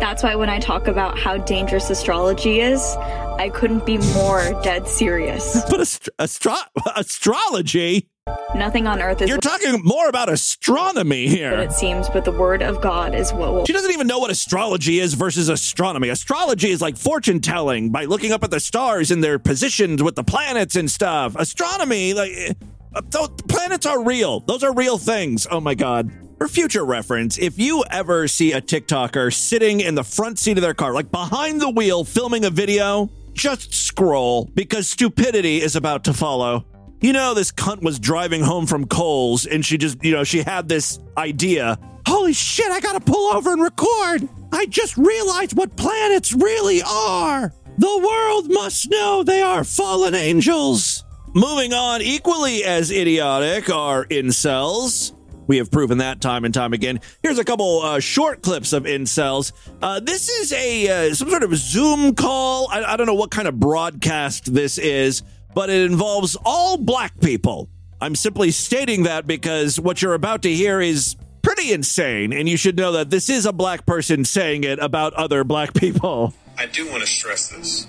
That's 0.01 0.23
why 0.23 0.35
when 0.35 0.49
I 0.49 0.59
talk 0.59 0.87
about 0.87 1.19
how 1.19 1.37
dangerous 1.39 1.91
astrology 1.91 2.61
is, 2.61 2.97
I 3.39 3.51
couldn't 3.53 3.87
be 3.87 3.99
more 4.15 4.59
dead 4.63 4.87
serious. 4.87 5.61
But 5.71 5.81
ast- 5.81 6.09
astro- 6.19 6.55
astrology? 6.97 8.09
Nothing 8.55 8.87
on 8.87 9.01
earth 9.01 9.23
is 9.23 9.29
You're 9.29 9.39
talking 9.39 9.81
more 9.85 10.09
about 10.09 10.29
astronomy 10.29 11.29
here. 11.29 11.53
it 11.53 11.73
seems, 11.73 12.09
but 12.09 12.25
the 12.25 12.33
word 12.33 12.63
of 12.63 12.81
God 12.81 13.15
is 13.15 13.33
what 13.33 13.53
will 13.53 13.65
She 13.65 13.73
doesn't 13.73 13.93
even 13.93 14.07
know 14.07 14.19
what 14.19 14.31
astrology 14.31 14.99
is 14.99 15.15
versus 15.15 15.49
astronomy. 15.49 16.09
Astrology 16.09 16.71
is 16.71 16.81
like 16.81 16.97
fortune 16.97 17.41
telling 17.41 17.91
by 17.91 18.05
looking 18.05 18.33
up 18.33 18.43
at 18.45 18.51
the 18.51 18.61
stars 18.61 19.11
and 19.11 19.23
their 19.23 19.39
positions 19.39 20.03
with 20.03 20.17
the 20.17 20.25
planets 20.25 20.77
and 20.77 20.91
stuff. 20.91 21.37
Astronomy, 21.37 22.13
like, 22.15 22.33
uh, 22.95 23.03
th- 23.11 23.31
planets 23.49 23.87
are 23.87 24.03
real. 24.03 24.41
Those 24.41 24.63
are 24.65 24.75
real 24.75 24.99
things. 24.99 25.47
Oh 25.51 25.61
my 25.61 25.75
God. 25.75 26.11
For 26.39 26.49
future 26.49 26.85
reference, 26.85 27.39
if 27.39 27.59
you 27.59 27.85
ever 27.91 28.27
see 28.27 28.53
a 28.53 28.61
TikToker 28.63 29.33
sitting 29.33 29.81
in 29.81 29.95
the 29.95 30.05
front 30.05 30.39
seat 30.39 30.57
of 30.57 30.63
their 30.63 30.75
car, 30.75 30.95
like 30.95 31.11
behind 31.11 31.61
the 31.61 31.69
wheel, 31.69 32.03
filming 32.03 32.47
a 32.47 32.51
video, 32.51 33.11
just 33.35 33.73
scroll 33.75 34.51
because 34.55 34.89
stupidity 34.89 35.61
is 35.61 35.77
about 35.77 36.05
to 36.05 36.15
follow. 36.15 36.65
You 37.01 37.15
know, 37.15 37.33
this 37.33 37.51
cunt 37.51 37.83
was 37.83 37.99
driving 37.99 38.43
home 38.43 38.67
from 38.67 38.87
Coles 38.87 39.47
and 39.47 39.65
she 39.65 39.79
just, 39.79 40.05
you 40.05 40.13
know, 40.13 40.23
she 40.23 40.43
had 40.43 40.69
this 40.69 40.99
idea. 41.17 41.79
Holy 42.07 42.35
shit, 42.35 42.71
I 42.71 42.81
gotta 42.81 43.01
pull 43.01 43.35
over 43.35 43.53
and 43.53 43.63
record. 43.63 44.29
I 44.53 44.67
just 44.67 44.99
realized 44.99 45.57
what 45.57 45.77
planets 45.77 46.35
really 46.35 46.83
are. 46.83 47.55
The 47.79 47.99
world 48.07 48.51
must 48.51 48.91
know 48.91 49.23
they 49.23 49.41
are 49.41 49.65
fallen 49.65 50.15
angels. 50.15 51.03
Moving 51.33 51.73
on, 51.73 52.03
equally 52.03 52.65
as 52.65 52.91
idiotic 52.91 53.71
are 53.71 54.05
incels. 54.05 55.15
We 55.47 55.57
have 55.57 55.71
proven 55.71 55.99
that 55.99 56.21
time 56.21 56.45
and 56.45 56.53
time 56.53 56.75
again. 56.75 57.01
Here's 57.23 57.39
a 57.39 57.45
couple 57.45 57.81
uh, 57.81 58.01
short 58.01 58.43
clips 58.43 58.73
of 58.75 58.85
incels. 58.85 59.53
Uh, 59.81 60.01
this 60.01 60.29
is 60.29 60.53
a 60.53 61.09
uh, 61.09 61.15
some 61.15 61.31
sort 61.31 61.45
of 61.45 61.57
Zoom 61.57 62.15
call. 62.15 62.69
I, 62.71 62.85
I 62.85 62.97
don't 62.97 63.07
know 63.07 63.15
what 63.15 63.31
kind 63.31 63.49
of 63.49 63.59
broadcast 63.59 64.53
this 64.53 64.77
is, 64.77 65.23
but 65.55 65.71
it 65.71 65.91
involves 65.91 66.37
all 66.45 66.77
black 66.77 67.19
people. 67.21 67.69
I'm 68.01 68.15
simply 68.15 68.51
stating 68.51 69.03
that 69.05 69.27
because 69.27 69.79
what 69.79 70.01
you're 70.01 70.15
about 70.15 70.43
to 70.43 70.53
hear 70.53 70.81
is 70.81 71.17
pretty 71.43 71.73
insane, 71.73 72.33
and 72.33 72.49
you 72.49 72.57
should 72.57 72.77
know 72.77 72.93
that 72.93 73.11
this 73.11 73.29
is 73.29 73.47
a 73.47 73.53
black 73.53 73.87
person 73.87 74.25
saying 74.25 74.65
it 74.65 74.79
about 74.79 75.13
other 75.15 75.45
black 75.45 75.75
people. 75.75 76.35
I 76.57 76.67
do 76.67 76.89
want 76.89 77.03
to 77.03 77.07
stress 77.07 77.49
this. 77.49 77.87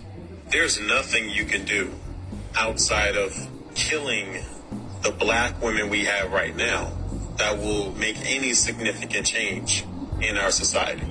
There's 0.49 0.79
nothing 0.79 1.29
you 1.29 1.45
can 1.45 1.65
do 1.65 1.93
outside 2.55 3.15
of 3.15 3.33
killing 3.75 4.43
the 5.01 5.11
black 5.11 5.61
women 5.61 5.89
we 5.89 6.05
have 6.05 6.31
right 6.31 6.55
now 6.55 6.91
that 7.37 7.57
will 7.57 7.91
make 7.95 8.17
any 8.25 8.53
significant 8.53 9.25
change 9.25 9.85
in 10.21 10.37
our 10.37 10.51
society. 10.51 11.03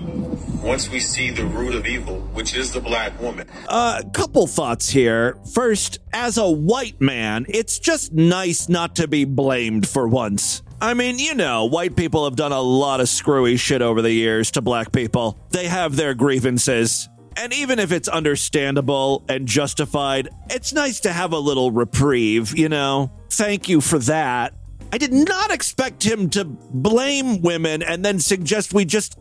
Once 0.62 0.90
we 0.90 1.00
see 1.00 1.30
the 1.30 1.44
root 1.44 1.74
of 1.74 1.86
evil, 1.86 2.20
which 2.34 2.54
is 2.54 2.70
the 2.70 2.80
black 2.80 3.18
woman, 3.18 3.48
A 3.68 3.72
uh, 3.72 4.02
couple 4.12 4.46
thoughts 4.46 4.90
here. 4.90 5.38
First, 5.54 6.00
as 6.12 6.36
a 6.36 6.50
white 6.50 7.00
man, 7.00 7.46
it's 7.48 7.78
just 7.78 8.12
nice 8.12 8.68
not 8.68 8.96
to 8.96 9.08
be 9.08 9.24
blamed 9.24 9.88
for 9.88 10.06
once. 10.06 10.62
I 10.82 10.92
mean, 10.92 11.18
you 11.18 11.34
know, 11.34 11.64
white 11.64 11.96
people 11.96 12.24
have 12.24 12.36
done 12.36 12.52
a 12.52 12.60
lot 12.60 13.00
of 13.00 13.08
screwy 13.08 13.56
shit 13.56 13.80
over 13.80 14.02
the 14.02 14.12
years 14.12 14.50
to 14.52 14.60
black 14.60 14.92
people. 14.92 15.38
They 15.50 15.66
have 15.66 15.96
their 15.96 16.12
grievances. 16.14 17.08
And 17.36 17.54
even 17.54 17.78
if 17.78 17.90
it's 17.90 18.08
understandable 18.08 19.24
and 19.30 19.48
justified, 19.48 20.28
it's 20.50 20.74
nice 20.74 21.00
to 21.00 21.12
have 21.12 21.32
a 21.32 21.38
little 21.38 21.70
reprieve, 21.70 22.56
you 22.56 22.68
know? 22.68 23.10
Thank 23.30 23.68
you 23.70 23.80
for 23.80 23.98
that. 24.00 24.54
I 24.92 24.98
did 24.98 25.12
not 25.12 25.50
expect 25.50 26.02
him 26.02 26.28
to 26.30 26.44
blame 26.44 27.40
women 27.40 27.82
and 27.82 28.04
then 28.04 28.18
suggest 28.18 28.74
we 28.74 28.84
just. 28.84 29.16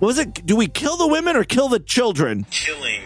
What 0.00 0.06
was 0.06 0.18
it? 0.18 0.46
Do 0.46 0.56
we 0.56 0.66
kill 0.66 0.96
the 0.96 1.06
women 1.06 1.36
or 1.36 1.44
kill 1.44 1.68
the 1.68 1.78
children? 1.78 2.46
Killing 2.50 3.02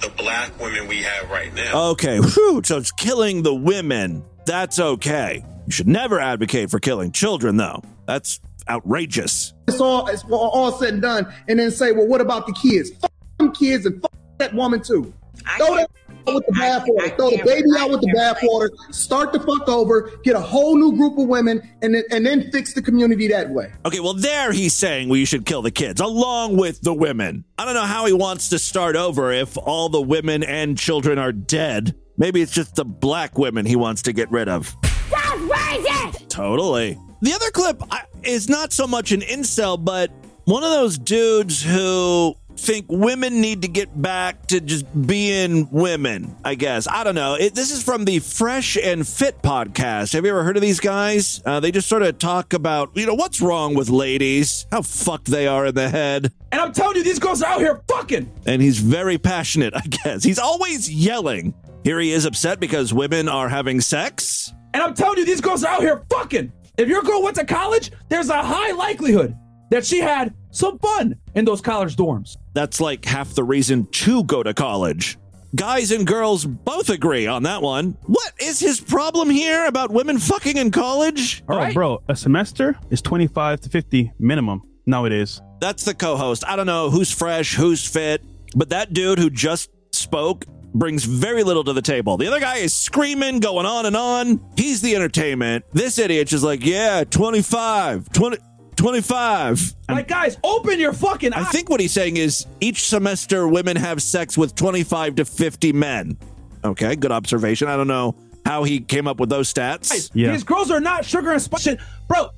the 0.00 0.08
black 0.10 0.56
women 0.60 0.86
we 0.86 1.02
have 1.02 1.28
right 1.28 1.52
now. 1.52 1.90
Okay, 1.90 2.20
whew, 2.20 2.62
so 2.64 2.76
it's 2.78 2.92
killing 2.92 3.42
the 3.42 3.52
women. 3.52 4.24
That's 4.46 4.78
okay. 4.78 5.44
You 5.66 5.72
should 5.72 5.88
never 5.88 6.20
advocate 6.20 6.70
for 6.70 6.78
killing 6.78 7.10
children, 7.10 7.56
though. 7.56 7.82
That's 8.06 8.40
outrageous. 8.68 9.52
It's 9.66 9.80
all 9.80 10.06
it's 10.06 10.22
all, 10.30 10.50
all 10.50 10.70
said 10.70 10.92
and 10.92 11.02
done, 11.02 11.32
and 11.48 11.58
then 11.58 11.72
say, 11.72 11.90
well, 11.90 12.06
what 12.06 12.20
about 12.20 12.46
the 12.46 12.52
kids? 12.52 12.90
Fuck 13.00 13.10
them 13.38 13.52
kids 13.52 13.84
and 13.84 14.00
fuck 14.00 14.12
that 14.38 14.54
woman 14.54 14.80
too. 14.80 15.12
Throw 15.56 15.74
that 15.74 15.82
out 15.82 15.90
with 16.26 16.46
the 16.46 16.52
bathwater. 16.52 17.16
Throw 17.16 17.30
the 17.30 17.42
baby 17.44 17.68
out 17.78 17.90
with 17.90 18.00
the 18.00 18.12
bathwater. 18.16 18.68
Start 18.94 19.32
the 19.32 19.40
fuck 19.40 19.68
over. 19.68 20.10
Get 20.24 20.36
a 20.36 20.40
whole 20.40 20.76
new 20.76 20.96
group 20.96 21.18
of 21.18 21.26
women, 21.28 21.62
and 21.82 21.94
then 21.94 22.04
and 22.10 22.26
then 22.26 22.50
fix 22.50 22.74
the 22.74 22.82
community 22.82 23.28
that 23.28 23.50
way. 23.50 23.72
Okay, 23.84 24.00
well, 24.00 24.14
there 24.14 24.52
he's 24.52 24.74
saying 24.74 25.08
we 25.08 25.24
should 25.24 25.46
kill 25.46 25.62
the 25.62 25.70
kids 25.70 26.00
along 26.00 26.56
with 26.56 26.80
the 26.80 26.94
women. 26.94 27.44
I 27.58 27.64
don't 27.64 27.74
know 27.74 27.82
how 27.82 28.06
he 28.06 28.12
wants 28.12 28.48
to 28.50 28.58
start 28.58 28.96
over 28.96 29.32
if 29.32 29.56
all 29.56 29.88
the 29.88 30.00
women 30.00 30.42
and 30.42 30.78
children 30.78 31.18
are 31.18 31.32
dead. 31.32 31.94
Maybe 32.16 32.42
it's 32.42 32.52
just 32.52 32.74
the 32.76 32.84
black 32.84 33.38
women 33.38 33.66
he 33.66 33.76
wants 33.76 34.02
to 34.02 34.12
get 34.12 34.30
rid 34.30 34.48
of. 34.48 34.76
That's 34.82 35.40
racist! 35.40 36.28
Totally. 36.28 36.98
The 37.22 37.32
other 37.32 37.50
clip 37.50 37.82
is 38.22 38.48
not 38.48 38.72
so 38.72 38.86
much 38.86 39.12
an 39.12 39.20
incel, 39.20 39.82
but 39.82 40.10
one 40.44 40.64
of 40.64 40.70
those 40.70 40.98
dudes 40.98 41.62
who 41.62 42.34
think 42.56 42.86
women 42.88 43.40
need 43.40 43.62
to 43.62 43.68
get 43.68 44.00
back 44.00 44.46
to 44.48 44.60
just 44.60 44.84
being 45.06 45.68
women, 45.70 46.36
I 46.44 46.54
guess. 46.54 46.86
I 46.88 47.04
don't 47.04 47.14
know. 47.14 47.34
It, 47.34 47.54
this 47.54 47.70
is 47.70 47.82
from 47.82 48.04
the 48.04 48.18
Fresh 48.18 48.76
and 48.76 49.06
Fit 49.06 49.42
podcast. 49.42 50.12
Have 50.12 50.24
you 50.24 50.30
ever 50.30 50.44
heard 50.44 50.56
of 50.56 50.62
these 50.62 50.80
guys? 50.80 51.42
Uh, 51.44 51.60
they 51.60 51.70
just 51.70 51.88
sort 51.88 52.02
of 52.02 52.18
talk 52.18 52.52
about, 52.52 52.90
you 52.94 53.06
know, 53.06 53.14
what's 53.14 53.40
wrong 53.40 53.74
with 53.74 53.88
ladies, 53.88 54.66
how 54.70 54.82
fucked 54.82 55.26
they 55.26 55.46
are 55.46 55.66
in 55.66 55.74
the 55.74 55.88
head. 55.88 56.32
And 56.52 56.60
I'm 56.60 56.72
telling 56.72 56.96
you, 56.96 57.04
these 57.04 57.18
girls 57.18 57.42
are 57.42 57.52
out 57.52 57.60
here 57.60 57.82
fucking. 57.88 58.30
And 58.46 58.60
he's 58.62 58.78
very 58.78 59.18
passionate, 59.18 59.72
I 59.76 59.82
guess. 59.82 60.22
He's 60.22 60.38
always 60.38 60.90
yelling. 60.90 61.54
Here 61.84 61.98
he 61.98 62.12
is 62.12 62.24
upset 62.24 62.60
because 62.60 62.94
women 62.94 63.28
are 63.28 63.48
having 63.48 63.80
sex. 63.80 64.52
And 64.74 64.82
I'm 64.82 64.94
telling 64.94 65.18
you, 65.18 65.24
these 65.24 65.40
girls 65.40 65.64
are 65.64 65.74
out 65.74 65.80
here 65.80 66.04
fucking. 66.10 66.52
If 66.78 66.88
your 66.88 67.02
girl 67.02 67.22
went 67.22 67.36
to 67.36 67.44
college, 67.44 67.90
there's 68.08 68.30
a 68.30 68.42
high 68.42 68.72
likelihood 68.72 69.36
that 69.70 69.84
she 69.84 69.98
had 69.98 70.34
some 70.50 70.78
fun 70.78 71.16
in 71.34 71.44
those 71.44 71.60
college 71.60 71.96
dorms. 71.96 72.36
That's 72.54 72.80
like 72.80 73.04
half 73.04 73.34
the 73.34 73.44
reason 73.44 73.86
to 73.86 74.24
go 74.24 74.42
to 74.42 74.54
college. 74.54 75.18
Guys 75.54 75.90
and 75.92 76.06
girls 76.06 76.46
both 76.46 76.88
agree 76.88 77.26
on 77.26 77.42
that 77.42 77.60
one. 77.60 77.96
What 78.06 78.32
is 78.40 78.58
his 78.58 78.80
problem 78.80 79.28
here 79.28 79.66
about 79.66 79.90
women 79.90 80.18
fucking 80.18 80.56
in 80.56 80.70
college? 80.70 81.44
oh, 81.48 81.72
bro, 81.72 82.02
a 82.08 82.16
semester 82.16 82.78
is 82.90 83.02
25 83.02 83.60
to 83.60 83.68
50 83.68 84.12
minimum 84.18 84.62
nowadays. 84.86 85.42
That's 85.60 85.84
the 85.84 85.94
co 85.94 86.16
host. 86.16 86.42
I 86.46 86.56
don't 86.56 86.66
know 86.66 86.88
who's 86.88 87.12
fresh, 87.12 87.54
who's 87.54 87.86
fit, 87.86 88.22
but 88.56 88.70
that 88.70 88.94
dude 88.94 89.18
who 89.18 89.28
just 89.28 89.70
spoke 89.92 90.46
brings 90.74 91.04
very 91.04 91.42
little 91.42 91.64
to 91.64 91.74
the 91.74 91.82
table. 91.82 92.16
The 92.16 92.28
other 92.28 92.40
guy 92.40 92.56
is 92.56 92.74
screaming, 92.74 93.40
going 93.40 93.66
on 93.66 93.84
and 93.84 93.94
on. 93.94 94.40
He's 94.56 94.80
the 94.80 94.94
entertainment. 94.96 95.66
This 95.72 95.98
idiot's 95.98 96.30
just 96.30 96.44
like, 96.44 96.64
yeah, 96.64 97.04
25, 97.04 98.10
20. 98.10 98.38
25. 98.82 99.76
Like, 99.88 100.08
guys, 100.08 100.36
open 100.42 100.80
your 100.80 100.92
fucking 100.92 101.32
I 101.32 101.44
think 101.44 101.70
what 101.70 101.78
he's 101.78 101.92
saying 101.92 102.16
is 102.16 102.46
each 102.60 102.88
semester 102.88 103.46
women 103.46 103.76
have 103.76 104.02
sex 104.02 104.36
with 104.36 104.56
25 104.56 105.16
to 105.16 105.24
50 105.24 105.72
men. 105.72 106.18
Okay, 106.64 106.96
good 106.96 107.12
observation. 107.12 107.68
I 107.68 107.76
don't 107.76 107.86
know 107.86 108.16
how 108.44 108.64
he 108.64 108.80
came 108.80 109.06
up 109.06 109.20
with 109.20 109.28
those 109.28 109.52
stats. 109.52 110.10
These 110.32 110.42
girls 110.42 110.72
are 110.72 110.80
not 110.80 111.04
sugar 111.04 111.30
and 111.30 111.40
spice. 111.40 111.68
Bro, 112.08 112.30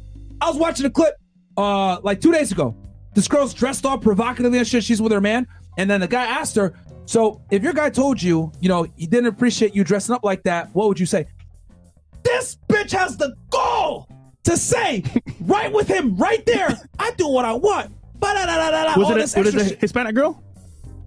I 0.43 0.49
was 0.49 0.59
watching 0.59 0.85
a 0.85 0.91
clip 0.91 1.15
uh 1.57 1.99
like 2.03 2.21
two 2.21 2.33
days 2.33 2.53
ago. 2.53 2.77
This 3.15 3.27
girl's 3.27 3.55
dressed 3.55 3.87
all 3.87 3.97
provocatively 3.97 4.59
and 4.59 4.67
shit. 4.67 4.85
She's 4.85 5.01
with 5.01 5.13
her 5.13 5.23
man. 5.23 5.47
And 5.79 5.89
then 5.89 6.01
the 6.01 6.09
guy 6.09 6.27
asked 6.27 6.57
her, 6.57 6.75
So 7.07 7.41
if 7.51 7.63
your 7.63 7.73
guy 7.73 7.89
told 7.89 8.23
you, 8.23 8.53
you 8.61 8.69
know, 8.69 8.87
he 8.97 9.07
didn't 9.07 9.29
appreciate 9.29 9.75
you 9.75 9.83
dressing 9.83 10.15
up 10.15 10.23
like 10.25 10.43
that, 10.43 10.75
what 10.75 10.89
would 10.89 11.01
you 11.01 11.07
say? 11.07 11.27
This 12.23 12.59
bitch 12.69 12.91
has 12.93 13.17
the 13.17 13.35
gall 13.49 14.09
to 14.45 14.57
say, 14.57 15.05
right 15.41 15.73
with 15.73 15.89
him, 15.89 16.17
right 16.17 16.45
there, 16.47 16.79
I 16.99 17.11
do 17.13 17.29
what 17.29 17.45
I 17.45 17.53
want. 17.53 17.93
Was 18.21 19.07
all 19.07 19.13
it, 19.13 19.19
this 19.19 19.37
a, 19.37 19.39
was 19.41 19.49
extra 19.49 19.61
it 19.61 19.67
a 19.67 19.69
shit. 19.71 19.81
Hispanic 19.81 20.15
girl? 20.15 20.43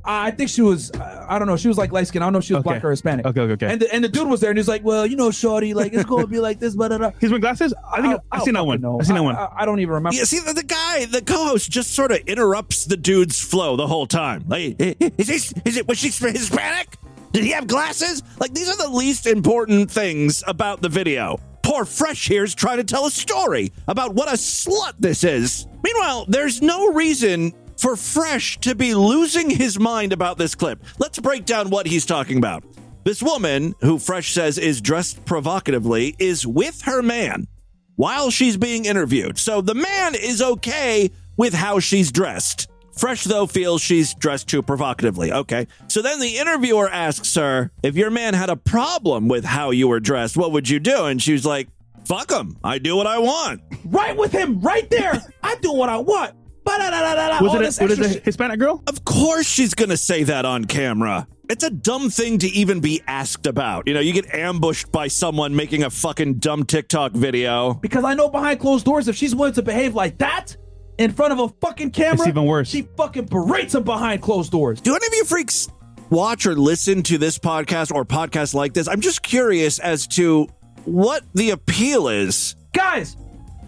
I 0.07 0.31
think 0.31 0.49
she 0.49 0.61
was. 0.61 0.89
uh, 0.91 1.25
I 1.27 1.37
don't 1.37 1.49
know. 1.49 1.57
She 1.57 1.67
was 1.67 1.77
like 1.77 1.91
light 1.91 2.07
skin. 2.07 2.21
I 2.21 2.25
don't 2.25 2.33
know 2.33 2.39
if 2.39 2.45
she 2.45 2.53
was 2.53 2.63
black 2.63 2.83
or 2.83 2.91
Hispanic. 2.91 3.25
Okay, 3.25 3.41
okay, 3.41 3.53
okay. 3.53 3.73
And 3.73 3.81
the, 3.81 3.93
and 3.93 4.01
the 4.01 4.07
dude 4.07 4.29
was 4.29 4.39
there, 4.39 4.49
and 4.49 4.57
he's 4.57 4.67
like, 4.67 4.83
"Well, 4.83 5.05
you 5.05 5.17
know, 5.17 5.31
shorty, 5.31 5.73
like 5.73 5.93
it's 5.93 6.05
going 6.05 6.21
to 6.21 6.27
be 6.27 6.39
like 6.39 6.59
this." 6.59 6.75
But 6.75 6.91
He's 7.19 7.29
wearing 7.29 7.41
glasses. 7.41 7.73
I 7.91 8.01
think 8.01 8.21
I, 8.31 8.37
have 8.37 8.45
seen 8.45 8.53
that 8.53 8.65
one. 8.65 8.79
Know. 8.79 8.99
I 9.01 9.03
seen 9.03 9.15
that 9.15 9.21
I, 9.21 9.25
one. 9.25 9.35
I, 9.35 9.49
I 9.57 9.65
don't 9.65 9.79
even 9.79 9.95
remember. 9.95 10.15
Yeah, 10.15 10.23
see, 10.23 10.39
the, 10.39 10.53
the 10.53 10.63
guy, 10.63 11.05
the 11.05 11.21
co-host, 11.21 11.69
just 11.69 11.93
sort 11.93 12.11
of 12.11 12.19
interrupts 12.19 12.85
the 12.85 12.95
dude's 12.95 13.41
flow 13.41 13.75
the 13.75 13.87
whole 13.87 14.07
time. 14.07 14.45
Like, 14.47 14.75
is 14.79 15.27
this, 15.27 15.53
is 15.65 15.75
it, 15.75 15.87
was 15.87 15.97
she 15.97 16.07
Hispanic? 16.07 16.95
Did 17.33 17.43
he 17.43 17.51
have 17.51 17.67
glasses? 17.67 18.23
Like, 18.39 18.53
these 18.53 18.69
are 18.69 18.77
the 18.77 18.89
least 18.89 19.27
important 19.27 19.91
things 19.91 20.41
about 20.47 20.81
the 20.81 20.89
video. 20.89 21.37
Fresh 21.85 22.27
here's 22.27 22.55
trying 22.55 22.77
to 22.77 22.83
tell 22.83 23.05
a 23.05 23.11
story 23.11 23.71
about 23.87 24.13
what 24.13 24.29
a 24.29 24.33
slut 24.33 24.93
this 24.99 25.23
is. 25.23 25.67
Meanwhile, 25.83 26.25
there's 26.27 26.61
no 26.61 26.93
reason 26.93 27.53
for 27.77 27.95
Fresh 27.95 28.59
to 28.59 28.75
be 28.75 28.95
losing 28.95 29.49
his 29.49 29.79
mind 29.79 30.13
about 30.13 30.37
this 30.37 30.55
clip. 30.55 30.83
Let's 30.97 31.19
break 31.19 31.45
down 31.45 31.69
what 31.69 31.85
he's 31.85 32.05
talking 32.05 32.37
about. 32.37 32.63
This 33.03 33.21
woman, 33.23 33.73
who 33.81 33.99
Fresh 33.99 34.33
says 34.33 34.57
is 34.57 34.81
dressed 34.81 35.23
provocatively, 35.25 36.15
is 36.19 36.45
with 36.45 36.81
her 36.81 37.01
man 37.01 37.47
while 37.95 38.29
she's 38.29 38.57
being 38.57 38.85
interviewed. 38.85 39.37
So 39.37 39.61
the 39.61 39.75
man 39.75 40.15
is 40.15 40.41
okay 40.41 41.11
with 41.37 41.53
how 41.53 41.79
she's 41.79 42.11
dressed. 42.11 42.69
Fresh, 42.97 43.25
though, 43.25 43.45
feels 43.45 43.81
she's 43.81 44.13
dressed 44.15 44.47
too 44.47 44.61
provocatively. 44.61 45.31
Okay. 45.31 45.67
So 45.87 46.01
then 46.01 46.19
the 46.19 46.37
interviewer 46.37 46.89
asks 46.89 47.35
her, 47.35 47.71
if 47.83 47.95
your 47.95 48.09
man 48.09 48.33
had 48.33 48.49
a 48.49 48.55
problem 48.55 49.27
with 49.27 49.45
how 49.45 49.71
you 49.71 49.87
were 49.87 49.99
dressed, 49.99 50.35
what 50.35 50.51
would 50.51 50.67
you 50.67 50.79
do? 50.79 51.05
And 51.05 51.21
she's 51.21 51.45
like, 51.45 51.67
fuck 52.05 52.31
him. 52.31 52.57
I 52.63 52.79
do 52.79 52.95
what 52.95 53.05
I 53.05 53.19
want. 53.19 53.61
Right 53.85 54.17
with 54.17 54.31
him, 54.31 54.59
right 54.61 54.89
there. 54.89 55.21
I 55.43 55.55
do 55.61 55.73
what 55.73 55.89
I 55.89 55.97
want. 55.97 56.33
Was 56.65 57.51
all 57.51 57.55
it, 57.55 57.59
this 57.59 57.79
a, 57.79 57.83
was 57.83 57.99
it 57.99 58.17
a. 58.17 58.19
Hispanic 58.19 58.59
girl? 58.59 58.83
Of 58.87 59.05
course 59.05 59.45
she's 59.45 59.73
going 59.73 59.89
to 59.89 59.95
say 59.95 60.23
that 60.23 60.43
on 60.43 60.65
camera. 60.65 61.25
It's 61.49 61.63
a 61.63 61.69
dumb 61.69 62.09
thing 62.09 62.39
to 62.39 62.47
even 62.47 62.81
be 62.81 63.01
asked 63.07 63.47
about. 63.47 63.87
You 63.87 63.93
know, 63.93 64.01
you 64.01 64.11
get 64.11 64.33
ambushed 64.33 64.91
by 64.91 65.07
someone 65.07 65.55
making 65.55 65.83
a 65.83 65.89
fucking 65.89 66.39
dumb 66.39 66.65
TikTok 66.65 67.13
video. 67.13 67.75
Because 67.75 68.03
I 68.03 68.15
know 68.15 68.27
behind 68.27 68.59
closed 68.59 68.83
doors, 68.83 69.07
if 69.07 69.15
she's 69.15 69.33
willing 69.33 69.53
to 69.53 69.61
behave 69.61 69.95
like 69.95 70.17
that 70.17 70.57
in 70.97 71.11
front 71.11 71.33
of 71.33 71.39
a 71.39 71.49
fucking 71.61 71.91
camera, 71.91 72.13
It's 72.15 72.27
even 72.27 72.45
worse. 72.45 72.69
She 72.69 72.83
fucking 72.97 73.25
berates 73.25 73.75
him 73.75 73.83
behind 73.83 74.21
closed 74.21 74.51
doors. 74.51 74.81
Do 74.81 74.95
any 74.95 75.05
of 75.07 75.13
you 75.13 75.25
freaks 75.25 75.69
watch 76.09 76.45
or 76.45 76.55
listen 76.55 77.03
to 77.03 77.17
this 77.17 77.37
podcast 77.37 77.93
or 77.93 78.05
podcasts 78.05 78.53
like 78.53 78.73
this? 78.73 78.87
I'm 78.87 79.01
just 79.01 79.21
curious 79.21 79.79
as 79.79 80.07
to 80.07 80.47
what 80.85 81.23
the 81.33 81.51
appeal 81.51 82.07
is. 82.07 82.55
Guys, 82.73 83.17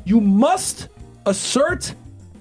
you 0.06 0.22
must 0.22 0.88
assert 1.26 1.94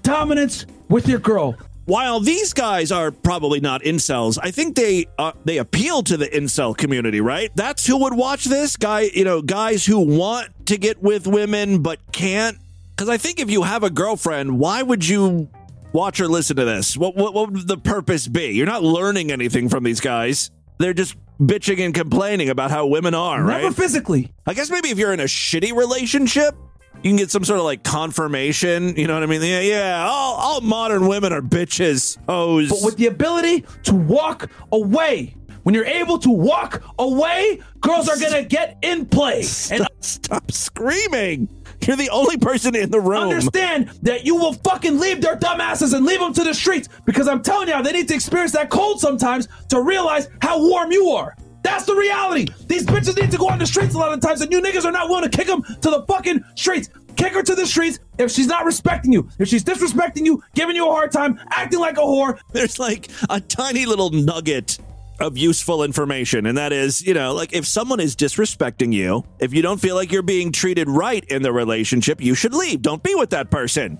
dominance 0.03 0.66
with 0.88 1.09
your 1.09 1.18
girl. 1.18 1.57
While 1.85 2.20
these 2.20 2.53
guys 2.53 2.92
are 2.92 3.11
probably 3.11 3.61
not 3.61 3.83
incels, 3.83 4.38
I 4.42 4.51
think 4.51 4.77
they 4.77 5.07
uh, 5.18 5.33
they 5.46 5.57
appeal 5.57 6.03
to 6.03 6.18
the 6.18 6.27
incel 6.27 6.77
community, 6.77 7.22
right? 7.22 7.51
That's 7.55 7.87
who 7.87 7.96
would 8.03 8.12
watch 8.12 8.44
this 8.44 8.77
guy. 8.77 9.11
You 9.14 9.24
know, 9.24 9.40
guys 9.40 9.87
who 9.87 9.98
want 9.98 10.51
to 10.66 10.77
get 10.77 11.03
with 11.03 11.27
women 11.27 11.81
but 11.81 11.98
can't. 12.12 12.59
Because 12.98 13.08
I 13.08 13.16
think 13.16 13.38
if 13.38 13.48
you 13.48 13.62
have 13.62 13.84
a 13.84 13.90
girlfriend, 13.90 14.58
why 14.58 14.82
would 14.82 15.06
you 15.06 15.48
watch 15.92 16.20
or 16.20 16.26
listen 16.26 16.56
to 16.56 16.64
this? 16.64 16.96
What, 16.96 17.14
what 17.14 17.32
what 17.32 17.52
would 17.52 17.68
the 17.68 17.78
purpose 17.78 18.26
be? 18.26 18.46
You're 18.46 18.66
not 18.66 18.82
learning 18.82 19.30
anything 19.30 19.68
from 19.68 19.84
these 19.84 20.00
guys. 20.00 20.50
They're 20.78 20.94
just 20.94 21.14
bitching 21.40 21.78
and 21.78 21.94
complaining 21.94 22.50
about 22.50 22.72
how 22.72 22.87
women 22.87 23.14
are, 23.14 23.40
right? 23.40 23.72
Physically. 23.72 24.32
I 24.48 24.54
guess 24.54 24.68
maybe 24.68 24.88
if 24.88 24.98
you're 24.98 25.12
in 25.12 25.20
a 25.20 25.26
shitty 25.26 25.76
relationship, 25.76 26.56
you 26.96 27.11
can 27.11 27.16
get 27.16 27.30
some 27.30 27.44
sort 27.44 27.61
of 27.61 27.64
like 27.64 27.84
confirmation. 27.84 28.96
You 28.96 29.06
know 29.06 29.14
what 29.14 29.22
I 29.22 29.26
mean? 29.26 29.42
Yeah, 29.42 29.61
yeah. 29.61 30.04
All, 30.04 30.34
all 30.34 30.61
modern 30.61 31.06
women 31.06 31.32
are 31.32 31.40
bitches. 31.40 32.18
Hoes. 32.28 32.68
But 32.68 32.80
with 32.82 32.96
the 32.96 33.06
ability 33.06 33.64
to 33.84 33.94
walk 33.94 34.50
away. 34.72 35.37
When 35.62 35.74
you're 35.74 35.84
able 35.84 36.18
to 36.20 36.30
walk 36.30 36.82
away, 36.98 37.61
girls 37.80 38.08
are 38.08 38.18
gonna 38.18 38.42
get 38.42 38.78
in 38.82 39.06
play. 39.06 39.44
And 39.70 39.87
stop 40.00 40.50
screaming. 40.50 41.48
You're 41.86 41.96
the 41.96 42.10
only 42.10 42.36
person 42.36 42.74
in 42.74 42.90
the 42.90 43.00
room. 43.00 43.22
Understand 43.22 43.88
that 44.02 44.24
you 44.26 44.36
will 44.36 44.52
fucking 44.52 44.98
leave 44.98 45.20
their 45.22 45.36
dumbasses 45.36 45.94
and 45.94 46.04
leave 46.04 46.20
them 46.20 46.32
to 46.34 46.44
the 46.44 46.52
streets 46.52 46.88
because 47.04 47.28
I'm 47.28 47.42
telling 47.42 47.68
you, 47.68 47.82
they 47.82 47.92
need 47.92 48.08
to 48.08 48.14
experience 48.14 48.52
that 48.52 48.68
cold 48.68 49.00
sometimes 49.00 49.48
to 49.68 49.80
realize 49.80 50.28
how 50.42 50.60
warm 50.60 50.92
you 50.92 51.08
are. 51.10 51.36
That's 51.62 51.84
the 51.84 51.94
reality. 51.94 52.46
These 52.66 52.86
bitches 52.86 53.20
need 53.20 53.30
to 53.30 53.36
go 53.36 53.48
on 53.48 53.58
the 53.58 53.66
streets 53.66 53.94
a 53.94 53.98
lot 53.98 54.12
of 54.12 54.20
times, 54.20 54.40
and 54.40 54.50
you 54.52 54.60
niggas 54.60 54.84
are 54.84 54.92
not 54.92 55.08
willing 55.08 55.28
to 55.28 55.36
kick 55.36 55.46
them 55.46 55.62
to 55.62 55.90
the 55.90 56.04
fucking 56.08 56.44
streets. 56.54 56.88
kick 57.16 57.32
her 57.32 57.42
to 57.42 57.54
the 57.54 57.66
streets 57.66 57.98
if 58.18 58.30
she's 58.30 58.46
not 58.46 58.64
respecting 58.64 59.12
you. 59.12 59.28
If 59.38 59.48
she's 59.48 59.64
disrespecting 59.64 60.24
you, 60.24 60.42
giving 60.54 60.76
you 60.76 60.88
a 60.88 60.92
hard 60.92 61.12
time, 61.12 61.38
acting 61.50 61.80
like 61.80 61.98
a 61.98 62.02
whore. 62.02 62.38
There's 62.52 62.78
like 62.78 63.08
a 63.28 63.40
tiny 63.40 63.86
little 63.86 64.10
nugget 64.10 64.78
of 65.20 65.37
useful 65.37 65.83
information, 65.83 66.46
and 66.46 66.57
that 66.59 66.72
is, 66.72 67.00
you 67.02 67.14
know, 67.14 67.35
like 67.35 67.52
if 67.52 67.66
someone 67.66 68.00
is 68.00 68.14
disrespecting 68.14 68.92
you, 68.92 69.24
if 69.40 69.52
you 69.52 69.62
don't 69.62 69.81
feel 69.81 69.94
like 69.94 70.12
you're 70.12 70.22
being 70.22 70.52
treated 70.52 70.88
right 70.88 71.24
in 71.24 71.42
the 71.42 71.52
relationship, 71.52 72.20
you 72.20 72.35
should 72.35 72.54
leave. 72.54 72.83
Don't 72.83 73.02
be 73.02 73.14
with 73.14 73.31
that 73.31 73.50
person. 73.50 73.98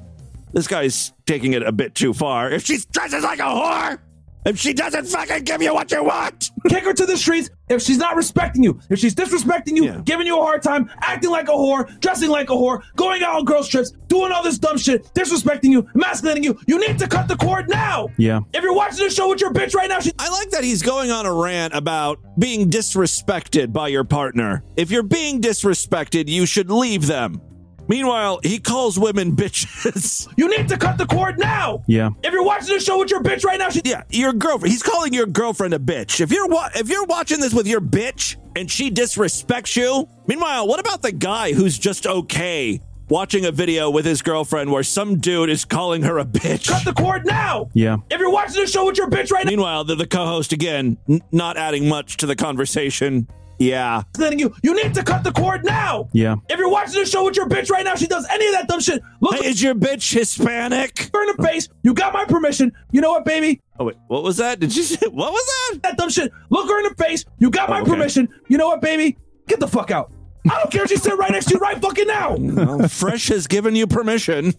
This 0.53 0.67
guy's 0.67 1.13
taking 1.27 1.53
it 1.53 1.63
a 1.63 1.73
bit 1.73 1.95
too 1.95 2.15
far. 2.15 2.51
If 2.51 2.65
she 2.65 2.79
dresses 2.91 3.23
like 3.23 3.39
a 3.39 3.43
whore, 3.43 3.99
if 4.45 4.59
she 4.59 4.73
doesn't 4.73 5.07
fucking 5.07 5.45
give 5.45 5.63
you 5.63 5.75
what 5.75 5.91
you 5.91 6.05
want, 6.05 6.51
kick 6.69 6.85
her 6.85 6.93
to 6.93 7.07
the 7.07 7.17
streets 7.17 7.51
if 7.69 7.83
she's 7.83 7.99
not 7.99 8.17
respecting 8.17 8.63
you. 8.63 8.81
If 8.89 8.99
she's 8.99 9.15
disrespecting 9.15 9.77
you, 9.77 10.01
giving 10.03 10.27
you 10.27 10.39
a 10.39 10.43
hard 10.43 10.63
time, 10.63 10.91
acting 11.01 11.31
like 11.31 11.49
a 11.49 11.53
whore, 11.53 11.99
dressing 12.01 12.31
like 12.31 12.51
a 12.51 12.55
whore, 12.55 12.83
going 12.97 13.23
out 13.23 13.37
on 13.37 13.45
girls' 13.45 13.69
trips, 13.69 13.93
doing 14.09 14.33
all 14.33 14.43
this 14.43 14.59
dumb 14.59 14.79
shit, 14.79 15.05
disrespecting 15.15 15.71
you, 15.71 15.87
emasculating 15.95 16.45
you, 16.45 16.59
you 16.67 16.79
need 16.79 16.99
to 16.99 17.09
cut 17.09 17.29
the 17.29 17.37
cord 17.37 17.69
now. 17.69 18.09
Yeah. 18.17 18.41
If 18.53 18.63
you're 18.63 18.75
watching 18.75 19.05
the 19.05 19.11
show 19.11 19.29
with 19.29 19.41
your 19.41 19.53
bitch 19.53 19.75
right 19.75 19.89
now, 19.89 20.01
she. 20.01 20.13
I 20.19 20.29
like 20.31 20.51
that 20.51 20.65
he's 20.65 20.83
going 20.83 21.11
on 21.11 21.27
a 21.27 21.33
rant 21.33 21.75
about 21.75 22.19
being 22.39 22.71
disrespected 22.71 23.73
by 23.73 23.89
your 23.89 24.05
partner. 24.05 24.63
If 24.77 24.91
you're 24.91 25.03
being 25.03 25.41
disrespected, 25.41 26.29
you 26.29 26.47
should 26.47 26.71
leave 26.71 27.07
them. 27.07 27.41
Meanwhile, 27.89 28.41
he 28.43 28.59
calls 28.59 28.99
women 28.99 29.35
bitches. 29.35 30.29
You 30.39 30.49
need 30.49 30.69
to 30.69 30.77
cut 30.77 30.99
the 30.99 31.07
cord 31.07 31.39
now. 31.39 31.83
Yeah. 31.89 32.11
If 32.23 32.33
you're 32.33 32.45
watching 32.45 32.75
the 32.75 32.81
show 32.81 32.99
with 32.99 33.11
your 33.11 33.23
bitch 33.23 33.45
right 33.45 33.59
now, 33.59 33.71
she. 33.71 33.81
Yeah, 33.85 34.03
your 34.11 34.33
girlfriend. 34.33 34.71
He's 34.73 34.83
calling 34.83 35.13
your 35.13 35.27
girlfriend 35.27 35.75
a 35.75 35.79
bitch. 35.79 36.21
If 36.21 36.31
you're 36.31 36.47
wa- 36.47 36.69
if 36.75 36.89
you're 36.89 37.07
watching 37.07 37.41
this 37.41 37.53
with 37.53 37.67
your 37.67 37.81
bitch 37.81 38.37
and 38.55 38.71
she 38.71 38.91
disrespects 38.91 39.75
you, 39.77 40.09
meanwhile, 40.27 40.69
what 40.69 40.79
about 40.81 41.03
the 41.03 41.11
guy 41.13 41.53
who's 41.53 41.79
just 41.79 42.07
okay 42.07 42.81
watching 43.09 43.47
a 43.47 43.51
video 43.51 43.89
with 43.91 44.05
his 44.05 44.21
girlfriend 44.23 44.71
where 44.71 44.83
some 44.83 45.19
dude 45.19 45.49
is 45.51 45.65
calling 45.65 46.03
her 46.03 46.19
a 46.19 46.25
bitch? 46.25 46.69
Cut 46.69 46.85
the 46.85 46.93
cord 46.93 47.25
now. 47.27 47.69
Yeah. 47.73 47.97
If 48.11 48.21
you're 48.21 48.31
watching 48.31 48.61
the 48.63 48.69
show 48.69 48.85
with 48.87 48.97
your 48.99 49.09
bitch 49.11 49.33
right 49.33 49.45
now. 49.45 49.51
Meanwhile, 49.51 49.85
the, 49.85 49.95
the 49.97 50.07
co-host 50.07 50.53
again, 50.53 50.99
n- 51.09 51.21
not 51.33 51.57
adding 51.57 51.89
much 51.89 52.19
to 52.19 52.27
the 52.27 52.37
conversation. 52.37 53.27
Yeah. 53.59 54.03
Letting 54.17 54.39
you, 54.39 54.55
you 54.63 54.75
need 54.75 54.95
to 54.95 55.03
cut 55.03 55.25
the 55.25 55.33
cord 55.33 55.65
now. 55.65 56.09
Yeah. 56.13 56.37
If 56.49 56.59
you're 56.59 56.71
watching 56.71 57.01
the 57.01 57.07
show 57.07 57.25
with 57.25 57.37
your 57.37 57.49
bitch 57.49 57.71
right 57.71 57.85
now, 57.85 57.95
she 57.95 58.07
does 58.07 58.27
any 58.31 58.47
of 58.47 58.53
that 58.53 58.69
dumb 58.69 58.81
shit. 58.81 59.03
Look 59.21 59.37
Hey, 59.37 59.49
is 59.49 59.63
your 59.63 59.75
bitch 59.75 60.13
Hispanic? 60.13 61.11
her 61.15 61.29
in 61.29 61.37
the 61.37 61.43
face. 61.43 61.69
You 61.83 61.95
got 61.95 62.13
my 62.13 62.25
permission. 62.25 62.73
You 62.93 63.01
know 63.01 63.11
what, 63.11 63.25
baby? 63.25 63.61
Oh 63.79 63.85
wait, 63.85 63.97
what 64.09 64.23
was 64.23 64.39
that? 64.39 64.61
Did 64.61 64.75
you 64.75 64.83
say 64.83 65.07
what 65.11 65.33
was 65.33 65.71
that? 65.73 65.83
That 65.83 65.97
dumb 65.97 66.11
shit. 66.11 66.33
Look 66.51 66.69
her 66.69 66.79
in 66.79 66.85
the 66.85 66.95
face. 67.03 67.25
You 67.39 67.51
got 67.51 67.69
my 67.69 67.79
oh, 67.79 67.83
okay. 67.83 67.93
permission. 67.93 68.29
You 68.49 68.59
know 68.59 68.69
what, 68.69 68.81
baby? 68.81 69.17
Get 69.47 69.61
the 69.61 69.69
fuck 69.69 69.91
out. 69.91 70.13
I 70.51 70.59
don't 70.61 70.71
care 70.71 70.85
if 70.85 70.91
she's 70.91 71.03
sitting 71.03 71.19
right 71.19 71.31
next 71.31 71.47
to 71.47 71.55
you 71.55 71.61
right 71.61 71.81
fucking 71.81 72.07
now. 72.07 72.37
Well, 72.39 72.89
Fresh 72.89 73.29
has 73.29 73.47
given 73.47 73.75
you 73.75 73.87
permission. 73.87 74.55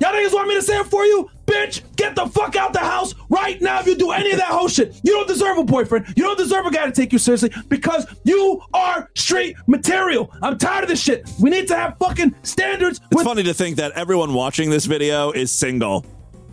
Y'all 0.00 0.12
niggas 0.12 0.32
want 0.32 0.48
me 0.48 0.54
to 0.54 0.62
say 0.62 0.78
it 0.78 0.86
for 0.86 1.04
you? 1.04 1.30
Bitch, 1.54 1.82
get 1.96 2.16
the 2.16 2.26
fuck 2.26 2.56
out 2.56 2.72
the 2.72 2.80
house 2.80 3.14
right 3.30 3.60
now 3.62 3.78
if 3.78 3.86
you 3.86 3.94
do 3.96 4.10
any 4.10 4.32
of 4.32 4.38
that 4.38 4.48
whole 4.48 4.66
shit. 4.66 4.96
You 5.04 5.12
don't 5.12 5.28
deserve 5.28 5.56
a 5.58 5.62
boyfriend. 5.64 6.06
You 6.16 6.24
don't 6.24 6.36
deserve 6.36 6.66
a 6.66 6.70
guy 6.72 6.84
to 6.86 6.90
take 6.92 7.12
you 7.12 7.18
seriously 7.20 7.50
because 7.68 8.06
you 8.24 8.60
are 8.74 9.08
street 9.14 9.56
material. 9.68 10.32
I'm 10.42 10.58
tired 10.58 10.82
of 10.84 10.88
this 10.90 11.00
shit. 11.00 11.30
We 11.40 11.50
need 11.50 11.68
to 11.68 11.76
have 11.76 11.96
fucking 11.98 12.34
standards. 12.42 13.00
It's 13.12 13.22
funny 13.22 13.44
to 13.44 13.54
think 13.54 13.76
that 13.76 13.92
everyone 13.92 14.34
watching 14.34 14.68
this 14.70 14.86
video 14.86 15.30
is 15.30 15.52
single. 15.52 16.04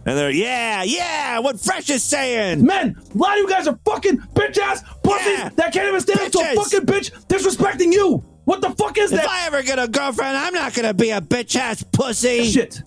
And 0.05 0.17
they're, 0.17 0.29
yeah, 0.31 0.83
yeah, 0.83 1.39
what 1.39 1.59
Fresh 1.59 1.89
is 1.89 2.03
saying. 2.03 2.63
Men, 2.65 2.95
a 3.13 3.17
lot 3.17 3.33
of 3.33 3.37
you 3.39 3.49
guys 3.49 3.67
are 3.67 3.79
fucking 3.85 4.17
bitch 4.35 4.57
ass 4.59 4.83
pussies 5.03 5.25
Yeah. 5.37 5.49
that 5.55 5.73
can't 5.73 5.87
even 5.87 6.01
stand 6.01 6.19
up 6.21 6.31
to 6.31 6.39
a 6.39 6.55
fucking 6.55 6.81
bitch 6.87 7.11
disrespecting 7.27 7.91
you. 7.91 8.23
What 8.45 8.61
the 8.61 8.71
fuck 8.71 8.97
is 8.97 9.11
If 9.11 9.17
that 9.17 9.25
If 9.25 9.31
I 9.31 9.45
ever 9.47 9.61
get 9.61 9.77
a 9.79 9.87
girlfriend, 9.87 10.35
I'm 10.37 10.53
not 10.53 10.73
gonna 10.73 10.93
be 10.95 11.11
a 11.11 11.21
bitch 11.21 11.55
ass 11.55 11.83
pussy. 11.91 12.45
shit? 12.45 12.81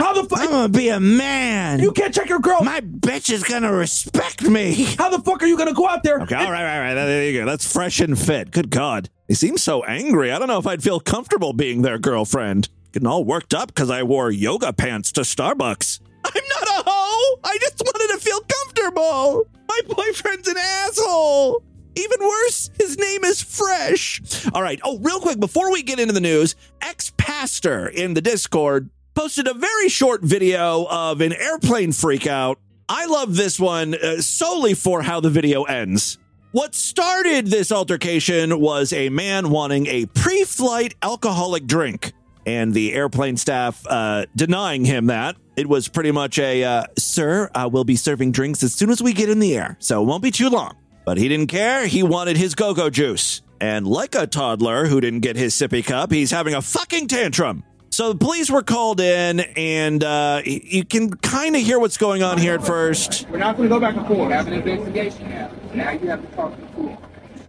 How 0.00 0.14
the 0.14 0.26
fuck? 0.26 0.40
I'm 0.40 0.48
gonna 0.48 0.68
be 0.70 0.88
a 0.88 0.98
man. 0.98 1.78
You 1.78 1.92
can't 1.92 2.14
check 2.14 2.30
your 2.30 2.38
girl. 2.38 2.62
My 2.62 2.80
bitch 2.80 3.30
is 3.30 3.44
gonna 3.44 3.70
respect 3.70 4.42
me. 4.42 4.72
How 4.98 5.10
the 5.10 5.18
fuck 5.18 5.42
are 5.42 5.46
you 5.46 5.58
gonna 5.58 5.74
go 5.74 5.86
out 5.86 6.02
there? 6.02 6.22
Okay, 6.22 6.34
all 6.34 6.50
right, 6.50 6.74
all 6.74 6.80
right, 6.80 6.94
there 6.94 7.30
you 7.30 7.38
go. 7.38 7.44
That's 7.44 7.70
fresh 7.70 8.00
and 8.00 8.18
fit. 8.18 8.50
Good 8.50 8.70
God. 8.70 9.10
He 9.28 9.34
seems 9.34 9.62
so 9.62 9.84
angry. 9.84 10.32
I 10.32 10.38
don't 10.38 10.48
know 10.48 10.58
if 10.58 10.66
I'd 10.66 10.82
feel 10.82 11.00
comfortable 11.00 11.52
being 11.52 11.82
their 11.82 11.98
girlfriend. 11.98 12.70
Getting 12.92 13.06
all 13.06 13.24
worked 13.24 13.52
up 13.52 13.68
because 13.68 13.90
I 13.90 14.02
wore 14.02 14.30
yoga 14.30 14.72
pants 14.72 15.12
to 15.12 15.20
Starbucks. 15.20 16.00
I'm 16.24 16.42
not 16.48 16.62
a 16.62 16.90
hoe. 16.90 17.40
I 17.44 17.58
just 17.60 17.80
wanted 17.80 18.14
to 18.14 18.20
feel 18.20 18.40
comfortable. 18.40 19.46
My 19.68 19.80
boyfriend's 19.86 20.48
an 20.48 20.56
asshole. 20.56 21.62
Even 21.94 22.20
worse, 22.20 22.70
his 22.78 22.98
name 22.98 23.24
is 23.24 23.42
Fresh. 23.42 24.46
All 24.54 24.62
right. 24.62 24.80
Oh, 24.82 24.98
real 25.00 25.20
quick, 25.20 25.38
before 25.38 25.70
we 25.70 25.82
get 25.82 26.00
into 26.00 26.14
the 26.14 26.20
news, 26.20 26.56
ex 26.80 27.12
pastor 27.18 27.86
in 27.86 28.14
the 28.14 28.22
Discord 28.22 28.88
posted 29.14 29.46
a 29.46 29.54
very 29.54 29.88
short 29.88 30.22
video 30.22 30.86
of 30.90 31.20
an 31.20 31.32
airplane 31.32 31.90
freakout. 31.90 32.56
I 32.88 33.06
love 33.06 33.36
this 33.36 33.60
one 33.60 33.94
uh, 33.94 34.20
solely 34.20 34.74
for 34.74 35.02
how 35.02 35.20
the 35.20 35.30
video 35.30 35.64
ends. 35.64 36.18
What 36.52 36.74
started 36.74 37.46
this 37.46 37.70
altercation 37.70 38.58
was 38.58 38.92
a 38.92 39.08
man 39.08 39.50
wanting 39.50 39.86
a 39.86 40.06
pre 40.06 40.42
flight 40.42 40.96
alcoholic 41.00 41.66
drink, 41.66 42.12
and 42.44 42.74
the 42.74 42.92
airplane 42.92 43.36
staff 43.36 43.86
uh, 43.86 44.26
denying 44.34 44.84
him 44.84 45.06
that. 45.06 45.36
It 45.56 45.68
was 45.68 45.86
pretty 45.86 46.10
much 46.10 46.38
a, 46.38 46.64
uh, 46.64 46.84
sir, 46.98 47.50
uh, 47.54 47.68
we'll 47.70 47.84
be 47.84 47.96
serving 47.96 48.32
drinks 48.32 48.62
as 48.62 48.74
soon 48.74 48.90
as 48.90 49.02
we 49.02 49.12
get 49.12 49.28
in 49.28 49.38
the 49.38 49.56
air, 49.56 49.76
so 49.78 50.02
it 50.02 50.06
won't 50.06 50.22
be 50.22 50.30
too 50.30 50.48
long. 50.48 50.74
But 51.04 51.18
he 51.18 51.28
didn't 51.28 51.48
care. 51.48 51.86
He 51.86 52.02
wanted 52.02 52.36
his 52.36 52.54
go 52.54 52.74
go 52.74 52.90
juice. 52.90 53.42
And 53.60 53.86
like 53.86 54.14
a 54.14 54.26
toddler 54.26 54.86
who 54.86 55.00
didn't 55.00 55.20
get 55.20 55.36
his 55.36 55.54
sippy 55.54 55.84
cup, 55.84 56.10
he's 56.10 56.30
having 56.30 56.54
a 56.54 56.62
fucking 56.62 57.08
tantrum. 57.08 57.62
So 57.92 58.12
the 58.12 58.18
police 58.18 58.48
were 58.48 58.62
called 58.62 59.00
in, 59.00 59.40
and 59.40 60.02
uh, 60.04 60.42
you 60.44 60.84
can 60.84 61.10
kind 61.10 61.56
of 61.56 61.62
hear 61.62 61.78
what's 61.80 61.96
going 61.96 62.22
on 62.22 62.38
here 62.38 62.54
at 62.54 62.64
first. 62.64 63.28
We're 63.28 63.38
not 63.38 63.56
going 63.56 63.68
to 63.68 63.74
go 63.74 63.80
back 63.80 63.96
and 63.96 64.06
forth. 64.06 64.28
We 64.28 64.32
have 64.32 64.46
an 64.46 64.52
investigation 64.52 65.28
now. 65.28 65.50
Now 65.74 65.90
you 65.90 66.08
have 66.08 66.22
to 66.22 66.36
talk 66.36 66.54
to 66.54 66.60
the 66.60 66.66
police. 66.68 66.98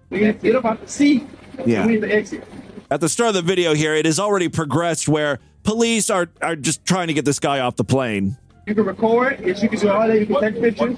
We 0.09 0.23
have 0.23 0.39
to 0.39 0.41
get 0.41 0.55
up 0.55 0.65
out 0.65 0.81
the 0.81 0.87
seat. 0.87 1.27
Yeah. 1.65 1.85
We 1.85 1.93
need 1.93 2.01
to 2.01 2.11
exit. 2.11 2.43
At 2.89 3.01
the 3.01 3.07
start 3.07 3.29
of 3.29 3.35
the 3.35 3.41
video 3.43 3.75
here, 3.75 3.93
it 3.93 4.05
has 4.05 4.19
already 4.19 4.49
progressed 4.49 5.07
where 5.07 5.39
police 5.63 6.09
are, 6.09 6.27
are 6.41 6.55
just 6.55 6.85
trying 6.85 7.07
to 7.07 7.13
get 7.13 7.23
this 7.23 7.39
guy 7.39 7.59
off 7.59 7.75
the 7.75 7.83
plane. 7.83 8.35
You 8.65 8.75
can 8.75 8.85
record. 8.85 9.41
If 9.41 9.61
you 9.63 9.69
can 9.69 9.79
do 9.79 9.89
all 9.89 10.07
that, 10.07 10.19
you 10.19 10.25
can 10.25 10.39
take 10.39 10.61
pictures. 10.61 10.97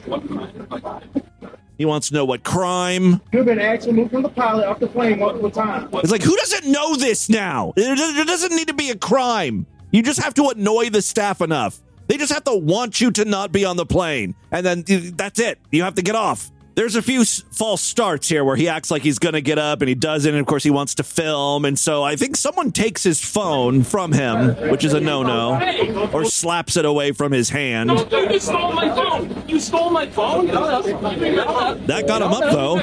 He 1.77 1.85
wants 1.85 2.09
to 2.09 2.13
know 2.13 2.25
what 2.25 2.43
crime. 2.43 3.19
You've 3.31 3.45
been 3.45 3.59
asked 3.59 3.87
to 3.87 3.93
move 3.93 4.11
from 4.11 4.21
the 4.21 4.29
pilot 4.29 4.67
off 4.67 4.79
the 4.79 4.87
plane 4.87 5.19
multiple 5.19 5.49
times. 5.49 5.89
It's 5.93 6.11
like, 6.11 6.21
who 6.21 6.35
doesn't 6.35 6.71
know 6.71 6.95
this 6.95 7.29
now? 7.29 7.73
There 7.75 7.95
doesn't 7.95 8.55
need 8.55 8.67
to 8.67 8.73
be 8.73 8.91
a 8.91 8.95
crime. 8.95 9.65
You 9.91 10.03
just 10.03 10.21
have 10.21 10.33
to 10.35 10.49
annoy 10.49 10.89
the 10.89 11.01
staff 11.01 11.41
enough. 11.41 11.79
They 12.07 12.17
just 12.17 12.31
have 12.33 12.43
to 12.43 12.55
want 12.55 12.99
you 13.01 13.11
to 13.11 13.25
not 13.25 13.51
be 13.51 13.65
on 13.65 13.77
the 13.77 13.85
plane. 13.85 14.35
And 14.51 14.65
then 14.65 14.83
that's 15.15 15.39
it. 15.39 15.57
You 15.71 15.83
have 15.83 15.95
to 15.95 16.01
get 16.01 16.15
off. 16.15 16.51
There's 16.75 16.95
a 16.95 17.01
few 17.03 17.21
s- 17.21 17.43
false 17.51 17.81
starts 17.81 18.27
here 18.29 18.43
where 18.43 18.55
he 18.55 18.67
acts 18.67 18.89
like 18.89 19.03
he's 19.03 19.19
going 19.19 19.33
to 19.33 19.41
get 19.41 19.59
up 19.59 19.81
and 19.81 19.89
he 19.89 19.93
doesn't. 19.95 20.29
And 20.31 20.39
of 20.39 20.47
course, 20.47 20.63
he 20.63 20.71
wants 20.71 20.95
to 20.95 21.03
film. 21.03 21.65
And 21.65 21.77
so 21.77 22.01
I 22.03 22.15
think 22.15 22.35
someone 22.35 22.71
takes 22.71 23.03
his 23.03 23.23
phone 23.23 23.83
from 23.83 24.11
him, 24.11 24.69
which 24.71 24.83
is 24.83 24.93
a 24.93 24.99
no 24.99 25.21
no, 25.23 26.09
or 26.11 26.25
slaps 26.25 26.75
it 26.75 26.85
away 26.85 27.11
from 27.11 27.31
his 27.31 27.49
hand. 27.49 27.91
You 27.91 28.39
stole 28.39 28.73
my 28.73 28.89
phone. 28.89 29.43
You 29.47 29.59
stole 29.59 29.89
my 29.91 30.07
phone. 30.09 30.47
That 30.47 32.07
got 32.07 32.21
him 32.21 32.31
up, 32.31 32.51
though. 32.51 32.77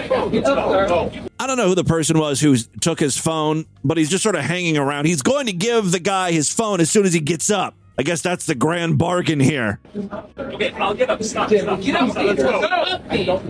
I 1.41 1.47
don't 1.47 1.57
know 1.57 1.69
who 1.69 1.75
the 1.75 1.85
person 1.85 2.19
was 2.19 2.41
who 2.41 2.57
took 2.81 3.01
his 3.01 3.17
phone, 3.17 3.65
but 3.83 3.97
he's 3.99 4.11
just 4.11 4.23
sort 4.23 4.37
of 4.37 4.43
hanging 4.43 4.77
around. 4.77 5.07
He's 5.07 5.23
going 5.23 5.47
to 5.47 5.53
give 5.53 5.91
the 5.91 5.99
guy 6.01 6.33
his 6.33 6.53
phone 6.53 6.81
as 6.81 6.91
soon 6.91 7.07
as 7.07 7.13
he 7.13 7.21
gets 7.21 7.51
up. 7.51 7.75
I 8.01 8.03
guess 8.03 8.23
that's 8.23 8.47
the 8.47 8.55
grand 8.55 8.97
bargain 8.97 9.41
here. 9.41 9.79
Okay, 10.39 10.73
I'll 10.73 10.95
get 10.95 11.11
up. 11.11 11.23
Stop. 11.23 11.51
Stop. 11.51 11.83
Get 11.83 11.97
up. 11.97 12.15
Let's 12.15 12.43
go. 12.43 13.43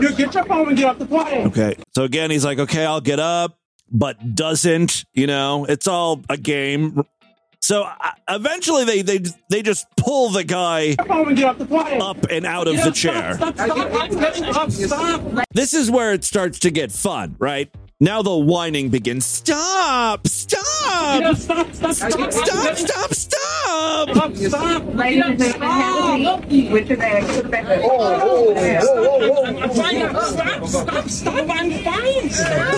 You 0.00 0.14
get 0.16 0.32
your 0.32 0.46
phone 0.46 0.68
and 0.68 0.76
get 0.78 0.86
off 0.86 0.98
the 0.98 1.04
plane. 1.04 1.48
Okay. 1.48 1.76
So 1.94 2.04
again, 2.04 2.30
he's 2.30 2.42
like, 2.42 2.58
okay, 2.58 2.86
I'll 2.86 3.02
get 3.02 3.20
up, 3.20 3.58
but 3.90 4.34
doesn't, 4.34 5.04
you 5.12 5.26
know, 5.26 5.66
it's 5.66 5.86
all 5.86 6.22
a 6.30 6.38
game. 6.38 7.02
So 7.60 7.82
uh, 7.82 8.12
eventually 8.30 8.84
they, 8.84 9.02
they, 9.02 9.20
they 9.50 9.60
just 9.60 9.88
pull 9.98 10.30
the 10.30 10.44
guy 10.44 10.80
Your 10.98 11.06
phone 11.06 11.28
and 11.28 11.36
get 11.36 11.44
off 11.44 11.58
the 11.58 11.66
plane. 11.66 12.00
up 12.00 12.24
and 12.30 12.46
out 12.46 12.66
of 12.66 12.76
the 12.82 12.92
chair. 12.92 13.34
Stop. 13.34 13.56
Stop. 13.58 14.56
I'm. 14.56 14.70
Stop. 14.70 15.44
This 15.52 15.74
is 15.74 15.90
where 15.90 16.14
it 16.14 16.24
starts 16.24 16.60
to 16.60 16.70
get 16.70 16.92
fun, 16.92 17.36
right? 17.38 17.70
Now 18.04 18.20
the 18.20 18.36
whining 18.36 18.90
begins. 18.90 19.24
Stop! 19.24 20.26
Stop! 20.26 21.36
Stop. 21.38 21.72
Stop. 21.72 21.94
Stop. 21.94 21.94
Stop! 21.94 22.32
Stop! 22.32 22.76
Stop! 22.76 23.14
Stop! 23.14 24.10
Stop. 24.10 24.36
Stop. 24.36 24.94
Ladies 24.94 25.24
and 25.24 25.38
gentlemen, 25.38 26.70
with 26.70 26.86
your 26.86 26.98
bag 26.98 27.26
to 27.34 27.40
the 27.40 27.48
back. 27.48 27.64
Oh, 27.82 28.54
I'm 29.46 29.70
fine. 29.70 30.10
Stop. 30.10 30.66
Stop. 30.66 31.08
Stop. 31.08 31.48
I'm 31.48 31.70
fine. 31.82 32.28
Stop. 32.28 32.74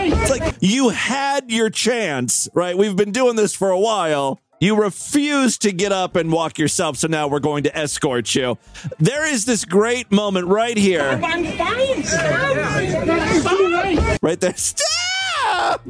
It's 0.00 0.30
like 0.30 0.54
you 0.60 0.88
had 0.88 1.50
your 1.50 1.68
chance, 1.68 2.48
right? 2.54 2.78
We've 2.78 2.96
been 2.96 3.12
doing 3.12 3.36
this 3.36 3.54
for 3.54 3.68
a 3.68 3.78
while. 3.78 4.40
You 4.62 4.76
refuse 4.76 5.58
to 5.58 5.72
get 5.72 5.90
up 5.90 6.14
and 6.14 6.30
walk 6.30 6.56
yourself, 6.56 6.96
so 6.98 7.08
now 7.08 7.26
we're 7.26 7.40
going 7.40 7.64
to 7.64 7.76
escort 7.76 8.32
you. 8.32 8.58
There 9.00 9.26
is 9.26 9.44
this 9.44 9.64
great 9.64 10.12
moment 10.12 10.46
right 10.46 10.76
here, 10.76 11.20
oh, 11.20 11.26
I'm. 11.26 11.44
Stop. 12.04 13.42
Stop. 13.42 14.22
right 14.22 14.38
there. 14.38 14.54
Stop! 14.54 14.86
up! 15.64 15.82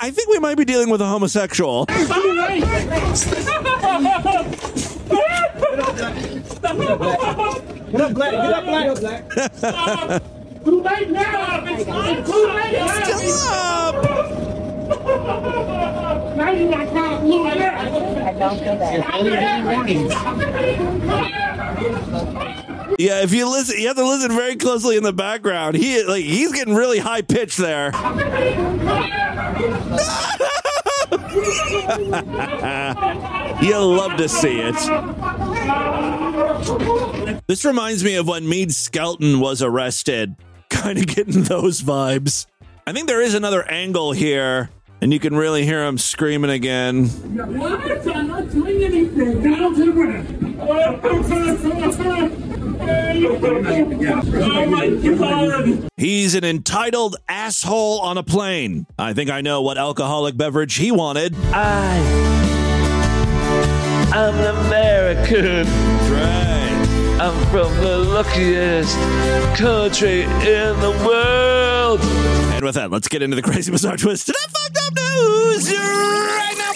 I 0.00 0.12
think 0.14 0.28
we 0.28 0.38
might 0.38 0.56
be 0.56 0.64
dealing 0.64 0.90
with 0.90 1.00
a 1.00 1.06
homosexual. 1.06 1.86
Get 1.86 2.08
up, 2.08 2.14
Black. 8.14 8.30
Get 8.30 8.52
up, 8.52 8.64
Black. 8.64 9.32
Stop. 9.54 10.22
Too 10.64 10.82
late 10.82 11.10
now. 11.10 11.64
It's 11.66 12.30
too 12.30 12.46
late. 12.46 12.76
Stop. 13.28 14.69
I 18.22 18.32
don't 18.38 18.58
feel 18.58 18.76
that. 18.78 19.00
Yeah, 22.98 23.22
if 23.22 23.32
you 23.32 23.48
listen, 23.50 23.78
you 23.80 23.86
have 23.88 23.96
to 23.96 24.04
listen 24.04 24.30
very 24.32 24.56
closely 24.56 24.96
in 24.96 25.02
the 25.02 25.12
background. 25.12 25.76
He 25.76 26.02
like 26.04 26.24
he's 26.24 26.52
getting 26.52 26.74
really 26.74 26.98
high 26.98 27.22
pitched 27.22 27.56
there. 27.56 27.92
You'll 33.62 33.94
love 33.94 34.16
to 34.16 34.28
see 34.28 34.60
it. 34.60 34.74
This 37.46 37.64
reminds 37.64 38.04
me 38.04 38.16
of 38.16 38.28
when 38.28 38.48
Mead 38.48 38.72
Skelton 38.72 39.40
was 39.40 39.62
arrested. 39.62 40.36
Kind 40.70 40.98
of 40.98 41.06
getting 41.06 41.42
those 41.44 41.82
vibes. 41.82 42.46
I 42.86 42.92
think 42.92 43.06
there 43.08 43.20
is 43.20 43.34
another 43.34 43.62
angle 43.68 44.12
here, 44.12 44.70
and 45.00 45.12
you 45.12 45.18
can 45.18 45.36
really 45.36 45.64
hear 45.64 45.84
him 45.84 45.98
screaming 45.98 46.50
again. 46.50 47.06
What? 47.06 48.06
I'm 48.08 48.26
not 48.28 48.50
doing 48.50 48.82
anything. 48.82 49.42
Down 49.42 49.74
to 49.74 49.86
the 49.86 49.92
ground. 49.92 50.36
He's 55.96 56.34
an 56.34 56.44
entitled 56.44 57.16
asshole 57.28 58.00
on 58.00 58.18
a 58.18 58.22
plane. 58.22 58.86
I 58.98 59.12
think 59.12 59.30
I 59.30 59.40
know 59.40 59.62
what 59.62 59.78
alcoholic 59.78 60.36
beverage 60.36 60.74
he 60.76 60.90
wanted. 60.90 61.34
I 61.52 62.40
I'm 64.12 64.34
an 64.34 64.56
American. 64.66 65.66
Right. 66.12 66.50
I'm 67.20 67.46
from 67.50 67.72
the 67.82 67.98
luckiest 67.98 68.96
country 69.56 70.22
in 70.22 70.80
the 70.80 71.04
world. 71.06 71.69
And 71.98 72.64
with 72.64 72.76
that, 72.76 72.90
let's 72.90 73.08
get 73.08 73.22
into 73.22 73.34
the 73.36 73.42
crazy 73.42 73.72
bizarre 73.72 73.96
twist 73.96 74.26
to 74.26 74.32
the 74.32 74.48
fucked 74.50 74.78
up 74.86 74.94
news 74.94 75.72
right 75.72 76.54
now. 76.56 76.70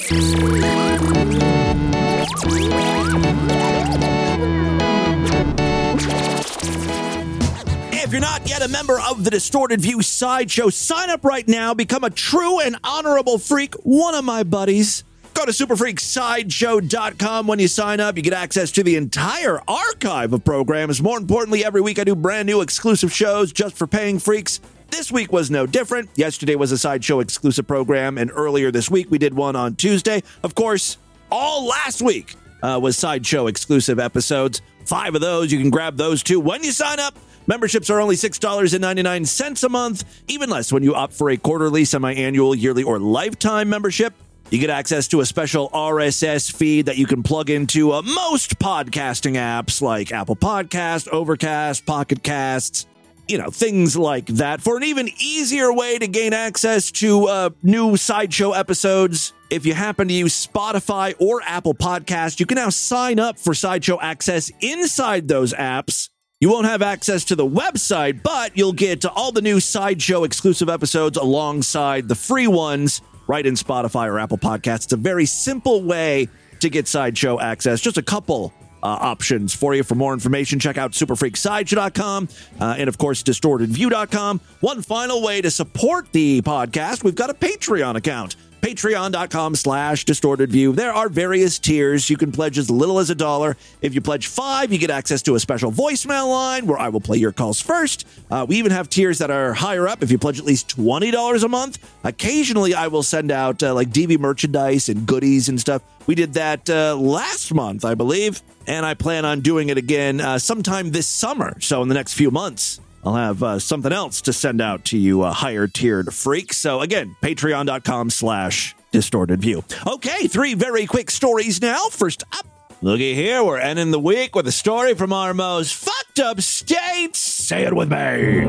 If 7.92 8.12
you're 8.12 8.20
not 8.20 8.48
yet 8.48 8.62
a 8.62 8.68
member 8.68 8.98
of 9.00 9.24
the 9.24 9.30
Distorted 9.30 9.80
View 9.80 10.02
Sideshow, 10.02 10.68
sign 10.70 11.10
up 11.10 11.24
right 11.24 11.46
now. 11.46 11.74
Become 11.74 12.04
a 12.04 12.10
true 12.10 12.60
and 12.60 12.76
honorable 12.82 13.38
freak, 13.38 13.74
one 13.84 14.14
of 14.14 14.24
my 14.24 14.42
buddies. 14.42 15.04
Go 15.34 15.44
to 15.44 15.52
superfreaksideshow.com. 15.52 17.46
When 17.46 17.58
you 17.58 17.68
sign 17.68 18.00
up, 18.00 18.16
you 18.16 18.22
get 18.22 18.32
access 18.32 18.70
to 18.72 18.82
the 18.82 18.96
entire 18.96 19.60
archive 19.66 20.32
of 20.32 20.44
programs. 20.44 21.02
More 21.02 21.18
importantly, 21.18 21.64
every 21.64 21.80
week 21.80 21.98
I 21.98 22.04
do 22.04 22.14
brand 22.14 22.46
new 22.46 22.60
exclusive 22.60 23.12
shows 23.12 23.52
just 23.52 23.76
for 23.76 23.86
paying 23.86 24.18
freaks. 24.18 24.60
This 24.90 25.10
week 25.10 25.32
was 25.32 25.50
no 25.50 25.66
different. 25.66 26.10
Yesterday 26.14 26.54
was 26.54 26.72
a 26.72 26.78
sideshow 26.78 27.20
exclusive 27.20 27.66
program, 27.66 28.16
and 28.18 28.30
earlier 28.32 28.70
this 28.70 28.90
week 28.90 29.10
we 29.10 29.18
did 29.18 29.34
one 29.34 29.56
on 29.56 29.74
Tuesday. 29.74 30.22
Of 30.42 30.54
course, 30.54 30.98
all 31.30 31.66
last 31.66 32.00
week 32.00 32.36
uh, 32.62 32.78
was 32.80 32.96
sideshow 32.96 33.46
exclusive 33.46 33.98
episodes. 33.98 34.62
Five 34.86 35.14
of 35.14 35.20
those. 35.20 35.50
You 35.52 35.58
can 35.58 35.70
grab 35.70 35.96
those 35.96 36.22
too 36.22 36.40
when 36.40 36.62
you 36.62 36.72
sign 36.72 37.00
up. 37.00 37.16
Memberships 37.46 37.90
are 37.90 38.00
only 38.00 38.16
$6.99 38.16 39.64
a 39.64 39.68
month, 39.68 40.22
even 40.28 40.48
less 40.48 40.72
when 40.72 40.82
you 40.82 40.94
opt 40.94 41.12
for 41.12 41.28
a 41.30 41.36
quarterly, 41.36 41.84
semi 41.84 42.14
annual, 42.14 42.54
yearly, 42.54 42.82
or 42.82 42.98
lifetime 42.98 43.68
membership. 43.68 44.14
You 44.50 44.58
get 44.58 44.70
access 44.70 45.08
to 45.08 45.20
a 45.20 45.26
special 45.26 45.68
RSS 45.70 46.52
feed 46.52 46.86
that 46.86 46.96
you 46.96 47.06
can 47.06 47.22
plug 47.22 47.50
into 47.50 47.92
uh, 47.92 48.02
most 48.02 48.58
podcasting 48.58 49.34
apps 49.34 49.82
like 49.82 50.12
Apple 50.12 50.36
Podcast, 50.36 51.08
Overcast, 51.08 51.84
Pocket 51.86 52.22
Casts, 52.22 52.86
you 53.28 53.38
know, 53.38 53.50
things 53.50 53.96
like 53.96 54.26
that. 54.26 54.60
For 54.60 54.76
an 54.76 54.84
even 54.84 55.08
easier 55.18 55.72
way 55.72 55.98
to 55.98 56.06
gain 56.06 56.32
access 56.32 56.90
to 56.92 57.26
uh, 57.26 57.50
new 57.62 57.96
Sideshow 57.96 58.52
episodes, 58.52 59.32
if 59.50 59.64
you 59.64 59.74
happen 59.74 60.08
to 60.08 60.14
use 60.14 60.46
Spotify 60.46 61.14
or 61.18 61.40
Apple 61.44 61.74
Podcast, 61.74 62.40
you 62.40 62.46
can 62.46 62.56
now 62.56 62.70
sign 62.70 63.18
up 63.18 63.38
for 63.38 63.54
Sideshow 63.54 64.00
access 64.00 64.50
inside 64.60 65.28
those 65.28 65.52
apps. 65.54 66.08
You 66.40 66.50
won't 66.50 66.66
have 66.66 66.82
access 66.82 67.24
to 67.26 67.36
the 67.36 67.46
website, 67.46 68.22
but 68.22 68.56
you'll 68.56 68.72
get 68.72 69.00
to 69.02 69.10
all 69.10 69.32
the 69.32 69.40
new 69.40 69.60
Sideshow 69.60 70.24
exclusive 70.24 70.68
episodes 70.68 71.16
alongside 71.16 72.08
the 72.08 72.14
free 72.14 72.48
ones 72.48 73.00
right 73.26 73.46
in 73.46 73.54
Spotify 73.54 74.08
or 74.08 74.18
Apple 74.18 74.38
Podcasts. 74.38 74.84
It's 74.84 74.92
a 74.92 74.98
very 74.98 75.24
simple 75.24 75.82
way 75.82 76.28
to 76.60 76.68
get 76.68 76.88
Sideshow 76.88 77.40
access. 77.40 77.80
Just 77.80 77.96
a 77.96 78.02
couple 78.02 78.52
options 78.88 79.54
for 79.54 79.74
you. 79.74 79.82
For 79.82 79.94
more 79.94 80.12
information, 80.12 80.58
check 80.58 80.78
out 80.78 80.92
superfreaksideshow.com 80.92 82.28
uh, 82.60 82.76
and, 82.78 82.88
of 82.88 82.98
course, 82.98 83.22
distortedview.com. 83.22 84.40
One 84.60 84.82
final 84.82 85.22
way 85.22 85.40
to 85.40 85.50
support 85.50 86.12
the 86.12 86.42
podcast, 86.42 87.04
we've 87.04 87.14
got 87.14 87.30
a 87.30 87.34
Patreon 87.34 87.96
account. 87.96 88.36
Patreon.com 88.64 89.56
slash 89.56 90.06
distorted 90.06 90.50
view. 90.50 90.72
There 90.72 90.90
are 90.90 91.10
various 91.10 91.58
tiers. 91.58 92.08
You 92.08 92.16
can 92.16 92.32
pledge 92.32 92.56
as 92.56 92.70
little 92.70 92.98
as 92.98 93.10
a 93.10 93.14
dollar. 93.14 93.58
If 93.82 93.94
you 93.94 94.00
pledge 94.00 94.28
five, 94.28 94.72
you 94.72 94.78
get 94.78 94.88
access 94.88 95.20
to 95.24 95.34
a 95.34 95.38
special 95.38 95.70
voicemail 95.70 96.30
line 96.30 96.66
where 96.66 96.78
I 96.78 96.88
will 96.88 97.02
play 97.02 97.18
your 97.18 97.30
calls 97.30 97.60
first. 97.60 98.08
Uh, 98.30 98.46
we 98.48 98.56
even 98.56 98.72
have 98.72 98.88
tiers 98.88 99.18
that 99.18 99.30
are 99.30 99.52
higher 99.52 99.86
up. 99.86 100.02
If 100.02 100.10
you 100.10 100.16
pledge 100.16 100.38
at 100.38 100.46
least 100.46 100.74
$20 100.78 101.44
a 101.44 101.48
month, 101.48 101.78
occasionally 102.04 102.72
I 102.72 102.86
will 102.86 103.02
send 103.02 103.30
out 103.30 103.62
uh, 103.62 103.74
like 103.74 103.90
DV 103.90 104.18
merchandise 104.18 104.88
and 104.88 105.04
goodies 105.04 105.50
and 105.50 105.60
stuff. 105.60 105.82
We 106.06 106.14
did 106.14 106.32
that 106.32 106.70
uh, 106.70 106.96
last 106.96 107.52
month, 107.52 107.84
I 107.84 107.94
believe, 107.94 108.40
and 108.66 108.86
I 108.86 108.94
plan 108.94 109.26
on 109.26 109.42
doing 109.42 109.68
it 109.68 109.76
again 109.76 110.22
uh, 110.22 110.38
sometime 110.38 110.90
this 110.90 111.06
summer. 111.06 111.60
So 111.60 111.82
in 111.82 111.88
the 111.88 111.94
next 111.94 112.14
few 112.14 112.30
months. 112.30 112.80
I'll 113.04 113.14
have 113.14 113.42
uh, 113.42 113.58
something 113.58 113.92
else 113.92 114.22
to 114.22 114.32
send 114.32 114.62
out 114.62 114.86
to 114.86 114.98
you 114.98 115.22
uh, 115.22 115.32
higher 115.32 115.66
tiered 115.66 116.12
freaks. 116.14 116.56
So 116.56 116.80
again, 116.80 117.16
patreon.com 117.22 118.10
slash 118.10 118.74
distorted 118.92 119.42
view. 119.42 119.62
Okay, 119.86 120.26
three 120.26 120.54
very 120.54 120.86
quick 120.86 121.10
stories 121.10 121.60
now. 121.60 121.88
First 121.90 122.24
up, 122.32 122.46
looky 122.80 123.14
here, 123.14 123.44
we're 123.44 123.58
ending 123.58 123.90
the 123.90 124.00
week 124.00 124.34
with 124.34 124.46
a 124.46 124.52
story 124.52 124.94
from 124.94 125.12
our 125.12 125.34
most 125.34 125.74
fucked 125.74 126.20
up 126.20 126.40
state. 126.40 127.14
Say 127.14 127.64
it 127.64 127.74
with 127.74 127.90
me. 127.90 128.44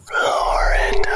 Florida. 0.00 1.08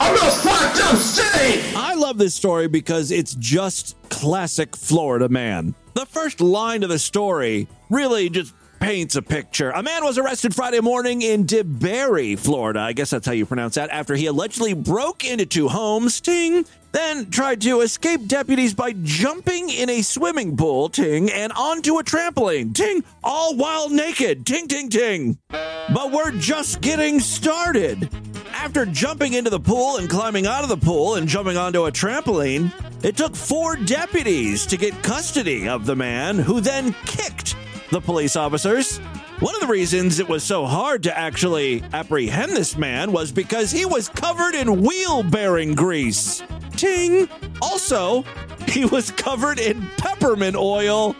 I'm 0.00 0.14
a 0.16 0.30
fucked 0.30 0.80
up 0.82 0.96
state! 0.96 1.74
I 1.76 1.94
love 1.94 2.18
this 2.18 2.34
story 2.34 2.66
because 2.66 3.10
it's 3.10 3.34
just 3.34 3.96
classic 4.08 4.76
Florida 4.76 5.28
man. 5.28 5.74
The 5.94 6.06
first 6.06 6.40
line 6.40 6.82
of 6.82 6.88
the 6.88 6.98
story 6.98 7.68
really 7.90 8.30
just 8.30 8.54
paints 8.82 9.14
a 9.14 9.22
picture. 9.22 9.70
A 9.70 9.80
man 9.80 10.02
was 10.02 10.18
arrested 10.18 10.56
Friday 10.56 10.80
morning 10.80 11.22
in 11.22 11.46
DeBary, 11.46 12.36
Florida. 12.36 12.80
I 12.80 12.92
guess 12.92 13.10
that's 13.10 13.24
how 13.24 13.32
you 13.32 13.46
pronounce 13.46 13.76
that. 13.76 13.90
After 13.90 14.16
he 14.16 14.26
allegedly 14.26 14.74
broke 14.74 15.24
into 15.24 15.46
two 15.46 15.68
homes, 15.68 16.20
ting, 16.20 16.64
then 16.90 17.30
tried 17.30 17.60
to 17.60 17.82
escape 17.82 18.26
deputies 18.26 18.74
by 18.74 18.92
jumping 19.04 19.70
in 19.70 19.88
a 19.88 20.02
swimming 20.02 20.56
pool, 20.56 20.88
ting, 20.88 21.30
and 21.30 21.52
onto 21.52 22.00
a 22.00 22.02
trampoline, 22.02 22.74
ting, 22.74 23.04
all 23.22 23.54
while 23.54 23.88
naked, 23.88 24.44
ting, 24.44 24.66
ting, 24.66 24.88
ting. 24.88 25.38
But 25.48 26.10
we're 26.10 26.32
just 26.32 26.80
getting 26.80 27.20
started. 27.20 28.10
After 28.52 28.84
jumping 28.84 29.34
into 29.34 29.50
the 29.50 29.60
pool 29.60 29.98
and 29.98 30.10
climbing 30.10 30.48
out 30.48 30.64
of 30.64 30.68
the 30.68 30.76
pool 30.76 31.14
and 31.14 31.28
jumping 31.28 31.56
onto 31.56 31.86
a 31.86 31.92
trampoline, 31.92 32.72
it 33.04 33.16
took 33.16 33.36
four 33.36 33.76
deputies 33.76 34.66
to 34.66 34.76
get 34.76 35.04
custody 35.04 35.68
of 35.68 35.86
the 35.86 35.94
man, 35.94 36.36
who 36.36 36.60
then 36.60 36.96
kicked 37.06 37.54
the 37.92 38.00
police 38.00 38.36
officers. 38.36 38.98
One 39.38 39.54
of 39.54 39.60
the 39.60 39.66
reasons 39.66 40.18
it 40.18 40.28
was 40.28 40.42
so 40.42 40.64
hard 40.64 41.02
to 41.02 41.16
actually 41.16 41.82
apprehend 41.92 42.52
this 42.52 42.76
man 42.76 43.12
was 43.12 43.30
because 43.30 43.70
he 43.70 43.84
was 43.84 44.08
covered 44.08 44.54
in 44.54 44.82
wheel 44.82 45.22
bearing 45.22 45.74
grease. 45.74 46.42
Ting! 46.76 47.28
Also, 47.60 48.24
he 48.66 48.86
was 48.86 49.10
covered 49.10 49.58
in 49.60 49.86
peppermint 49.98 50.56
oil. 50.56 51.14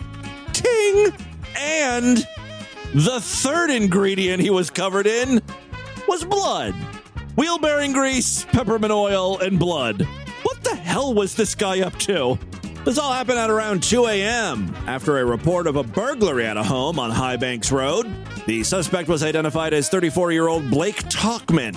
Ting! 0.55 1.13
And 1.59 2.27
the 2.95 3.21
third 3.21 3.71
ingredient 3.71 4.43
he 4.43 4.51
was 4.51 4.71
covered 4.71 5.07
in 5.07 5.43
was 6.09 6.25
blood. 6.25 6.75
Wheel 7.37 7.59
bearing 7.59 7.93
grease, 7.93 8.47
peppermint 8.47 8.93
oil, 8.93 9.39
and 9.41 9.59
blood. 9.59 10.09
What 10.43 10.65
the 10.65 10.75
hell 10.75 11.13
was 11.13 11.35
this 11.35 11.55
guy 11.55 11.81
up 11.81 11.99
to? 12.01 12.39
This 12.85 12.99
all 12.99 13.13
happened 13.13 13.39
at 13.39 13.49
around 13.49 13.81
2 13.85 14.07
a.m. 14.07 14.75
after 14.89 15.19
a 15.19 15.25
report 15.25 15.69
of 15.69 15.77
a 15.77 15.85
burglary 15.85 16.47
at 16.47 16.57
a 16.57 16.65
home 16.65 16.99
on 16.99 17.13
High 17.13 17.37
Banks 17.37 17.71
Road. 17.71 18.13
The 18.47 18.65
suspect 18.65 19.09
was 19.09 19.23
identified 19.23 19.73
as 19.73 19.89
34 19.89 20.33
year 20.33 20.49
old 20.49 20.69
Blake 20.69 20.97
Talkman. 21.05 21.75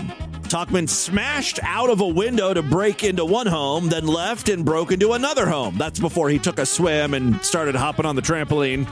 Talkman 0.47 0.89
smashed 0.89 1.59
out 1.61 1.91
of 1.91 2.01
a 2.01 2.07
window 2.07 2.55
to 2.55 2.63
break 2.63 3.03
into 3.03 3.23
one 3.23 3.45
home, 3.45 3.87
then 3.87 4.07
left 4.07 4.49
and 4.49 4.65
broke 4.65 4.91
into 4.91 5.13
another 5.13 5.47
home. 5.47 5.77
That's 5.77 5.99
before 5.99 6.29
he 6.29 6.39
took 6.39 6.57
a 6.57 6.65
swim 6.65 7.13
and 7.13 7.39
started 7.45 7.75
hopping 7.75 8.07
on 8.07 8.15
the 8.15 8.21
trampoline. 8.23 8.87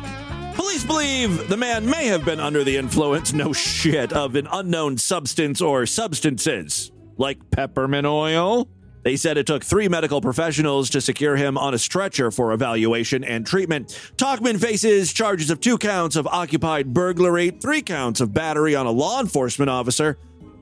Police 0.53 0.83
believe 0.83 1.49
the 1.49 1.57
man 1.57 1.89
may 1.89 2.05
have 2.05 2.23
been 2.23 2.39
under 2.39 2.63
the 2.63 2.77
influence, 2.77 3.33
no 3.33 3.53
shit, 3.53 4.13
of 4.13 4.35
an 4.35 4.47
unknown 4.51 4.99
substance 4.99 5.61
or 5.61 5.87
substances, 5.87 6.91
like 7.17 7.39
peppermint 7.49 8.05
oil. 8.05 8.67
They 9.03 9.17
said 9.17 9.37
it 9.37 9.45
took 9.45 9.63
three 9.63 9.87
medical 9.89 10.21
professionals 10.21 10.89
to 10.91 11.01
secure 11.01 11.35
him 11.35 11.57
on 11.57 11.73
a 11.73 11.77
stretcher 11.77 12.31
for 12.31 12.53
evaluation 12.53 13.23
and 13.23 13.45
treatment. 13.45 13.89
Talkman 14.15 14.59
faces 14.59 15.11
charges 15.11 15.49
of 15.49 15.59
two 15.59 15.77
counts 15.77 16.15
of 16.15 16.25
occupied 16.27 16.93
burglary, 16.93 17.49
three 17.49 17.81
counts 17.81 18.21
of 18.21 18.33
battery 18.33 18.75
on 18.75 18.85
a 18.85 18.91
law 18.91 19.19
enforcement 19.19 19.69
officer, 19.69 20.17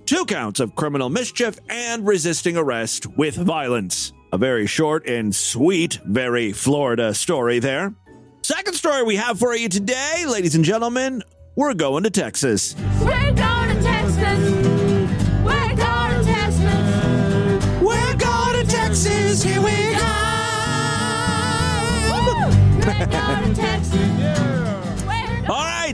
two 0.05 0.25
counts 0.25 0.59
of 0.59 0.75
criminal 0.75 1.09
mischief, 1.09 1.59
and 1.69 2.05
resisting 2.05 2.57
arrest 2.57 3.05
with 3.15 3.35
violence. 3.35 4.11
A 4.33 4.37
very 4.37 4.65
short 4.65 5.07
and 5.07 5.35
sweet, 5.35 5.99
very 6.05 6.51
Florida 6.51 7.13
story 7.13 7.59
there. 7.59 7.93
Second 8.41 8.73
story 8.73 9.03
we 9.03 9.17
have 9.17 9.37
for 9.37 9.55
you 9.55 9.69
today, 9.69 10.25
ladies 10.27 10.55
and 10.55 10.65
gentlemen, 10.65 11.21
we're 11.55 11.75
going 11.75 12.03
to 12.03 12.09
Texas. 12.09 12.75
We're 13.01 13.33
going 13.33 13.60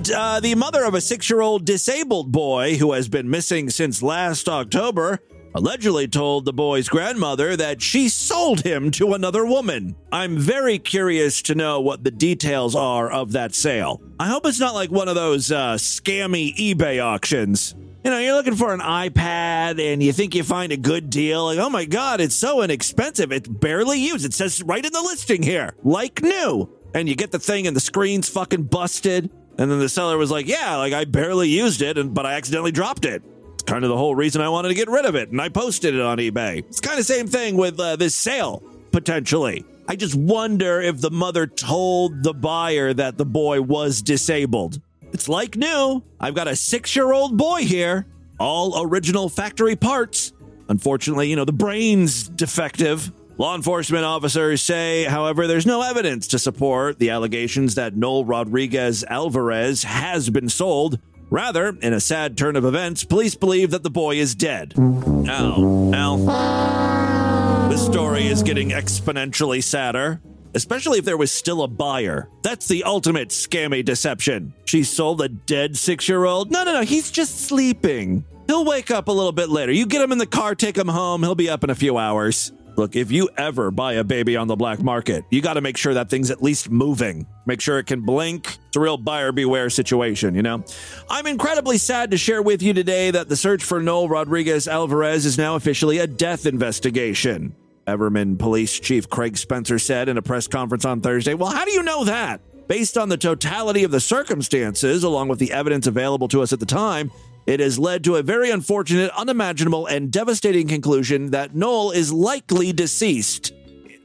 Uh, 0.10 0.40
the 0.40 0.56
mother 0.56 0.84
of 0.84 0.94
a 0.94 1.02
six 1.02 1.30
year 1.30 1.42
old 1.42 1.66
disabled 1.66 2.32
boy 2.32 2.78
who 2.78 2.94
has 2.94 3.10
been 3.10 3.30
missing 3.30 3.70
since 3.70 4.02
last 4.02 4.48
October 4.48 5.20
allegedly 5.56 6.08
told 6.08 6.46
the 6.46 6.54
boy's 6.54 6.88
grandmother 6.88 7.56
that 7.56 7.82
she 7.82 8.10
sold 8.10 8.62
him 8.62 8.92
to 8.92 9.14
another 9.14 9.46
woman. 9.46 9.96
I'm 10.12 10.38
very 10.38 10.78
curious 10.78 11.42
to 11.44 11.56
know 11.56 11.82
what 11.82 12.04
the 12.04 12.12
details 12.12 12.76
are 12.76 13.12
of 13.12 13.32
that 13.32 13.56
sale. 13.56 14.02
I 14.20 14.28
hope 14.28 14.46
it's 14.46 14.60
not 14.60 14.76
like 14.76 14.92
one 14.92 15.08
of 15.08 15.16
those 15.16 15.52
uh, 15.52 15.76
scammy 15.76 16.56
eBay 16.56 17.04
auctions. 17.04 17.74
You 18.04 18.12
know, 18.12 18.20
you're 18.20 18.36
looking 18.36 18.56
for 18.56 18.74
an 18.74 18.80
iPad 18.80 19.82
and 19.82 20.02
you 20.02 20.14
think 20.14 20.36
you 20.36 20.44
find 20.44 20.72
a 20.72 20.78
good 20.78 21.10
deal. 21.10 21.46
Like, 21.46 21.58
oh 21.58 21.70
my 21.70 21.86
God, 21.86 22.22
it's 22.22 22.36
so 22.36 22.62
inexpensive. 22.62 23.32
It's 23.32 23.50
barely 23.50 24.00
used. 24.00 24.26
It 24.26 24.34
says 24.34 24.62
right 24.64 24.86
in 24.86 24.94
the 24.94 25.02
listing 25.02 25.44
here, 25.44 25.76
like 25.84 26.22
new. 26.22 26.70
And 26.94 27.10
you 27.10 27.16
get 27.16 27.32
the 27.32 27.40
thing 27.40 27.68
and 27.68 27.76
the 27.76 27.82
screen's 27.82 28.30
fucking 28.30 28.64
busted. 28.64 29.30
And 29.58 29.72
then 29.72 29.80
the 29.80 29.90
seller 29.90 30.18
was 30.18 30.30
like, 30.30 30.48
yeah, 30.48 30.76
like 30.78 30.94
I 30.94 31.06
barely 31.06 31.50
used 31.50 31.82
it, 31.82 31.98
and, 31.98 32.14
but 32.14 32.26
I 32.26 32.34
accidentally 32.34 32.72
dropped 32.72 33.06
it 33.06 33.24
It's 33.54 33.64
kind 33.64 33.84
of 33.84 33.90
the 33.90 33.98
whole 33.98 34.16
reason 34.16 34.42
I 34.42 34.50
wanted 34.50 34.70
to 34.70 34.76
get 34.76 34.88
rid 34.90 35.06
of 35.06 35.16
it, 35.16 35.30
and 35.30 35.42
I 35.42 35.50
posted 35.50 35.96
it 35.96 36.02
on 36.02 36.20
eBay. 36.20 36.60
It's 36.60 36.80
kind 36.80 37.00
of 37.00 37.06
same 37.06 37.28
thing 37.28 37.58
with 37.58 37.80
uh, 37.80 37.96
this 37.96 38.16
sale, 38.16 38.64
potentially. 38.92 39.66
I 39.88 39.96
just 39.96 40.16
wonder 40.16 40.82
if 40.82 41.00
the 41.00 41.12
mother 41.12 41.48
told 41.48 42.22
the 42.22 42.34
buyer 42.34 42.94
that 42.94 43.18
the 43.18 43.26
boy 43.26 43.62
was 43.62 44.02
disabled. 44.02 44.82
It's 45.14 45.30
like 45.30 45.56
new. 45.56 46.04
I've 46.20 46.36
got 46.36 46.48
a 46.48 46.56
six 46.56 46.96
year 46.96 47.14
old 47.14 47.38
boy 47.38 47.62
here, 47.62 48.06
all 48.40 48.82
original 48.84 49.30
factory 49.30 49.76
parts. 49.76 50.34
Unfortunately, 50.70 51.30
you 51.30 51.38
know, 51.38 51.46
the 51.46 51.54
brain's 51.54 52.28
defective. 52.28 53.12
Law 53.40 53.56
enforcement 53.56 54.04
officers 54.04 54.64
say, 54.64 55.04
however, 55.04 55.46
there's 55.46 55.68
no 55.68 55.84
evidence 55.84 56.26
to 56.30 56.40
support 56.40 56.98
the 56.98 57.12
allegations 57.12 57.76
that 57.76 57.96
Noel 57.96 58.26
Rodriguez 58.26 59.04
Alvarez 59.04 59.84
has 59.84 60.32
been 60.32 60.50
sold. 60.50 60.98
Rather, 61.30 61.78
in 61.82 61.94
a 61.94 62.00
sad 62.00 62.36
turn 62.36 62.56
of 62.56 62.66
events, 62.66 63.04
police 63.04 63.36
believe 63.36 63.70
that 63.70 63.84
the 63.84 63.92
boy 63.92 64.16
is 64.16 64.34
dead. 64.34 64.76
Now, 64.76 65.92
Al, 65.94 67.70
this 67.70 67.86
story 67.86 68.26
is 68.26 68.42
getting 68.42 68.70
exponentially 68.70 69.64
sadder, 69.64 70.20
especially 70.56 70.98
if 70.98 71.06
there 71.06 71.18
was 71.18 71.32
still 71.32 71.62
a 71.62 71.68
buyer. 71.68 72.30
That's 72.42 72.68
the 72.68 72.86
ultimate 72.86 73.30
scammy 73.30 73.86
deception. 73.86 74.56
She 74.66 74.84
sold 74.84 75.22
a 75.22 75.30
dead 75.30 75.78
six 75.78 76.10
year 76.10 76.26
old? 76.26 76.50
No, 76.50 76.64
no, 76.64 76.74
no, 76.74 76.82
he's 76.82 77.12
just 77.12 77.42
sleeping. 77.42 78.26
He'll 78.48 78.66
wake 78.66 78.90
up 78.90 79.10
a 79.10 79.12
little 79.12 79.34
bit 79.34 79.50
later. 79.50 79.74
You 79.74 79.86
get 79.86 80.02
him 80.02 80.12
in 80.12 80.18
the 80.18 80.26
car, 80.26 80.56
take 80.56 80.78
him 80.78 80.88
home, 80.88 81.22
he'll 81.22 81.36
be 81.36 81.50
up 81.50 81.64
in 81.64 81.70
a 81.70 81.76
few 81.76 82.00
hours. 82.00 82.52
Look, 82.78 82.96
if 82.96 83.12
you 83.12 83.28
ever 83.38 83.72
buy 83.72 83.94
a 83.94 84.04
baby 84.04 84.38
on 84.38 84.48
the 84.48 84.56
black 84.56 84.84
market, 84.84 85.26
you 85.32 85.42
got 85.42 85.56
to 85.56 85.62
make 85.62 85.78
sure 85.78 85.96
that 85.96 86.12
thing's 86.12 86.30
at 86.30 86.44
least 86.44 86.70
moving. 86.70 87.26
Make 87.48 87.60
sure 87.60 87.80
it 87.80 87.88
can 87.88 88.02
blink. 88.02 88.60
It's 88.68 88.78
a 88.78 88.80
real 88.80 88.98
buyer 88.98 89.32
beware 89.32 89.72
situation, 89.72 90.36
you 90.36 90.44
know? 90.44 90.64
I'm 91.10 91.26
incredibly 91.26 91.80
sad 91.80 92.12
to 92.12 92.18
share 92.18 92.44
with 92.44 92.62
you 92.62 92.74
today 92.74 93.10
that 93.10 93.30
the 93.30 93.36
search 93.36 93.64
for 93.64 93.82
Noel 93.82 94.08
Rodriguez 94.08 94.68
Alvarez 94.68 95.26
is 95.26 95.40
now 95.40 95.56
officially 95.56 95.98
a 95.98 96.06
death 96.06 96.46
investigation. 96.46 97.56
Everman 97.88 98.38
Police 98.38 98.80
Chief 98.80 99.10
Craig 99.10 99.38
Spencer 99.38 99.80
said 99.80 100.08
in 100.08 100.20
a 100.20 100.22
press 100.22 100.48
conference 100.48 100.86
on 100.86 101.02
Thursday. 101.02 101.34
Well, 101.34 101.50
how 101.50 101.66
do 101.66 101.72
you 101.72 101.82
know 101.82 102.04
that? 102.04 102.42
Based 102.68 102.96
on 102.96 103.10
the 103.10 103.18
totality 103.18 103.86
of 103.86 103.92
the 103.92 104.00
circumstances, 104.00 105.04
along 105.04 105.30
with 105.30 105.40
the 105.40 105.52
evidence 105.52 105.88
available 105.88 106.28
to 106.28 106.44
us 106.44 106.54
at 106.54 106.60
the 106.60 106.66
time, 106.68 107.10
it 107.48 107.62
has 107.62 107.80
led 107.80 108.04
to 108.04 108.18
a 108.18 108.24
very 108.24 108.52
unfortunate, 108.52 109.10
unimaginable, 109.18 109.88
and 109.88 110.12
devastating 110.12 110.68
conclusion 110.68 111.32
that 111.32 111.56
Noel 111.56 111.92
is 111.92 112.12
likely 112.12 112.74
deceased. 112.74 113.54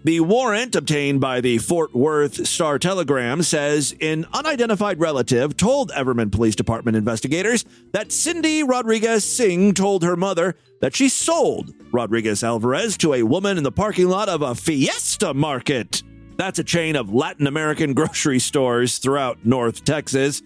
The 0.05 0.21
warrant 0.21 0.75
obtained 0.75 1.21
by 1.21 1.41
the 1.41 1.59
Fort 1.59 1.95
Worth 1.95 2.47
Star 2.47 2.79
Telegram 2.79 3.43
says 3.43 3.95
an 4.01 4.27
unidentified 4.33 4.99
relative 4.99 5.57
told 5.57 5.91
Everman 5.93 6.33
Police 6.33 6.57
Department 6.57 6.97
investigators 6.97 7.65
that 7.93 8.11
Cindy 8.11 8.65
Rodriguez 8.65 9.25
Singh 9.25 9.75
told 9.75 10.03
her 10.03 10.17
mother 10.17 10.57
that 10.81 10.97
she 10.97 11.09
sold 11.09 11.73
Rodriguez 11.93 12.43
Alvarez 12.43 12.97
to 12.99 13.15
a 13.15 13.23
woman 13.23 13.59
in 13.59 13.63
the 13.63 13.71
parking 13.71 14.09
lot 14.09 14.29
of 14.29 14.43
a 14.43 14.57
Fiesta 14.57 15.35
Market. 15.35 16.03
That's 16.37 16.59
a 16.59 16.65
chain 16.65 16.97
of 16.97 17.15
Latin 17.15 17.47
American 17.47 17.95
grocery 17.95 18.41
stores 18.41 18.99
throughout 18.99 19.45
North 19.45 19.85
Texas. 19.85 20.43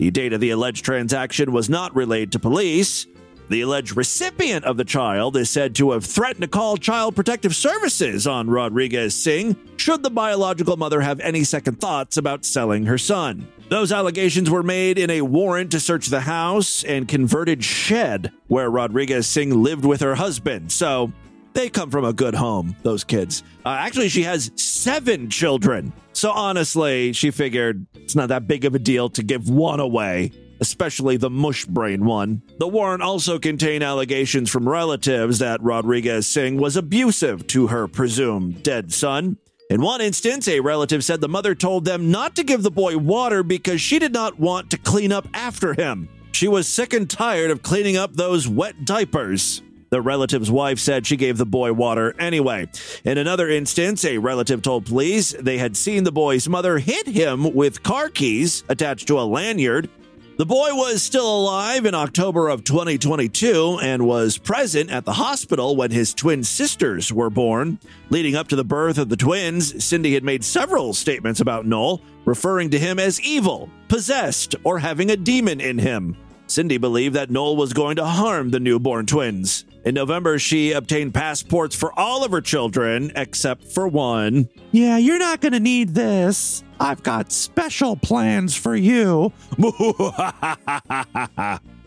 The 0.00 0.10
date 0.10 0.32
of 0.32 0.40
the 0.40 0.48
alleged 0.48 0.82
transaction 0.82 1.52
was 1.52 1.68
not 1.68 1.94
relayed 1.94 2.32
to 2.32 2.38
police. 2.38 3.06
The 3.50 3.60
alleged 3.60 3.98
recipient 3.98 4.64
of 4.64 4.78
the 4.78 4.84
child 4.84 5.36
is 5.36 5.50
said 5.50 5.74
to 5.74 5.90
have 5.90 6.06
threatened 6.06 6.40
to 6.40 6.48
call 6.48 6.78
Child 6.78 7.14
Protective 7.14 7.54
Services 7.54 8.26
on 8.26 8.48
Rodriguez 8.48 9.14
Singh 9.14 9.56
should 9.76 10.02
the 10.02 10.08
biological 10.08 10.78
mother 10.78 11.02
have 11.02 11.20
any 11.20 11.44
second 11.44 11.82
thoughts 11.82 12.16
about 12.16 12.46
selling 12.46 12.86
her 12.86 12.96
son. 12.96 13.46
Those 13.68 13.92
allegations 13.92 14.48
were 14.48 14.62
made 14.62 14.96
in 14.96 15.10
a 15.10 15.20
warrant 15.20 15.70
to 15.72 15.80
search 15.80 16.06
the 16.06 16.20
house 16.20 16.82
and 16.82 17.06
converted 17.06 17.62
shed 17.62 18.32
where 18.48 18.70
Rodriguez 18.70 19.26
Singh 19.26 19.62
lived 19.62 19.84
with 19.84 20.00
her 20.00 20.14
husband. 20.14 20.72
So 20.72 21.12
they 21.54 21.68
come 21.68 21.90
from 21.90 22.04
a 22.04 22.12
good 22.12 22.34
home, 22.34 22.76
those 22.82 23.04
kids. 23.04 23.42
Uh, 23.64 23.70
actually, 23.70 24.08
she 24.08 24.22
has 24.22 24.50
seven 24.56 25.30
children. 25.30 25.92
So 26.12 26.30
honestly, 26.30 27.12
she 27.12 27.30
figured 27.30 27.86
it's 27.94 28.14
not 28.14 28.28
that 28.28 28.46
big 28.46 28.64
of 28.64 28.74
a 28.74 28.78
deal 28.78 29.08
to 29.10 29.22
give 29.22 29.48
one 29.48 29.80
away, 29.80 30.32
especially 30.60 31.16
the 31.16 31.30
mush 31.30 31.64
brain 31.64 32.04
one. 32.04 32.42
The 32.58 32.68
warrant 32.68 33.02
also 33.02 33.38
contained 33.38 33.82
allegations 33.82 34.50
from 34.50 34.68
relatives 34.68 35.38
that 35.38 35.62
Rodriguez 35.62 36.26
Singh 36.26 36.58
was 36.58 36.76
abusive 36.76 37.46
to 37.48 37.68
her 37.68 37.88
presumed 37.88 38.62
dead 38.62 38.92
son. 38.92 39.36
In 39.70 39.82
one 39.82 40.00
instance, 40.00 40.48
a 40.48 40.58
relative 40.58 41.04
said 41.04 41.20
the 41.20 41.28
mother 41.28 41.54
told 41.54 41.84
them 41.84 42.10
not 42.10 42.34
to 42.36 42.42
give 42.42 42.64
the 42.64 42.72
boy 42.72 42.98
water 42.98 43.44
because 43.44 43.80
she 43.80 44.00
did 44.00 44.12
not 44.12 44.38
want 44.38 44.70
to 44.70 44.78
clean 44.78 45.12
up 45.12 45.28
after 45.32 45.74
him. 45.74 46.08
She 46.32 46.48
was 46.48 46.66
sick 46.66 46.92
and 46.92 47.08
tired 47.08 47.50
of 47.50 47.62
cleaning 47.62 47.96
up 47.96 48.14
those 48.14 48.48
wet 48.48 48.84
diapers. 48.84 49.62
The 49.90 50.00
relative's 50.00 50.52
wife 50.52 50.78
said 50.78 51.04
she 51.04 51.16
gave 51.16 51.36
the 51.36 51.44
boy 51.44 51.72
water 51.72 52.14
anyway. 52.16 52.68
In 53.04 53.18
another 53.18 53.48
instance, 53.48 54.04
a 54.04 54.18
relative 54.18 54.62
told 54.62 54.86
police 54.86 55.32
they 55.32 55.58
had 55.58 55.76
seen 55.76 56.04
the 56.04 56.12
boy's 56.12 56.48
mother 56.48 56.78
hit 56.78 57.08
him 57.08 57.54
with 57.54 57.82
car 57.82 58.08
keys 58.08 58.62
attached 58.68 59.08
to 59.08 59.18
a 59.18 59.26
lanyard. 59.26 59.90
The 60.36 60.46
boy 60.46 60.74
was 60.74 61.02
still 61.02 61.36
alive 61.36 61.84
in 61.86 61.94
October 61.94 62.48
of 62.48 62.62
2022 62.62 63.80
and 63.82 64.06
was 64.06 64.38
present 64.38 64.90
at 64.90 65.04
the 65.04 65.12
hospital 65.12 65.74
when 65.74 65.90
his 65.90 66.14
twin 66.14 66.44
sisters 66.44 67.12
were 67.12 67.28
born. 67.28 67.80
Leading 68.10 68.36
up 68.36 68.46
to 68.48 68.56
the 68.56 68.64
birth 68.64 68.96
of 68.96 69.08
the 69.08 69.16
twins, 69.16 69.84
Cindy 69.84 70.14
had 70.14 70.24
made 70.24 70.44
several 70.44 70.94
statements 70.94 71.40
about 71.40 71.66
Noel, 71.66 72.00
referring 72.24 72.70
to 72.70 72.78
him 72.78 73.00
as 73.00 73.20
evil, 73.20 73.68
possessed, 73.88 74.54
or 74.62 74.78
having 74.78 75.10
a 75.10 75.16
demon 75.16 75.60
in 75.60 75.78
him. 75.78 76.16
Cindy 76.50 76.78
believed 76.78 77.14
that 77.14 77.30
Noel 77.30 77.54
was 77.54 77.72
going 77.72 77.94
to 77.94 78.04
harm 78.04 78.50
the 78.50 78.58
newborn 78.58 79.06
twins. 79.06 79.64
In 79.84 79.94
November, 79.94 80.40
she 80.40 80.72
obtained 80.72 81.14
passports 81.14 81.76
for 81.76 81.96
all 81.96 82.24
of 82.24 82.32
her 82.32 82.40
children 82.40 83.12
except 83.14 83.68
for 83.68 83.86
one. 83.86 84.48
Yeah, 84.72 84.98
you're 84.98 85.20
not 85.20 85.40
going 85.40 85.52
to 85.52 85.60
need 85.60 85.94
this. 85.94 86.64
I've 86.80 87.04
got 87.04 87.30
special 87.30 87.94
plans 87.94 88.56
for 88.56 88.74
you. 88.74 89.32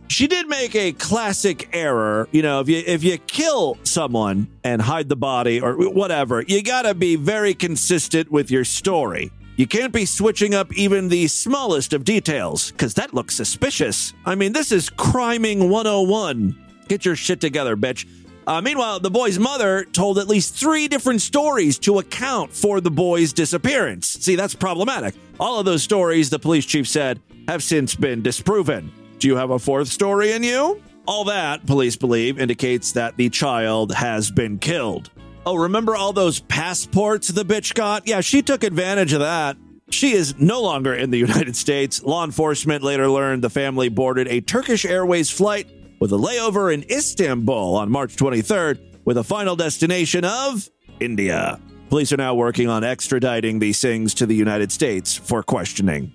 she 0.08 0.28
did 0.28 0.48
make 0.48 0.76
a 0.76 0.94
classic 0.94 1.68
error. 1.74 2.30
You 2.32 2.42
know, 2.42 2.62
if 2.62 2.70
you 2.70 2.82
if 2.88 3.04
you 3.04 3.18
kill 3.18 3.78
someone 3.84 4.48
and 4.64 4.82
hide 4.82 5.10
the 5.10 5.18
body 5.18 5.60
or 5.60 5.90
whatever, 5.90 6.42
you 6.42 6.64
got 6.64 6.84
to 6.84 6.94
be 6.94 7.18
very 7.18 7.54
consistent 7.54 8.32
with 8.32 8.50
your 8.50 8.64
story. 8.64 9.30
You 9.56 9.68
can't 9.68 9.94
be 9.94 10.06
switching 10.06 10.56
up 10.56 10.74
even 10.74 11.10
the 11.10 11.28
smallest 11.28 11.94
of 11.94 12.04
details, 12.04 12.72
because 12.72 12.96
that 12.96 13.14
looks 13.14 13.36
suspicious. 13.36 14.14
I 14.26 14.34
mean, 14.34 14.52
this 14.52 14.72
is 14.72 14.90
criming 14.90 15.70
101. 15.70 16.58
Get 16.88 17.06
your 17.06 17.16
shit 17.16 17.40
together, 17.40 17.78
bitch. 17.78 18.08
Uh, 18.48 18.62
meanwhile, 18.62 19.00
the 19.00 19.12
boy's 19.12 19.38
mother 19.38 19.86
told 19.86 20.18
at 20.18 20.28
least 20.28 20.56
three 20.56 20.88
different 20.88 21.22
stories 21.22 21.78
to 21.80 22.00
account 22.00 22.52
for 22.52 22.82
the 22.82 22.92
boy's 22.92 23.32
disappearance. 23.32 24.08
See, 24.08 24.36
that's 24.36 24.56
problematic. 24.56 25.14
All 25.40 25.60
of 25.60 25.66
those 25.66 25.84
stories, 25.84 26.32
the 26.32 26.40
police 26.40 26.66
chief 26.66 26.88
said, 26.88 27.22
have 27.48 27.62
since 27.62 27.94
been 27.94 28.22
disproven. 28.22 28.92
Do 29.20 29.28
you 29.28 29.36
have 29.38 29.52
a 29.52 29.60
fourth 29.60 29.88
story 29.88 30.32
in 30.32 30.44
you? 30.44 30.82
All 31.06 31.26
that, 31.26 31.66
police 31.68 31.96
believe, 31.96 32.40
indicates 32.40 32.94
that 32.94 33.18
the 33.18 33.30
child 33.30 33.94
has 33.94 34.32
been 34.32 34.58
killed. 34.58 35.12
Oh, 35.46 35.56
remember 35.56 35.96
all 35.96 36.14
those 36.14 36.40
passports 36.40 37.28
the 37.28 37.44
bitch 37.44 37.74
got? 37.74 38.08
Yeah, 38.08 38.22
she 38.22 38.42
took 38.42 38.64
advantage 38.64 39.12
of 39.12 39.20
that. 39.20 39.58
She 39.90 40.14
is 40.14 40.40
no 40.40 40.62
longer 40.62 40.94
in 40.94 41.12
the 41.12 41.18
United 41.28 41.56
States. 41.56 42.02
Law 42.02 42.24
enforcement 42.24 42.84
later 42.84 43.10
learned 43.10 43.44
the 43.44 43.50
family 43.50 43.90
boarded 43.90 44.28
a 44.30 44.40
Turkish 44.42 44.86
Airways 44.86 45.30
flight 45.30 45.68
with 46.00 46.14
a 46.14 46.18
layover 46.18 46.74
in 46.74 46.86
Istanbul 46.90 47.76
on 47.76 47.92
March 47.92 48.16
23rd, 48.16 48.80
with 49.06 49.18
a 49.18 49.24
final 49.24 49.56
destination 49.56 50.24
of 50.26 50.70
India. 51.00 51.60
Police 51.90 52.12
are 52.14 52.18
now 52.18 52.34
working 52.36 52.70
on 52.70 52.82
extraditing 52.84 53.60
the 53.60 53.72
Singhs 53.72 54.16
to 54.16 54.26
the 54.26 54.36
United 54.36 54.72
States 54.72 55.16
for 55.16 55.44
questioning. 55.44 56.12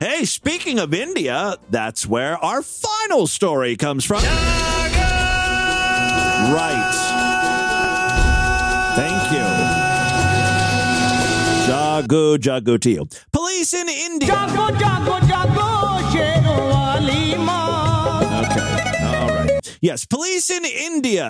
Hey, 0.00 0.24
speaking 0.24 0.78
of 0.78 0.94
India, 0.94 1.56
that's 1.68 2.06
where 2.06 2.38
our 2.38 2.62
final 2.62 3.26
story 3.26 3.76
comes 3.76 4.04
from. 4.04 4.22
Right. 6.52 7.19
Thank 9.30 9.42
you. 11.68 11.72
Jago 11.72 12.36
Jago 12.36 12.76
to 12.78 12.90
you. 12.90 13.08
Police 13.32 13.74
in 13.74 13.88
India. 13.88 14.32
Okay. 18.50 19.04
All 19.04 19.28
right. 19.28 19.78
Yes, 19.80 20.04
police 20.04 20.50
in 20.50 20.64
India. 20.64 21.28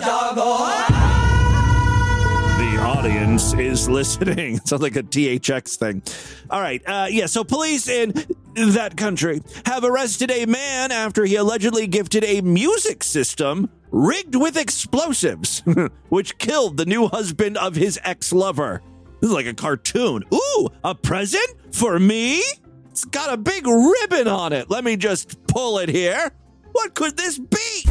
The 2.57 2.77
audience 2.81 3.53
is 3.53 3.87
listening. 3.87 4.57
Sounds 4.65 4.81
like 4.81 4.95
a 4.95 5.03
THX 5.03 5.75
thing. 5.77 6.01
All 6.49 6.61
right. 6.61 6.81
Uh, 6.87 7.07
yeah. 7.09 7.27
So 7.27 7.43
police 7.43 7.87
in 7.87 8.13
that 8.55 8.97
country 8.97 9.41
have 9.65 9.83
arrested 9.83 10.31
a 10.31 10.45
man 10.47 10.91
after 10.91 11.23
he 11.23 11.35
allegedly 11.35 11.85
gifted 11.85 12.23
a 12.23 12.41
music 12.41 13.03
system 13.03 13.69
rigged 13.91 14.35
with 14.35 14.57
explosives, 14.57 15.59
which 16.09 16.37
killed 16.37 16.77
the 16.77 16.85
new 16.85 17.07
husband 17.07 17.57
of 17.57 17.75
his 17.75 17.99
ex 18.03 18.33
lover. 18.33 18.81
This 19.19 19.29
is 19.29 19.33
like 19.33 19.45
a 19.45 19.53
cartoon. 19.53 20.23
Ooh, 20.33 20.69
a 20.83 20.95
present 20.95 21.55
for 21.71 21.99
me? 21.99 22.41
It's 22.89 23.05
got 23.05 23.31
a 23.31 23.37
big 23.37 23.67
ribbon 23.67 24.27
on 24.27 24.53
it. 24.53 24.69
Let 24.69 24.83
me 24.83 24.97
just 24.97 25.45
pull 25.47 25.77
it 25.77 25.89
here. 25.89 26.31
What 26.71 26.93
could 26.95 27.17
this 27.17 27.37
be? 27.37 27.83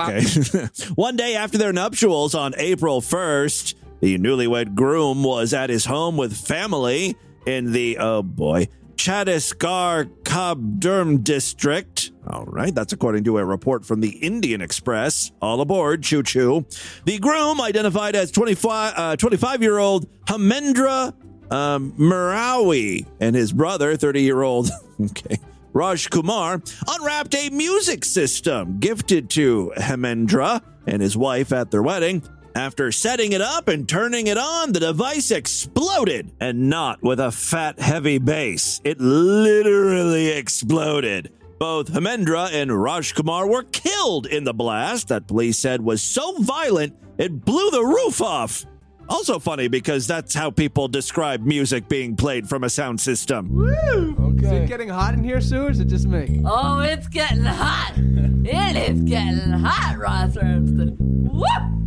Okay. 0.00 0.68
One 0.94 1.16
day 1.16 1.34
after 1.34 1.58
their 1.58 1.72
nuptials 1.72 2.34
on 2.34 2.54
April 2.56 3.00
1st, 3.00 3.74
the 4.00 4.18
newlywed 4.18 4.74
groom 4.74 5.22
was 5.22 5.52
at 5.52 5.70
his 5.70 5.84
home 5.84 6.16
with 6.16 6.36
family 6.36 7.16
in 7.46 7.72
the, 7.72 7.98
oh 7.98 8.22
boy, 8.22 8.68
Chhattisgarh 8.98 10.10
Kabirdham 10.24 11.22
district. 11.22 12.10
All 12.26 12.44
right, 12.44 12.74
that's 12.74 12.92
according 12.92 13.24
to 13.24 13.38
a 13.38 13.44
report 13.44 13.86
from 13.86 14.00
the 14.00 14.10
Indian 14.10 14.60
Express. 14.60 15.30
All 15.40 15.60
aboard, 15.60 16.02
choo 16.02 16.22
choo. 16.24 16.66
The 17.04 17.18
groom, 17.18 17.60
identified 17.60 18.16
as 18.16 18.32
25 18.32 18.94
uh, 18.96 19.16
25 19.16 19.62
year 19.62 19.78
old 19.78 20.10
Hamendra 20.26 21.14
um, 21.50 21.92
Marawi, 21.92 23.06
and 23.20 23.34
his 23.34 23.52
brother, 23.52 23.96
30 23.96 24.22
year 24.22 24.42
old, 24.42 24.68
okay, 25.00 25.38
Raj 25.72 26.10
Kumar, 26.10 26.60
unwrapped 26.88 27.34
a 27.36 27.50
music 27.50 28.04
system 28.04 28.80
gifted 28.80 29.30
to 29.30 29.72
Hemendra 29.76 30.60
and 30.86 31.00
his 31.00 31.16
wife 31.16 31.52
at 31.52 31.70
their 31.70 31.82
wedding. 31.82 32.22
After 32.58 32.90
setting 32.90 33.30
it 33.30 33.40
up 33.40 33.68
and 33.68 33.88
turning 33.88 34.26
it 34.26 34.36
on, 34.36 34.72
the 34.72 34.80
device 34.80 35.30
exploded, 35.30 36.32
and 36.40 36.68
not 36.68 37.00
with 37.04 37.20
a 37.20 37.30
fat, 37.30 37.78
heavy 37.78 38.18
bass. 38.18 38.80
It 38.82 39.00
literally 39.00 40.30
exploded. 40.30 41.32
Both 41.60 41.92
Hemendra 41.92 42.52
and 42.52 42.72
Rajkumar 42.72 43.48
were 43.48 43.62
killed 43.62 44.26
in 44.26 44.42
the 44.42 44.52
blast 44.52 45.06
that 45.06 45.28
police 45.28 45.56
said 45.56 45.82
was 45.82 46.02
so 46.02 46.36
violent 46.38 46.96
it 47.16 47.44
blew 47.44 47.70
the 47.70 47.84
roof 47.84 48.20
off. 48.20 48.66
Also 49.08 49.38
funny 49.38 49.68
because 49.68 50.08
that's 50.08 50.34
how 50.34 50.50
people 50.50 50.88
describe 50.88 51.42
music 51.42 51.88
being 51.88 52.16
played 52.16 52.48
from 52.48 52.64
a 52.64 52.68
sound 52.68 53.00
system. 53.00 53.54
Woo! 53.54 54.34
Is 54.42 54.50
it 54.50 54.66
getting 54.66 54.88
hot 54.88 55.14
in 55.14 55.22
here, 55.22 55.40
Sue, 55.40 55.66
or 55.66 55.70
is 55.70 55.78
it 55.78 55.86
just 55.86 56.08
me? 56.08 56.42
Oh, 56.44 56.80
it's 56.80 57.06
getting 57.06 57.44
hot. 57.44 57.92
It 57.96 58.90
is 58.90 59.00
getting 59.02 59.52
hot, 59.52 59.96
Ross 59.96 60.34
Armstead. 60.36 60.96
Whoop! 60.98 61.78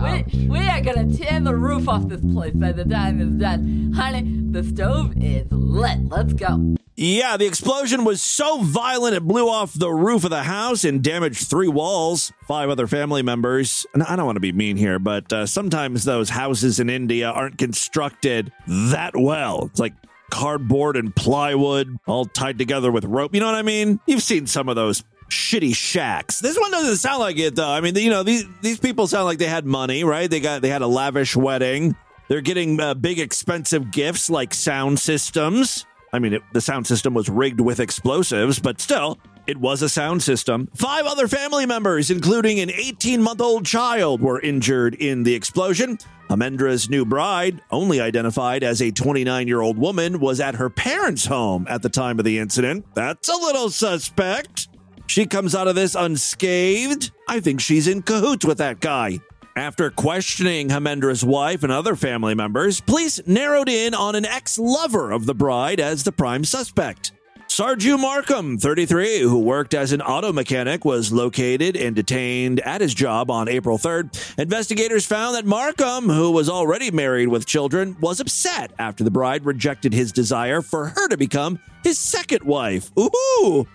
We, 0.00 0.48
we 0.48 0.68
are 0.68 0.80
gonna 0.80 1.12
tear 1.12 1.40
the 1.40 1.54
roof 1.54 1.88
off 1.88 2.08
this 2.08 2.20
place 2.20 2.54
by 2.54 2.72
the 2.72 2.84
time 2.84 3.20
it's 3.20 3.32
done. 3.32 3.92
Honey, 3.94 4.22
the 4.50 4.62
stove 4.64 5.14
is 5.16 5.46
lit. 5.50 5.98
Let's 6.08 6.32
go. 6.32 6.76
Yeah, 7.00 7.36
the 7.36 7.46
explosion 7.46 8.04
was 8.04 8.20
so 8.20 8.60
violent 8.60 9.14
it 9.14 9.22
blew 9.22 9.48
off 9.48 9.72
the 9.72 9.90
roof 9.90 10.24
of 10.24 10.30
the 10.30 10.42
house 10.42 10.84
and 10.84 11.00
damaged 11.00 11.48
three 11.48 11.68
walls. 11.68 12.32
Five 12.48 12.70
other 12.70 12.88
family 12.88 13.22
members. 13.22 13.86
And 13.94 14.02
I 14.02 14.16
don't 14.16 14.26
want 14.26 14.34
to 14.34 14.40
be 14.40 14.50
mean 14.50 14.76
here, 14.76 14.98
but 14.98 15.32
uh, 15.32 15.46
sometimes 15.46 16.02
those 16.02 16.28
houses 16.28 16.80
in 16.80 16.90
India 16.90 17.30
aren't 17.30 17.56
constructed 17.56 18.50
that 18.66 19.12
well. 19.14 19.66
It's 19.70 19.78
like 19.78 19.94
cardboard 20.30 20.96
and 20.96 21.14
plywood 21.14 21.98
all 22.06 22.24
tied 22.24 22.58
together 22.58 22.90
with 22.90 23.04
rope. 23.04 23.32
You 23.32 23.40
know 23.40 23.46
what 23.46 23.54
I 23.54 23.62
mean? 23.62 24.00
You've 24.06 24.22
seen 24.22 24.48
some 24.48 24.68
of 24.68 24.74
those 24.74 25.04
shitty 25.28 25.74
shacks. 25.74 26.40
This 26.40 26.58
one 26.58 26.70
doesn't 26.70 26.96
sound 26.96 27.20
like 27.20 27.38
it 27.38 27.54
though. 27.54 27.70
I 27.70 27.80
mean, 27.80 27.94
you 27.96 28.10
know, 28.10 28.22
these 28.22 28.44
these 28.60 28.78
people 28.78 29.06
sound 29.06 29.24
like 29.24 29.38
they 29.38 29.46
had 29.46 29.64
money, 29.64 30.04
right? 30.04 30.30
They 30.30 30.40
got 30.40 30.62
they 30.62 30.68
had 30.68 30.82
a 30.82 30.86
lavish 30.86 31.36
wedding. 31.36 31.96
They're 32.28 32.40
getting 32.42 32.78
uh, 32.80 32.94
big 32.94 33.18
expensive 33.18 33.90
gifts 33.90 34.28
like 34.28 34.52
sound 34.52 34.98
systems. 34.98 35.86
I 36.12 36.18
mean, 36.18 36.34
it, 36.34 36.42
the 36.52 36.60
sound 36.60 36.86
system 36.86 37.14
was 37.14 37.28
rigged 37.28 37.60
with 37.60 37.80
explosives, 37.80 38.58
but 38.58 38.80
still, 38.80 39.18
it 39.46 39.56
was 39.56 39.80
a 39.82 39.88
sound 39.88 40.22
system. 40.22 40.68
Five 40.74 41.06
other 41.06 41.26
family 41.26 41.64
members, 41.64 42.10
including 42.10 42.60
an 42.60 42.70
18 42.70 43.22
month 43.22 43.40
old 43.40 43.64
child, 43.64 44.20
were 44.20 44.40
injured 44.40 44.94
in 44.94 45.22
the 45.22 45.34
explosion. 45.34 45.98
Amendra's 46.28 46.90
new 46.90 47.06
bride, 47.06 47.62
only 47.70 48.00
identified 48.00 48.62
as 48.62 48.82
a 48.82 48.90
29 48.90 49.48
year 49.48 49.62
old 49.62 49.78
woman, 49.78 50.20
was 50.20 50.40
at 50.40 50.56
her 50.56 50.68
parents' 50.68 51.24
home 51.24 51.66
at 51.68 51.80
the 51.80 51.88
time 51.88 52.18
of 52.18 52.26
the 52.26 52.38
incident. 52.38 52.84
That's 52.94 53.28
a 53.28 53.36
little 53.36 53.70
suspect. 53.70 54.68
She 55.08 55.24
comes 55.26 55.54
out 55.54 55.68
of 55.68 55.74
this 55.74 55.94
unscathed. 55.94 57.10
I 57.26 57.40
think 57.40 57.60
she's 57.60 57.88
in 57.88 58.02
cahoots 58.02 58.44
with 58.44 58.58
that 58.58 58.78
guy. 58.78 59.20
After 59.56 59.90
questioning 59.90 60.68
Hemendra's 60.68 61.24
wife 61.24 61.64
and 61.64 61.72
other 61.72 61.96
family 61.96 62.34
members, 62.34 62.80
police 62.80 63.18
narrowed 63.26 63.68
in 63.68 63.94
on 63.94 64.14
an 64.14 64.26
ex 64.26 64.58
lover 64.58 65.10
of 65.10 65.26
the 65.26 65.34
bride 65.34 65.80
as 65.80 66.04
the 66.04 66.12
prime 66.12 66.44
suspect. 66.44 67.12
Sarju 67.48 67.96
Markam, 67.98 68.60
33, 68.60 69.20
who 69.20 69.38
worked 69.38 69.72
as 69.72 69.92
an 69.92 70.02
auto 70.02 70.32
mechanic, 70.34 70.84
was 70.84 71.10
located 71.10 71.74
and 71.74 71.96
detained 71.96 72.60
at 72.60 72.82
his 72.82 72.92
job 72.92 73.30
on 73.30 73.48
April 73.48 73.78
3rd. 73.78 74.38
Investigators 74.38 75.06
found 75.06 75.34
that 75.34 75.46
Markam, 75.46 76.14
who 76.14 76.30
was 76.30 76.50
already 76.50 76.90
married 76.90 77.28
with 77.28 77.46
children, 77.46 77.96
was 78.00 78.20
upset 78.20 78.72
after 78.78 79.02
the 79.02 79.10
bride 79.10 79.46
rejected 79.46 79.94
his 79.94 80.12
desire 80.12 80.60
for 80.60 80.88
her 80.88 81.08
to 81.08 81.16
become 81.16 81.58
his 81.82 81.98
second 81.98 82.44
wife. 82.44 82.90
Ooh! 82.98 83.66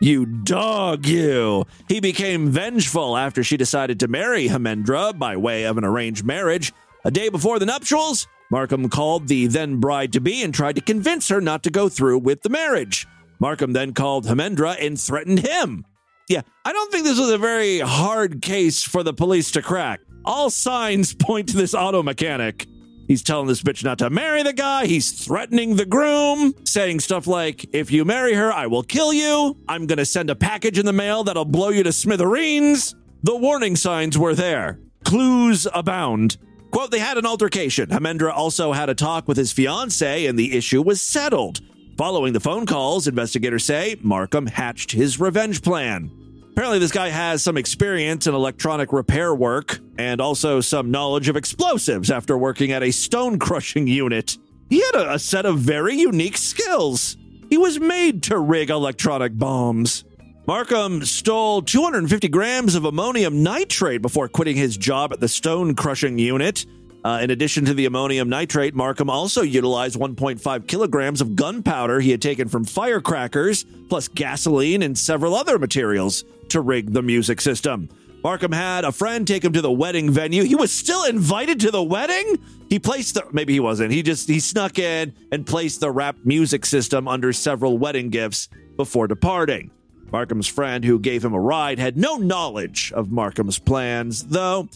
You 0.00 0.26
dog, 0.26 1.06
you. 1.06 1.66
He 1.88 1.98
became 2.00 2.50
vengeful 2.50 3.16
after 3.16 3.42
she 3.42 3.56
decided 3.56 3.98
to 4.00 4.08
marry 4.08 4.48
Hemendra 4.48 5.18
by 5.18 5.36
way 5.36 5.64
of 5.64 5.76
an 5.76 5.84
arranged 5.84 6.24
marriage. 6.24 6.72
A 7.04 7.10
day 7.10 7.28
before 7.28 7.58
the 7.58 7.66
nuptials, 7.66 8.28
Markam 8.52 8.90
called 8.90 9.26
the 9.26 9.46
then 9.48 9.80
bride 9.80 10.12
to 10.12 10.20
be 10.20 10.42
and 10.42 10.54
tried 10.54 10.76
to 10.76 10.80
convince 10.80 11.28
her 11.28 11.40
not 11.40 11.64
to 11.64 11.70
go 11.70 11.88
through 11.88 12.18
with 12.18 12.42
the 12.42 12.48
marriage. 12.48 13.06
Markam 13.40 13.72
then 13.72 13.92
called 13.92 14.26
Hemendra 14.26 14.76
and 14.84 15.00
threatened 15.00 15.40
him. 15.40 15.84
Yeah, 16.28 16.42
I 16.64 16.72
don't 16.72 16.92
think 16.92 17.04
this 17.04 17.18
was 17.18 17.30
a 17.30 17.38
very 17.38 17.80
hard 17.80 18.40
case 18.42 18.82
for 18.82 19.02
the 19.02 19.14
police 19.14 19.50
to 19.52 19.62
crack. 19.62 20.00
All 20.24 20.50
signs 20.50 21.14
point 21.18 21.48
to 21.50 21.56
this 21.56 21.74
auto 21.74 22.02
mechanic. 22.02 22.66
He's 23.08 23.22
telling 23.22 23.46
this 23.48 23.62
bitch 23.62 23.82
not 23.82 23.98
to 23.98 24.10
marry 24.10 24.42
the 24.42 24.52
guy. 24.52 24.84
He's 24.84 25.10
threatening 25.10 25.76
the 25.76 25.86
groom, 25.86 26.54
saying 26.64 27.00
stuff 27.00 27.26
like, 27.26 27.66
If 27.72 27.90
you 27.90 28.04
marry 28.04 28.34
her, 28.34 28.52
I 28.52 28.66
will 28.66 28.82
kill 28.82 29.14
you. 29.14 29.56
I'm 29.66 29.86
going 29.86 29.96
to 29.96 30.04
send 30.04 30.28
a 30.28 30.36
package 30.36 30.78
in 30.78 30.84
the 30.84 30.92
mail 30.92 31.24
that'll 31.24 31.46
blow 31.46 31.70
you 31.70 31.82
to 31.84 31.92
smithereens. 31.92 32.94
The 33.22 33.34
warning 33.34 33.76
signs 33.76 34.18
were 34.18 34.34
there. 34.34 34.78
Clues 35.04 35.66
abound. 35.72 36.36
Quote, 36.70 36.90
they 36.90 36.98
had 36.98 37.16
an 37.16 37.24
altercation. 37.24 37.88
Hamendra 37.88 38.30
also 38.30 38.72
had 38.72 38.90
a 38.90 38.94
talk 38.94 39.26
with 39.26 39.38
his 39.38 39.52
fiancee, 39.52 40.26
and 40.26 40.38
the 40.38 40.54
issue 40.54 40.82
was 40.82 41.00
settled. 41.00 41.60
Following 41.96 42.34
the 42.34 42.40
phone 42.40 42.66
calls, 42.66 43.08
investigators 43.08 43.64
say 43.64 43.96
Markam 44.04 44.50
hatched 44.50 44.92
his 44.92 45.18
revenge 45.18 45.62
plan. 45.62 46.10
Apparently, 46.58 46.80
this 46.80 46.90
guy 46.90 47.08
has 47.08 47.40
some 47.40 47.56
experience 47.56 48.26
in 48.26 48.34
electronic 48.34 48.92
repair 48.92 49.32
work 49.32 49.78
and 49.96 50.20
also 50.20 50.60
some 50.60 50.90
knowledge 50.90 51.28
of 51.28 51.36
explosives 51.36 52.10
after 52.10 52.36
working 52.36 52.72
at 52.72 52.82
a 52.82 52.90
stone 52.90 53.38
crushing 53.38 53.86
unit. 53.86 54.36
He 54.68 54.80
had 54.80 54.96
a, 54.96 55.12
a 55.12 55.18
set 55.20 55.46
of 55.46 55.60
very 55.60 55.94
unique 55.94 56.36
skills. 56.36 57.16
He 57.48 57.56
was 57.56 57.78
made 57.78 58.24
to 58.24 58.40
rig 58.40 58.70
electronic 58.70 59.38
bombs. 59.38 60.02
Markam 60.48 61.06
stole 61.06 61.62
250 61.62 62.26
grams 62.26 62.74
of 62.74 62.84
ammonium 62.84 63.44
nitrate 63.44 64.02
before 64.02 64.26
quitting 64.26 64.56
his 64.56 64.76
job 64.76 65.12
at 65.12 65.20
the 65.20 65.28
stone 65.28 65.76
crushing 65.76 66.18
unit. 66.18 66.66
Uh, 67.04 67.20
in 67.22 67.30
addition 67.30 67.66
to 67.66 67.72
the 67.74 67.86
ammonium 67.86 68.28
nitrate, 68.28 68.74
Markam 68.74 69.08
also 69.08 69.42
utilized 69.42 69.96
1.5 69.96 70.66
kilograms 70.66 71.20
of 71.20 71.36
gunpowder 71.36 72.00
he 72.00 72.10
had 72.10 72.20
taken 72.20 72.48
from 72.48 72.64
firecrackers, 72.64 73.64
plus 73.88 74.08
gasoline 74.08 74.82
and 74.82 74.98
several 74.98 75.36
other 75.36 75.56
materials 75.56 76.24
to 76.50 76.60
rig 76.60 76.92
the 76.92 77.02
music 77.02 77.40
system. 77.40 77.88
Markam 78.22 78.52
had 78.52 78.84
a 78.84 78.90
friend 78.90 79.26
take 79.26 79.44
him 79.44 79.52
to 79.52 79.62
the 79.62 79.70
wedding 79.70 80.10
venue. 80.10 80.42
He 80.42 80.56
was 80.56 80.72
still 80.72 81.04
invited 81.04 81.60
to 81.60 81.70
the 81.70 81.82
wedding. 81.82 82.38
He 82.68 82.78
placed 82.78 83.14
the 83.14 83.24
maybe 83.32 83.52
he 83.52 83.60
wasn't. 83.60 83.92
He 83.92 84.02
just 84.02 84.28
he 84.28 84.40
snuck 84.40 84.78
in 84.78 85.14
and 85.30 85.46
placed 85.46 85.80
the 85.80 85.90
rap 85.90 86.16
music 86.24 86.66
system 86.66 87.06
under 87.06 87.32
several 87.32 87.78
wedding 87.78 88.10
gifts 88.10 88.48
before 88.76 89.06
departing. 89.06 89.70
Markam's 90.10 90.48
friend 90.48 90.84
who 90.84 90.98
gave 90.98 91.24
him 91.24 91.34
a 91.34 91.40
ride 91.40 91.78
had 91.78 91.96
no 91.96 92.16
knowledge 92.16 92.92
of 92.92 93.08
Markam's 93.08 93.58
plans, 93.58 94.24
though. 94.24 94.68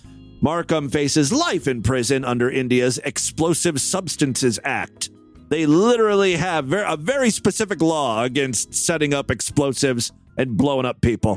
Markam 0.43 0.91
faces 0.91 1.33
life 1.33 1.66
in 1.66 1.83
prison 1.83 2.25
under 2.25 2.51
India's 2.51 2.99
Explosive 2.99 3.81
Substances 3.81 4.59
Act. 4.64 5.11
They 5.49 5.66
literally 5.66 6.37
have 6.37 6.73
a 6.73 6.97
very 6.97 7.31
specific 7.31 7.81
law 7.81 8.25
against 8.25 8.75
setting 8.75 9.14
up 9.14 9.31
explosives 9.31 10.12
and 10.37 10.57
blowing 10.57 10.87
up 10.87 11.01
people. 11.01 11.35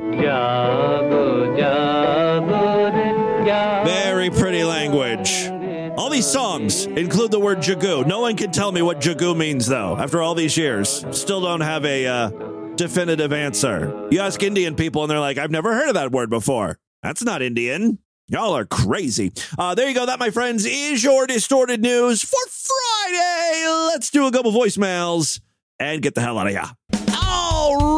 Very 3.86 4.30
pretty 4.30 4.64
language. 4.64 5.50
All 5.98 6.10
these 6.10 6.26
songs 6.26 6.86
include 6.86 7.32
the 7.32 7.40
word 7.40 7.60
jagu. 7.60 8.06
No 8.06 8.22
one 8.22 8.36
can 8.36 8.52
tell 8.52 8.72
me 8.72 8.82
what 8.82 9.00
jagu 9.00 9.36
means, 9.36 9.68
though, 9.68 9.98
after 9.98 10.22
all 10.22 10.36
these 10.36 10.58
years. 10.58 11.06
Still 11.12 11.42
don't 11.42 11.62
have 11.62 11.86
a 11.86 12.06
uh, 12.06 12.30
definitive 12.76 13.32
answer. 13.32 14.08
You 14.12 14.20
ask 14.20 14.42
Indian 14.44 14.76
people, 14.76 15.04
and 15.04 15.12
they're 15.12 15.20
like, 15.20 15.38
I've 15.38 15.52
never 15.52 15.74
heard 15.74 15.88
of 15.90 15.94
that 15.94 16.12
word 16.12 16.30
before. 16.30 16.80
That's 17.02 17.24
not 17.24 17.42
Indian. 17.42 18.00
Y'all 18.28 18.58
are 18.58 18.66
crazy. 18.66 19.32
Uh, 19.58 19.76
there 19.76 19.88
you 19.88 19.96
go. 19.96 20.06
That, 20.08 20.20
my 20.20 20.32
friends, 20.32 20.66
is 20.66 21.04
your 21.04 21.28
distorted 21.28 21.82
news 21.82 22.24
for 22.24 22.40
Friday. 22.50 23.66
Let's 23.88 24.10
do 24.10 24.26
a 24.26 24.32
couple 24.32 24.52
voicemails 24.52 25.40
and 25.80 26.02
get 26.02 26.16
the 26.16 26.22
hell 26.22 26.40
out 26.40 26.48
of 26.48 26.54
here. 26.54 26.64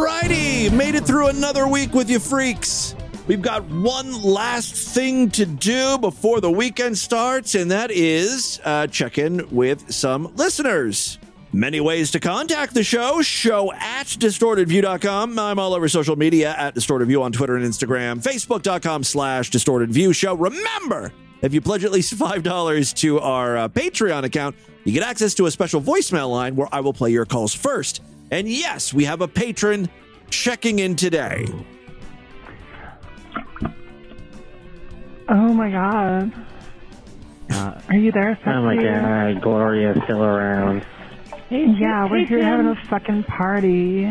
Righty. 0.07 0.69
Made 0.69 0.95
it 0.95 1.03
through 1.03 1.27
another 1.27 1.67
week 1.67 1.93
with 1.93 2.09
you 2.09 2.17
freaks. 2.17 2.95
We've 3.27 3.41
got 3.41 3.65
one 3.65 4.23
last 4.23 4.73
thing 4.95 5.29
to 5.31 5.45
do 5.45 5.97
before 5.97 6.39
the 6.39 6.49
weekend 6.49 6.97
starts, 6.97 7.55
and 7.55 7.69
that 7.71 7.91
is 7.91 8.61
uh, 8.63 8.87
check 8.87 9.17
in 9.17 9.49
with 9.53 9.91
some 9.91 10.33
listeners. 10.37 11.19
Many 11.51 11.81
ways 11.81 12.11
to 12.11 12.21
contact 12.21 12.73
the 12.73 12.85
show. 12.85 13.21
Show 13.21 13.73
at 13.73 14.07
distortedview.com. 14.07 15.37
I'm 15.37 15.59
all 15.59 15.73
over 15.73 15.89
social 15.89 16.15
media 16.15 16.55
at 16.57 16.73
distortedview 16.73 17.21
on 17.21 17.33
Twitter 17.33 17.57
and 17.57 17.65
Instagram. 17.65 18.23
Facebook.com 18.23 19.03
slash 19.03 19.51
distortedview 19.51 20.15
show. 20.15 20.35
Remember, 20.35 21.11
if 21.41 21.53
you 21.53 21.59
pledge 21.59 21.83
at 21.83 21.91
least 21.91 22.13
$5 22.17 22.95
to 22.95 23.19
our 23.19 23.57
uh, 23.57 23.67
Patreon 23.67 24.23
account, 24.23 24.55
you 24.85 24.93
get 24.93 25.03
access 25.03 25.33
to 25.33 25.47
a 25.47 25.51
special 25.51 25.81
voicemail 25.81 26.31
line 26.31 26.55
where 26.55 26.69
I 26.71 26.79
will 26.79 26.93
play 26.93 27.11
your 27.11 27.25
calls 27.25 27.53
first. 27.53 28.01
And 28.31 28.47
yes, 28.47 28.93
we 28.93 29.05
have 29.05 29.21
a 29.21 29.27
patron 29.27 29.89
checking 30.29 30.79
in 30.79 30.95
today. 30.95 31.47
Oh 35.29 35.53
my 35.53 35.69
god. 35.69 36.31
Uh, 37.49 37.79
Are 37.89 37.95
you 37.95 38.11
there, 38.11 38.37
Oh 38.45 38.61
my 38.61 38.75
god, 38.75 39.41
Gloria's 39.41 40.01
still 40.03 40.23
around. 40.23 40.85
Yeah, 41.49 42.09
we're 42.11 42.25
here 42.25 42.43
having 42.43 42.67
a 42.67 42.75
fucking 42.89 43.23
party. 43.23 44.05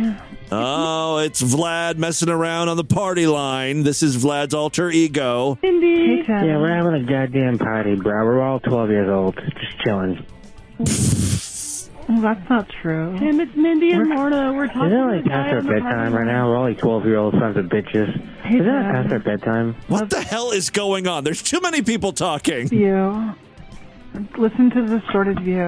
Oh, 0.50 1.18
it's 1.18 1.42
Vlad 1.42 1.98
messing 1.98 2.30
around 2.30 2.68
on 2.70 2.78
the 2.78 2.84
party 2.84 3.26
line. 3.26 3.82
This 3.82 4.02
is 4.02 4.16
Vlad's 4.16 4.54
alter 4.54 4.90
ego. 4.90 5.58
Indeed. 5.62 6.24
Yeah, 6.28 6.58
we're 6.58 6.74
having 6.74 6.94
a 6.94 7.04
goddamn 7.04 7.58
party, 7.58 7.94
bro. 7.94 8.24
We're 8.24 8.40
all 8.40 8.60
12 8.60 8.88
years 8.90 9.10
old, 9.10 9.36
just 9.36 9.78
chilling. 9.84 10.24
Well, 12.08 12.20
that's 12.20 12.48
not 12.48 12.68
true. 12.82 13.18
Tim, 13.18 13.40
it's 13.40 13.54
Mindy 13.56 13.90
and 13.90 14.08
Lorna. 14.08 14.52
We're 14.52 14.68
talking 14.68 14.92
Isn't 14.92 14.98
it 14.98 15.02
to 15.02 15.12
like 15.16 15.24
the 15.24 15.30
past 15.30 15.54
our 15.54 15.62
bedtime 15.62 16.14
right 16.14 16.26
now? 16.26 16.48
We're 16.48 16.56
all 16.56 16.62
like 16.64 16.78
12 16.78 17.04
year 17.04 17.16
old 17.16 17.34
sons 17.34 17.56
of 17.56 17.64
bitches. 17.66 18.14
Hey, 18.42 18.54
Isn't 18.56 18.68
it 18.68 18.82
Dad. 18.82 18.92
past 18.92 19.12
our 19.12 19.18
bedtime? 19.18 19.74
What 19.88 20.10
the 20.10 20.20
hell 20.20 20.52
is 20.52 20.70
going 20.70 21.08
on? 21.08 21.24
There's 21.24 21.42
too 21.42 21.60
many 21.60 21.82
people 21.82 22.12
talking. 22.12 22.68
View. 22.68 23.34
Listen 24.38 24.70
to 24.70 24.86
the 24.86 25.00
distorted 25.00 25.40
view. 25.40 25.60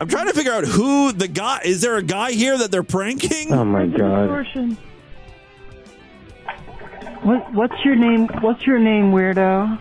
I'm 0.00 0.08
trying 0.08 0.26
to 0.26 0.32
figure 0.32 0.52
out 0.52 0.64
who 0.64 1.12
the 1.12 1.28
guy 1.28 1.60
is. 1.64 1.82
There 1.82 1.96
a 1.96 2.02
guy 2.02 2.32
here 2.32 2.56
that 2.58 2.70
they're 2.70 2.82
pranking? 2.82 3.52
Oh 3.52 3.64
my 3.64 3.86
god. 3.86 4.46
What 7.22 7.52
What's 7.52 7.84
your 7.84 7.96
name? 7.96 8.28
What's 8.40 8.66
your 8.66 8.78
name, 8.78 9.12
weirdo? 9.12 9.78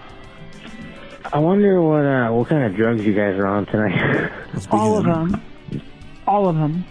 I 1.34 1.40
wonder 1.40 1.82
what 1.82 2.06
uh, 2.06 2.30
what 2.32 2.48
kind 2.50 2.64
of 2.64 2.76
drugs 2.76 3.06
you 3.06 3.14
guys 3.14 3.36
are 3.38 3.48
on 3.48 3.66
tonight. 3.66 4.32
All 4.72 4.98
of 4.98 5.06
them. 5.06 5.42
All 6.28 6.48
of 6.48 6.56
them. 6.56 6.86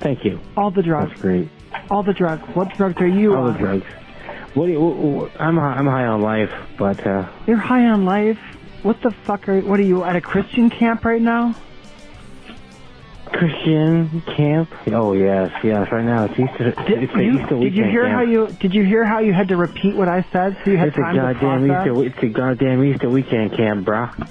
Thank 0.00 0.24
you. 0.24 0.40
All 0.56 0.70
the 0.70 0.82
drugs. 0.82 1.10
That's 1.10 1.20
great. 1.22 1.48
All 1.90 2.02
the 2.02 2.14
drugs. 2.14 2.42
What 2.54 2.74
drugs 2.76 3.00
are 3.00 3.06
you 3.06 3.34
All 3.36 3.46
on? 3.48 3.52
the 3.52 3.58
drugs. 3.58 3.84
What 4.54 4.66
you, 4.66 4.78
wh- 4.80 5.30
wh- 5.32 5.40
I'm 5.40 5.58
I'm 5.58 5.86
high 5.86 6.06
on 6.06 6.22
life, 6.22 6.50
but 6.78 7.06
uh, 7.06 7.28
You're 7.46 7.56
high 7.58 7.86
on 7.86 8.04
life. 8.04 8.38
What 8.82 9.00
the 9.02 9.10
fuck 9.10 9.48
are? 9.48 9.60
What 9.60 9.78
are 9.78 9.84
you 9.84 10.02
at 10.04 10.16
a 10.16 10.20
Christian 10.20 10.70
camp 10.70 11.04
right 11.04 11.20
now? 11.22 11.54
Christian 13.26 14.22
camp. 14.22 14.70
Oh 14.88 15.12
yes, 15.12 15.52
yes. 15.62 15.90
Right 15.92 16.04
now 16.04 16.24
it's 16.24 16.38
Easter. 16.38 16.74
it's 16.78 17.14
You- 17.14 17.40
Easter 17.40 17.58
did 17.60 17.76
you 17.76 17.84
hear 17.84 18.04
camp. 18.04 18.14
how 18.14 18.22
you? 18.22 18.48
Did 18.58 18.74
you 18.74 18.84
hear 18.84 19.04
how 19.04 19.20
you 19.20 19.32
had 19.32 19.48
to 19.48 19.56
repeat 19.56 19.94
what 19.94 20.08
I 20.08 20.24
said 20.32 20.56
so 20.64 20.70
you 20.72 20.76
had 20.78 20.88
It's 20.88 20.96
a 20.96 21.00
time 21.00 21.14
to 21.14 21.20
goddamn 21.20 21.66
process? 21.68 21.86
Easter. 21.86 22.04
It's 22.06 22.22
a 22.22 22.26
goddamn 22.28 22.84
Easter 22.84 23.08
weekend 23.10 23.52
camp, 23.52 23.86
bruh. 23.86 24.28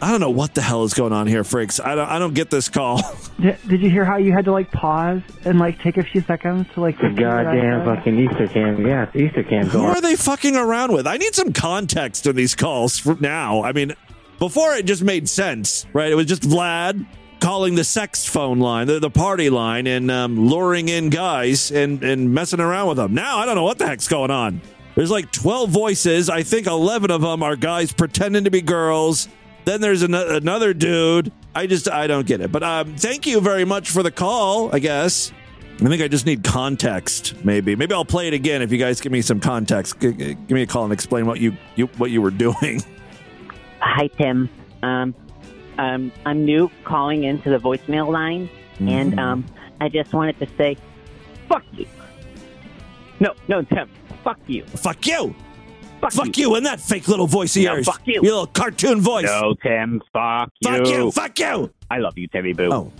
I 0.00 0.10
don't 0.10 0.20
know 0.20 0.30
what 0.30 0.54
the 0.54 0.60
hell 0.60 0.84
is 0.84 0.92
going 0.92 1.12
on 1.12 1.26
here, 1.26 1.42
freaks. 1.42 1.80
I 1.80 1.94
don't. 1.94 2.08
I 2.08 2.18
don't 2.18 2.34
get 2.34 2.50
this 2.50 2.68
call. 2.68 3.00
Did, 3.40 3.58
did 3.68 3.82
you 3.82 3.90
hear 3.90 4.04
how 4.06 4.16
you 4.16 4.32
had 4.32 4.46
to 4.46 4.52
like 4.52 4.70
pause 4.72 5.20
and 5.44 5.58
like 5.58 5.78
take 5.80 5.98
a 5.98 6.02
few 6.02 6.22
seconds 6.22 6.66
to 6.72 6.80
like? 6.80 6.94
It's 6.94 7.02
a 7.04 7.08
repeat 7.08 7.24
what 7.26 7.34
I 7.34 7.44
goddamn 7.44 7.84
fucking 7.84 8.18
Easter 8.18 8.48
camp. 8.48 8.78
Yeah, 8.78 9.02
it's 9.04 9.16
Easter 9.16 9.42
camp 9.42 9.68
Who 9.68 9.84
are 9.84 10.00
they 10.00 10.16
fucking 10.16 10.56
around 10.56 10.92
with? 10.92 11.06
I 11.06 11.18
need 11.18 11.34
some 11.34 11.52
context 11.52 12.26
in 12.26 12.34
these 12.34 12.54
calls 12.54 12.98
for 12.98 13.14
now. 13.20 13.62
I 13.62 13.72
mean, 13.72 13.92
before 14.38 14.74
it 14.74 14.86
just 14.86 15.02
made 15.02 15.28
sense, 15.28 15.86
right? 15.92 16.10
It 16.10 16.14
was 16.14 16.24
just 16.24 16.42
Vlad 16.42 17.06
calling 17.40 17.74
the 17.74 17.84
sex 17.84 18.24
phone 18.24 18.58
line, 18.58 18.86
the, 18.86 18.98
the 19.00 19.10
party 19.10 19.50
line, 19.50 19.86
and 19.86 20.10
um, 20.10 20.48
luring 20.48 20.88
in 20.88 21.10
guys 21.10 21.70
and, 21.70 22.02
and 22.02 22.32
messing 22.32 22.60
around 22.60 22.88
with 22.88 22.96
them. 22.96 23.12
Now 23.12 23.38
I 23.38 23.46
don't 23.46 23.54
know 23.54 23.64
what 23.64 23.78
the 23.78 23.86
heck's 23.86 24.08
going 24.08 24.30
on. 24.30 24.62
There's 24.94 25.10
like 25.10 25.30
12 25.30 25.68
voices. 25.68 26.30
I 26.30 26.42
think 26.42 26.66
11 26.66 27.10
of 27.10 27.20
them 27.20 27.42
are 27.42 27.54
guys 27.54 27.92
pretending 27.92 28.44
to 28.44 28.50
be 28.50 28.62
girls. 28.62 29.28
Then 29.66 29.80
there's 29.80 30.02
an- 30.02 30.14
another 30.14 30.72
dude. 30.72 31.32
I 31.54 31.66
just, 31.66 31.88
I 31.90 32.06
don't 32.06 32.26
get 32.26 32.40
it. 32.40 32.52
But 32.52 32.62
um, 32.62 32.94
thank 32.96 33.26
you 33.26 33.40
very 33.40 33.64
much 33.64 33.90
for 33.90 34.02
the 34.02 34.12
call, 34.12 34.74
I 34.74 34.78
guess. 34.78 35.32
I 35.80 35.88
think 35.88 36.00
I 36.00 36.08
just 36.08 36.24
need 36.24 36.42
context. 36.44 37.34
Maybe, 37.44 37.74
maybe 37.76 37.92
I'll 37.92 38.04
play 38.04 38.28
it 38.28 38.32
again 38.32 38.62
if 38.62 38.70
you 38.72 38.78
guys 38.78 39.00
give 39.00 39.10
me 39.12 39.20
some 39.20 39.40
context. 39.40 40.00
G- 40.00 40.12
g- 40.12 40.34
give 40.34 40.50
me 40.50 40.62
a 40.62 40.66
call 40.66 40.84
and 40.84 40.92
explain 40.92 41.26
what 41.26 41.40
you, 41.40 41.54
you 41.74 41.86
what 41.98 42.10
you 42.12 42.22
were 42.22 42.30
doing. 42.30 42.82
Hi, 43.80 44.06
Tim. 44.06 44.48
Um, 44.82 45.14
um, 45.78 46.12
I'm 46.24 46.44
new 46.44 46.70
calling 46.84 47.24
into 47.24 47.50
the 47.50 47.58
voicemail 47.58 48.10
line, 48.10 48.48
and 48.78 49.18
um, 49.20 49.44
I 49.80 49.88
just 49.88 50.14
wanted 50.14 50.38
to 50.38 50.48
say, 50.56 50.78
fuck 51.48 51.64
you. 51.72 51.86
No, 53.20 53.34
no, 53.48 53.62
Tim. 53.62 53.90
Fuck 54.24 54.38
you. 54.46 54.64
Fuck 54.64 55.06
you. 55.06 55.34
Fuck, 56.14 56.36
you. 56.38 56.54
and 56.54 56.66
that 56.66 56.80
fake 56.80 57.08
little 57.08 57.26
voice 57.26 57.56
of 57.56 57.62
No, 57.62 57.74
yours. 57.74 57.86
fuck 57.86 58.02
you. 58.06 58.20
little 58.20 58.46
cartoon 58.46 59.00
voice. 59.00 59.24
No, 59.26 59.54
Tim. 59.62 60.02
Fuck 60.12 60.50
you. 60.60 60.70
Fuck 60.70 60.88
you. 60.88 61.10
Fuck 61.10 61.38
you. 61.38 61.70
I 61.90 61.98
love 61.98 62.16
you, 62.18 62.26
Timmy 62.28 62.52
Boo. 62.52 62.70
Oh. 62.72 62.92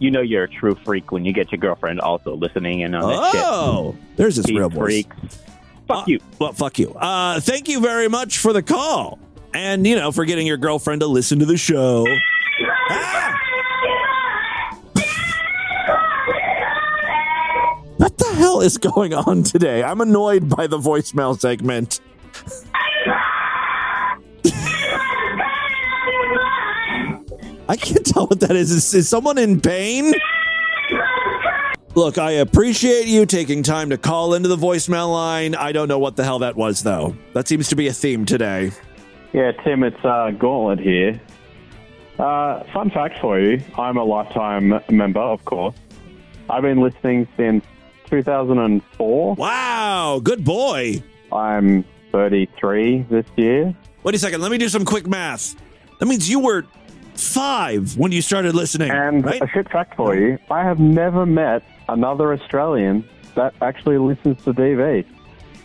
You 0.00 0.10
know 0.10 0.20
you're 0.20 0.44
a 0.44 0.48
true 0.48 0.74
freak 0.84 1.12
when 1.12 1.24
you 1.24 1.32
get 1.32 1.52
your 1.52 1.58
girlfriend 1.60 2.00
also 2.00 2.34
listening 2.36 2.80
in 2.80 2.94
on 2.94 3.08
this 3.08 3.32
shit. 3.32 3.42
Oh, 3.44 3.96
there's 4.16 4.36
this 4.36 4.48
real 4.50 4.68
voice. 4.68 5.04
freaks. 5.06 5.38
Fuck 5.86 6.08
you. 6.08 6.18
Well, 6.38 6.52
fuck 6.52 6.78
you. 6.78 6.92
Uh, 6.94 7.40
thank 7.40 7.68
you 7.68 7.80
very 7.80 8.08
much 8.08 8.38
for 8.38 8.52
the 8.52 8.62
call, 8.62 9.18
and 9.54 9.86
you 9.86 9.94
know 9.96 10.10
for 10.12 10.24
getting 10.24 10.46
your 10.46 10.56
girlfriend 10.56 11.00
to 11.02 11.06
listen 11.06 11.38
to 11.38 11.44
the 11.46 11.56
show. 11.56 12.04
Ah! 12.90 13.40
What 17.96 18.18
the 18.18 18.32
hell 18.34 18.60
is 18.60 18.76
going 18.76 19.14
on 19.14 19.42
today? 19.44 19.82
I'm 19.82 20.00
annoyed 20.00 20.48
by 20.54 20.66
the 20.66 20.78
voicemail 20.78 21.38
segment. 21.38 22.00
I 27.66 27.76
can't 27.76 28.04
tell 28.04 28.26
what 28.26 28.40
that 28.40 28.56
is. 28.56 28.70
Is, 28.70 28.92
is 28.94 29.08
someone 29.08 29.38
in 29.38 29.60
pain? 29.60 30.12
Look, 31.94 32.18
I 32.18 32.32
appreciate 32.32 33.06
you 33.06 33.24
taking 33.24 33.62
time 33.62 33.90
to 33.90 33.98
call 33.98 34.34
into 34.34 34.48
the 34.48 34.56
voicemail 34.56 35.12
line. 35.12 35.54
I 35.54 35.72
don't 35.72 35.88
know 35.88 35.98
what 35.98 36.16
the 36.16 36.24
hell 36.24 36.40
that 36.40 36.56
was, 36.56 36.82
though. 36.82 37.16
That 37.32 37.46
seems 37.46 37.68
to 37.68 37.76
be 37.76 37.86
a 37.86 37.92
theme 37.92 38.26
today. 38.26 38.72
Yeah, 39.32 39.52
Tim, 39.52 39.82
it's 39.84 40.04
uh, 40.04 40.30
Gauntlet 40.32 40.80
here. 40.80 41.20
Uh, 42.18 42.62
fun 42.72 42.90
fact 42.90 43.18
for 43.20 43.40
you 43.40 43.60
I'm 43.76 43.96
a 43.96 44.04
lifetime 44.04 44.80
member, 44.88 45.20
of 45.20 45.44
course. 45.44 45.74
I've 46.48 46.62
been 46.62 46.80
listening 46.80 47.26
since 47.36 47.64
2004. 48.08 49.34
Wow, 49.34 50.20
good 50.22 50.44
boy. 50.44 51.02
I'm 51.32 51.84
33 52.14 53.06
this 53.10 53.26
year. 53.34 53.74
Wait 54.04 54.14
a 54.14 54.18
second. 54.18 54.40
Let 54.40 54.52
me 54.52 54.56
do 54.56 54.68
some 54.68 54.84
quick 54.84 55.04
math. 55.08 55.56
That 55.98 56.06
means 56.06 56.30
you 56.30 56.38
were 56.38 56.64
five 57.16 57.98
when 57.98 58.12
you 58.12 58.22
started 58.22 58.54
listening. 58.54 58.92
And 58.92 59.24
right? 59.24 59.42
a 59.42 59.48
shit 59.48 59.68
fact 59.68 59.96
for 59.96 60.14
you 60.14 60.38
I 60.48 60.62
have 60.62 60.78
never 60.78 61.26
met 61.26 61.64
another 61.88 62.32
Australian 62.32 63.04
that 63.34 63.52
actually 63.60 63.98
listens 63.98 64.44
to 64.44 64.54
DV. 64.54 65.04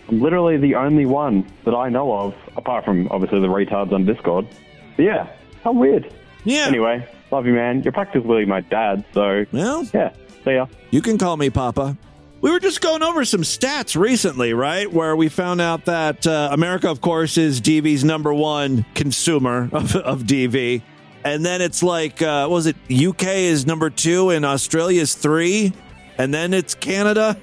I'm 0.07 0.21
literally 0.21 0.57
the 0.57 0.73
only 0.73 1.05
one 1.05 1.45
that 1.65 1.75
I 1.75 1.89
know 1.89 2.11
of, 2.17 2.33
apart 2.57 2.83
from 2.83 3.07
obviously 3.11 3.41
the 3.41 3.47
retards 3.47 3.91
on 3.91 4.05
Discord. 4.05 4.47
But 4.95 5.03
yeah, 5.03 5.31
how 5.63 5.73
weird. 5.73 6.11
Yeah. 6.45 6.65
Anyway, 6.65 7.07
love 7.29 7.45
you, 7.45 7.53
man. 7.53 7.83
You're 7.83 7.91
practically 7.91 8.43
my 8.45 8.61
dad, 8.61 9.05
so. 9.13 9.45
Well, 9.51 9.83
yeah. 9.93 10.13
See 10.43 10.53
ya. 10.53 10.65
You 10.89 11.03
can 11.03 11.19
call 11.19 11.37
me 11.37 11.51
Papa. 11.51 11.95
We 12.41 12.51
were 12.51 12.59
just 12.59 12.79
going 12.79 13.03
over 13.03 13.25
some 13.25 13.41
stats 13.41 13.99
recently, 13.99 14.53
right? 14.53 14.91
Where 14.91 15.13
we 15.13 15.27
found 15.27 15.59
out 15.59 15.85
that 15.85 16.25
uh, 16.25 16.49
America, 16.53 16.89
of 16.89 17.01
course, 17.01 17.37
is 17.37 17.59
DV's 17.59 18.05
number 18.05 18.33
one 18.33 18.85
consumer 18.95 19.69
of, 19.73 19.93
of 19.97 20.23
DV. 20.23 20.81
And 21.25 21.45
then 21.45 21.61
it's 21.61 21.83
like, 21.83 22.21
uh, 22.21 22.47
was 22.49 22.65
it? 22.65 22.77
UK 22.89 23.23
is 23.23 23.65
number 23.65 23.89
two 23.89 24.29
and 24.29 24.45
Australia 24.45 25.01
is 25.01 25.15
three. 25.15 25.73
And 26.17 26.33
then 26.33 26.53
it's 26.53 26.75
Canada. 26.75 27.37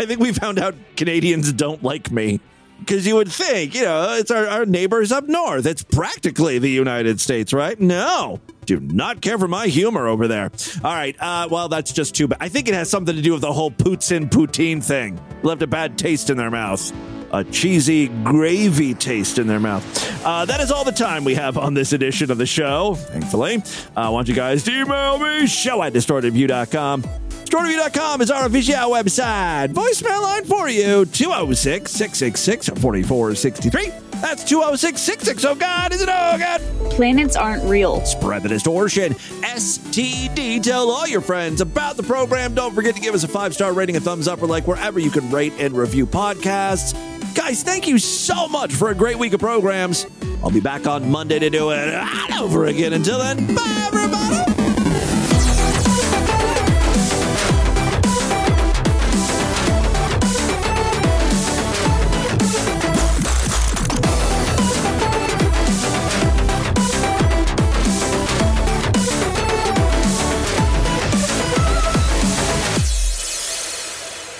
I 0.00 0.06
think 0.06 0.18
we 0.18 0.32
found 0.32 0.58
out 0.58 0.74
Canadians 0.96 1.52
don't 1.52 1.82
like 1.84 2.10
me. 2.10 2.40
Because 2.80 3.06
you 3.06 3.14
would 3.14 3.30
think, 3.30 3.74
you 3.74 3.82
know, 3.82 4.16
it's 4.18 4.32
our, 4.32 4.48
our 4.48 4.66
neighbors 4.66 5.12
up 5.12 5.24
north. 5.28 5.64
It's 5.64 5.84
practically 5.84 6.58
the 6.58 6.68
United 6.68 7.20
States, 7.20 7.52
right? 7.52 7.78
No. 7.78 8.40
Do 8.66 8.80
not 8.80 9.20
care 9.20 9.38
for 9.38 9.48
my 9.48 9.66
humor 9.66 10.08
over 10.08 10.28
there. 10.28 10.50
All 10.82 10.94
right. 10.94 11.16
Uh, 11.20 11.48
well, 11.50 11.68
that's 11.68 11.92
just 11.92 12.14
too 12.14 12.28
bad. 12.28 12.38
I 12.40 12.48
think 12.48 12.68
it 12.68 12.74
has 12.74 12.90
something 12.90 13.14
to 13.14 13.22
do 13.22 13.32
with 13.32 13.42
the 13.42 13.52
whole 13.52 13.70
Putin 13.70 14.28
poutine 14.30 14.82
thing. 14.82 15.20
Left 15.42 15.62
a 15.62 15.66
bad 15.66 15.98
taste 15.98 16.30
in 16.30 16.36
their 16.36 16.50
mouth. 16.50 16.92
A 17.32 17.42
cheesy 17.42 18.08
gravy 18.22 18.94
taste 18.94 19.38
in 19.38 19.48
their 19.48 19.58
mouth. 19.58 20.24
Uh, 20.24 20.44
that 20.44 20.60
is 20.60 20.70
all 20.70 20.84
the 20.84 20.92
time 20.92 21.24
we 21.24 21.34
have 21.34 21.58
on 21.58 21.74
this 21.74 21.92
edition 21.92 22.30
of 22.30 22.38
the 22.38 22.46
show, 22.46 22.94
thankfully. 22.94 23.56
Uh, 23.56 23.60
I 23.96 24.08
want 24.10 24.28
you 24.28 24.34
guys 24.34 24.62
to 24.64 24.70
email 24.70 25.18
me, 25.18 25.46
show 25.48 25.82
at 25.82 25.92
distortedview.com. 25.92 27.02
Distortedview.com 27.44 28.22
is 28.22 28.30
our 28.30 28.46
official 28.46 28.74
website. 28.74 29.68
Voicemail 29.68 30.22
line 30.22 30.44
for 30.44 30.68
you 30.68 31.04
206 31.06 31.90
666 31.90 32.68
4463. 32.80 33.90
That's 34.20 34.42
206 34.44 35.00
660. 35.00 35.46
Oh, 35.48 35.54
God, 35.54 35.92
is 35.92 36.00
it? 36.00 36.08
Oh, 36.10 36.38
God. 36.38 36.60
Planets 36.90 37.36
aren't 37.36 37.62
real. 37.64 38.04
Spread 38.06 38.42
the 38.42 38.48
distortion. 38.48 39.12
STD. 39.14 40.62
Tell 40.62 40.90
all 40.90 41.06
your 41.06 41.20
friends 41.20 41.60
about 41.60 41.96
the 41.96 42.02
program. 42.02 42.54
Don't 42.54 42.74
forget 42.74 42.94
to 42.94 43.00
give 43.00 43.14
us 43.14 43.24
a 43.24 43.28
five 43.28 43.52
star 43.54 43.72
rating, 43.72 43.96
a 43.96 44.00
thumbs 44.00 44.26
up, 44.26 44.40
or 44.42 44.46
like 44.46 44.66
wherever 44.66 44.98
you 44.98 45.10
can 45.10 45.30
rate 45.30 45.52
and 45.58 45.76
review 45.76 46.06
podcasts. 46.06 46.94
Guys, 47.34 47.62
thank 47.62 47.86
you 47.86 47.98
so 47.98 48.48
much 48.48 48.72
for 48.72 48.90
a 48.90 48.94
great 48.94 49.18
week 49.18 49.32
of 49.34 49.40
programs. 49.40 50.06
I'll 50.42 50.50
be 50.50 50.60
back 50.60 50.86
on 50.86 51.10
Monday 51.10 51.38
to 51.40 51.50
do 51.50 51.70
it 51.72 51.94
all 52.32 52.44
over 52.44 52.66
again. 52.66 52.92
Until 52.92 53.18
then, 53.18 53.54
bye, 53.54 53.84
everybody. 53.88 54.23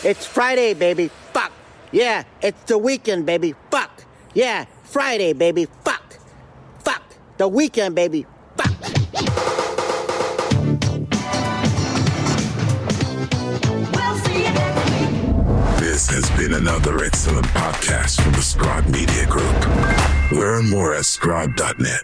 It's 0.05 0.27
Friday, 0.27 0.75
baby. 0.75 1.09
Fuck. 1.33 1.51
Yeah, 1.91 2.25
it's 2.43 2.63
the 2.65 2.77
weekend, 2.77 3.25
baby. 3.25 3.55
Fuck. 3.71 4.05
Yeah, 4.35 4.67
Friday, 4.83 5.33
baby. 5.33 5.67
Fuck. 5.83 6.19
Fuck. 6.81 7.03
The 7.39 7.49
weekend, 7.49 7.95
baby. 7.95 8.27
Fuck. 8.55 8.69
This 15.81 16.11
has 16.11 16.31
been 16.37 16.53
another 16.53 17.03
excellent 17.03 17.47
podcast 17.47 18.21
from 18.21 18.33
the 18.33 18.43
Scribe 18.43 18.87
Media 18.89 19.27
Group. 19.27 19.59
Learn 20.33 20.69
more 20.69 20.95
at 20.95 21.07
scribe.net. 21.07 22.03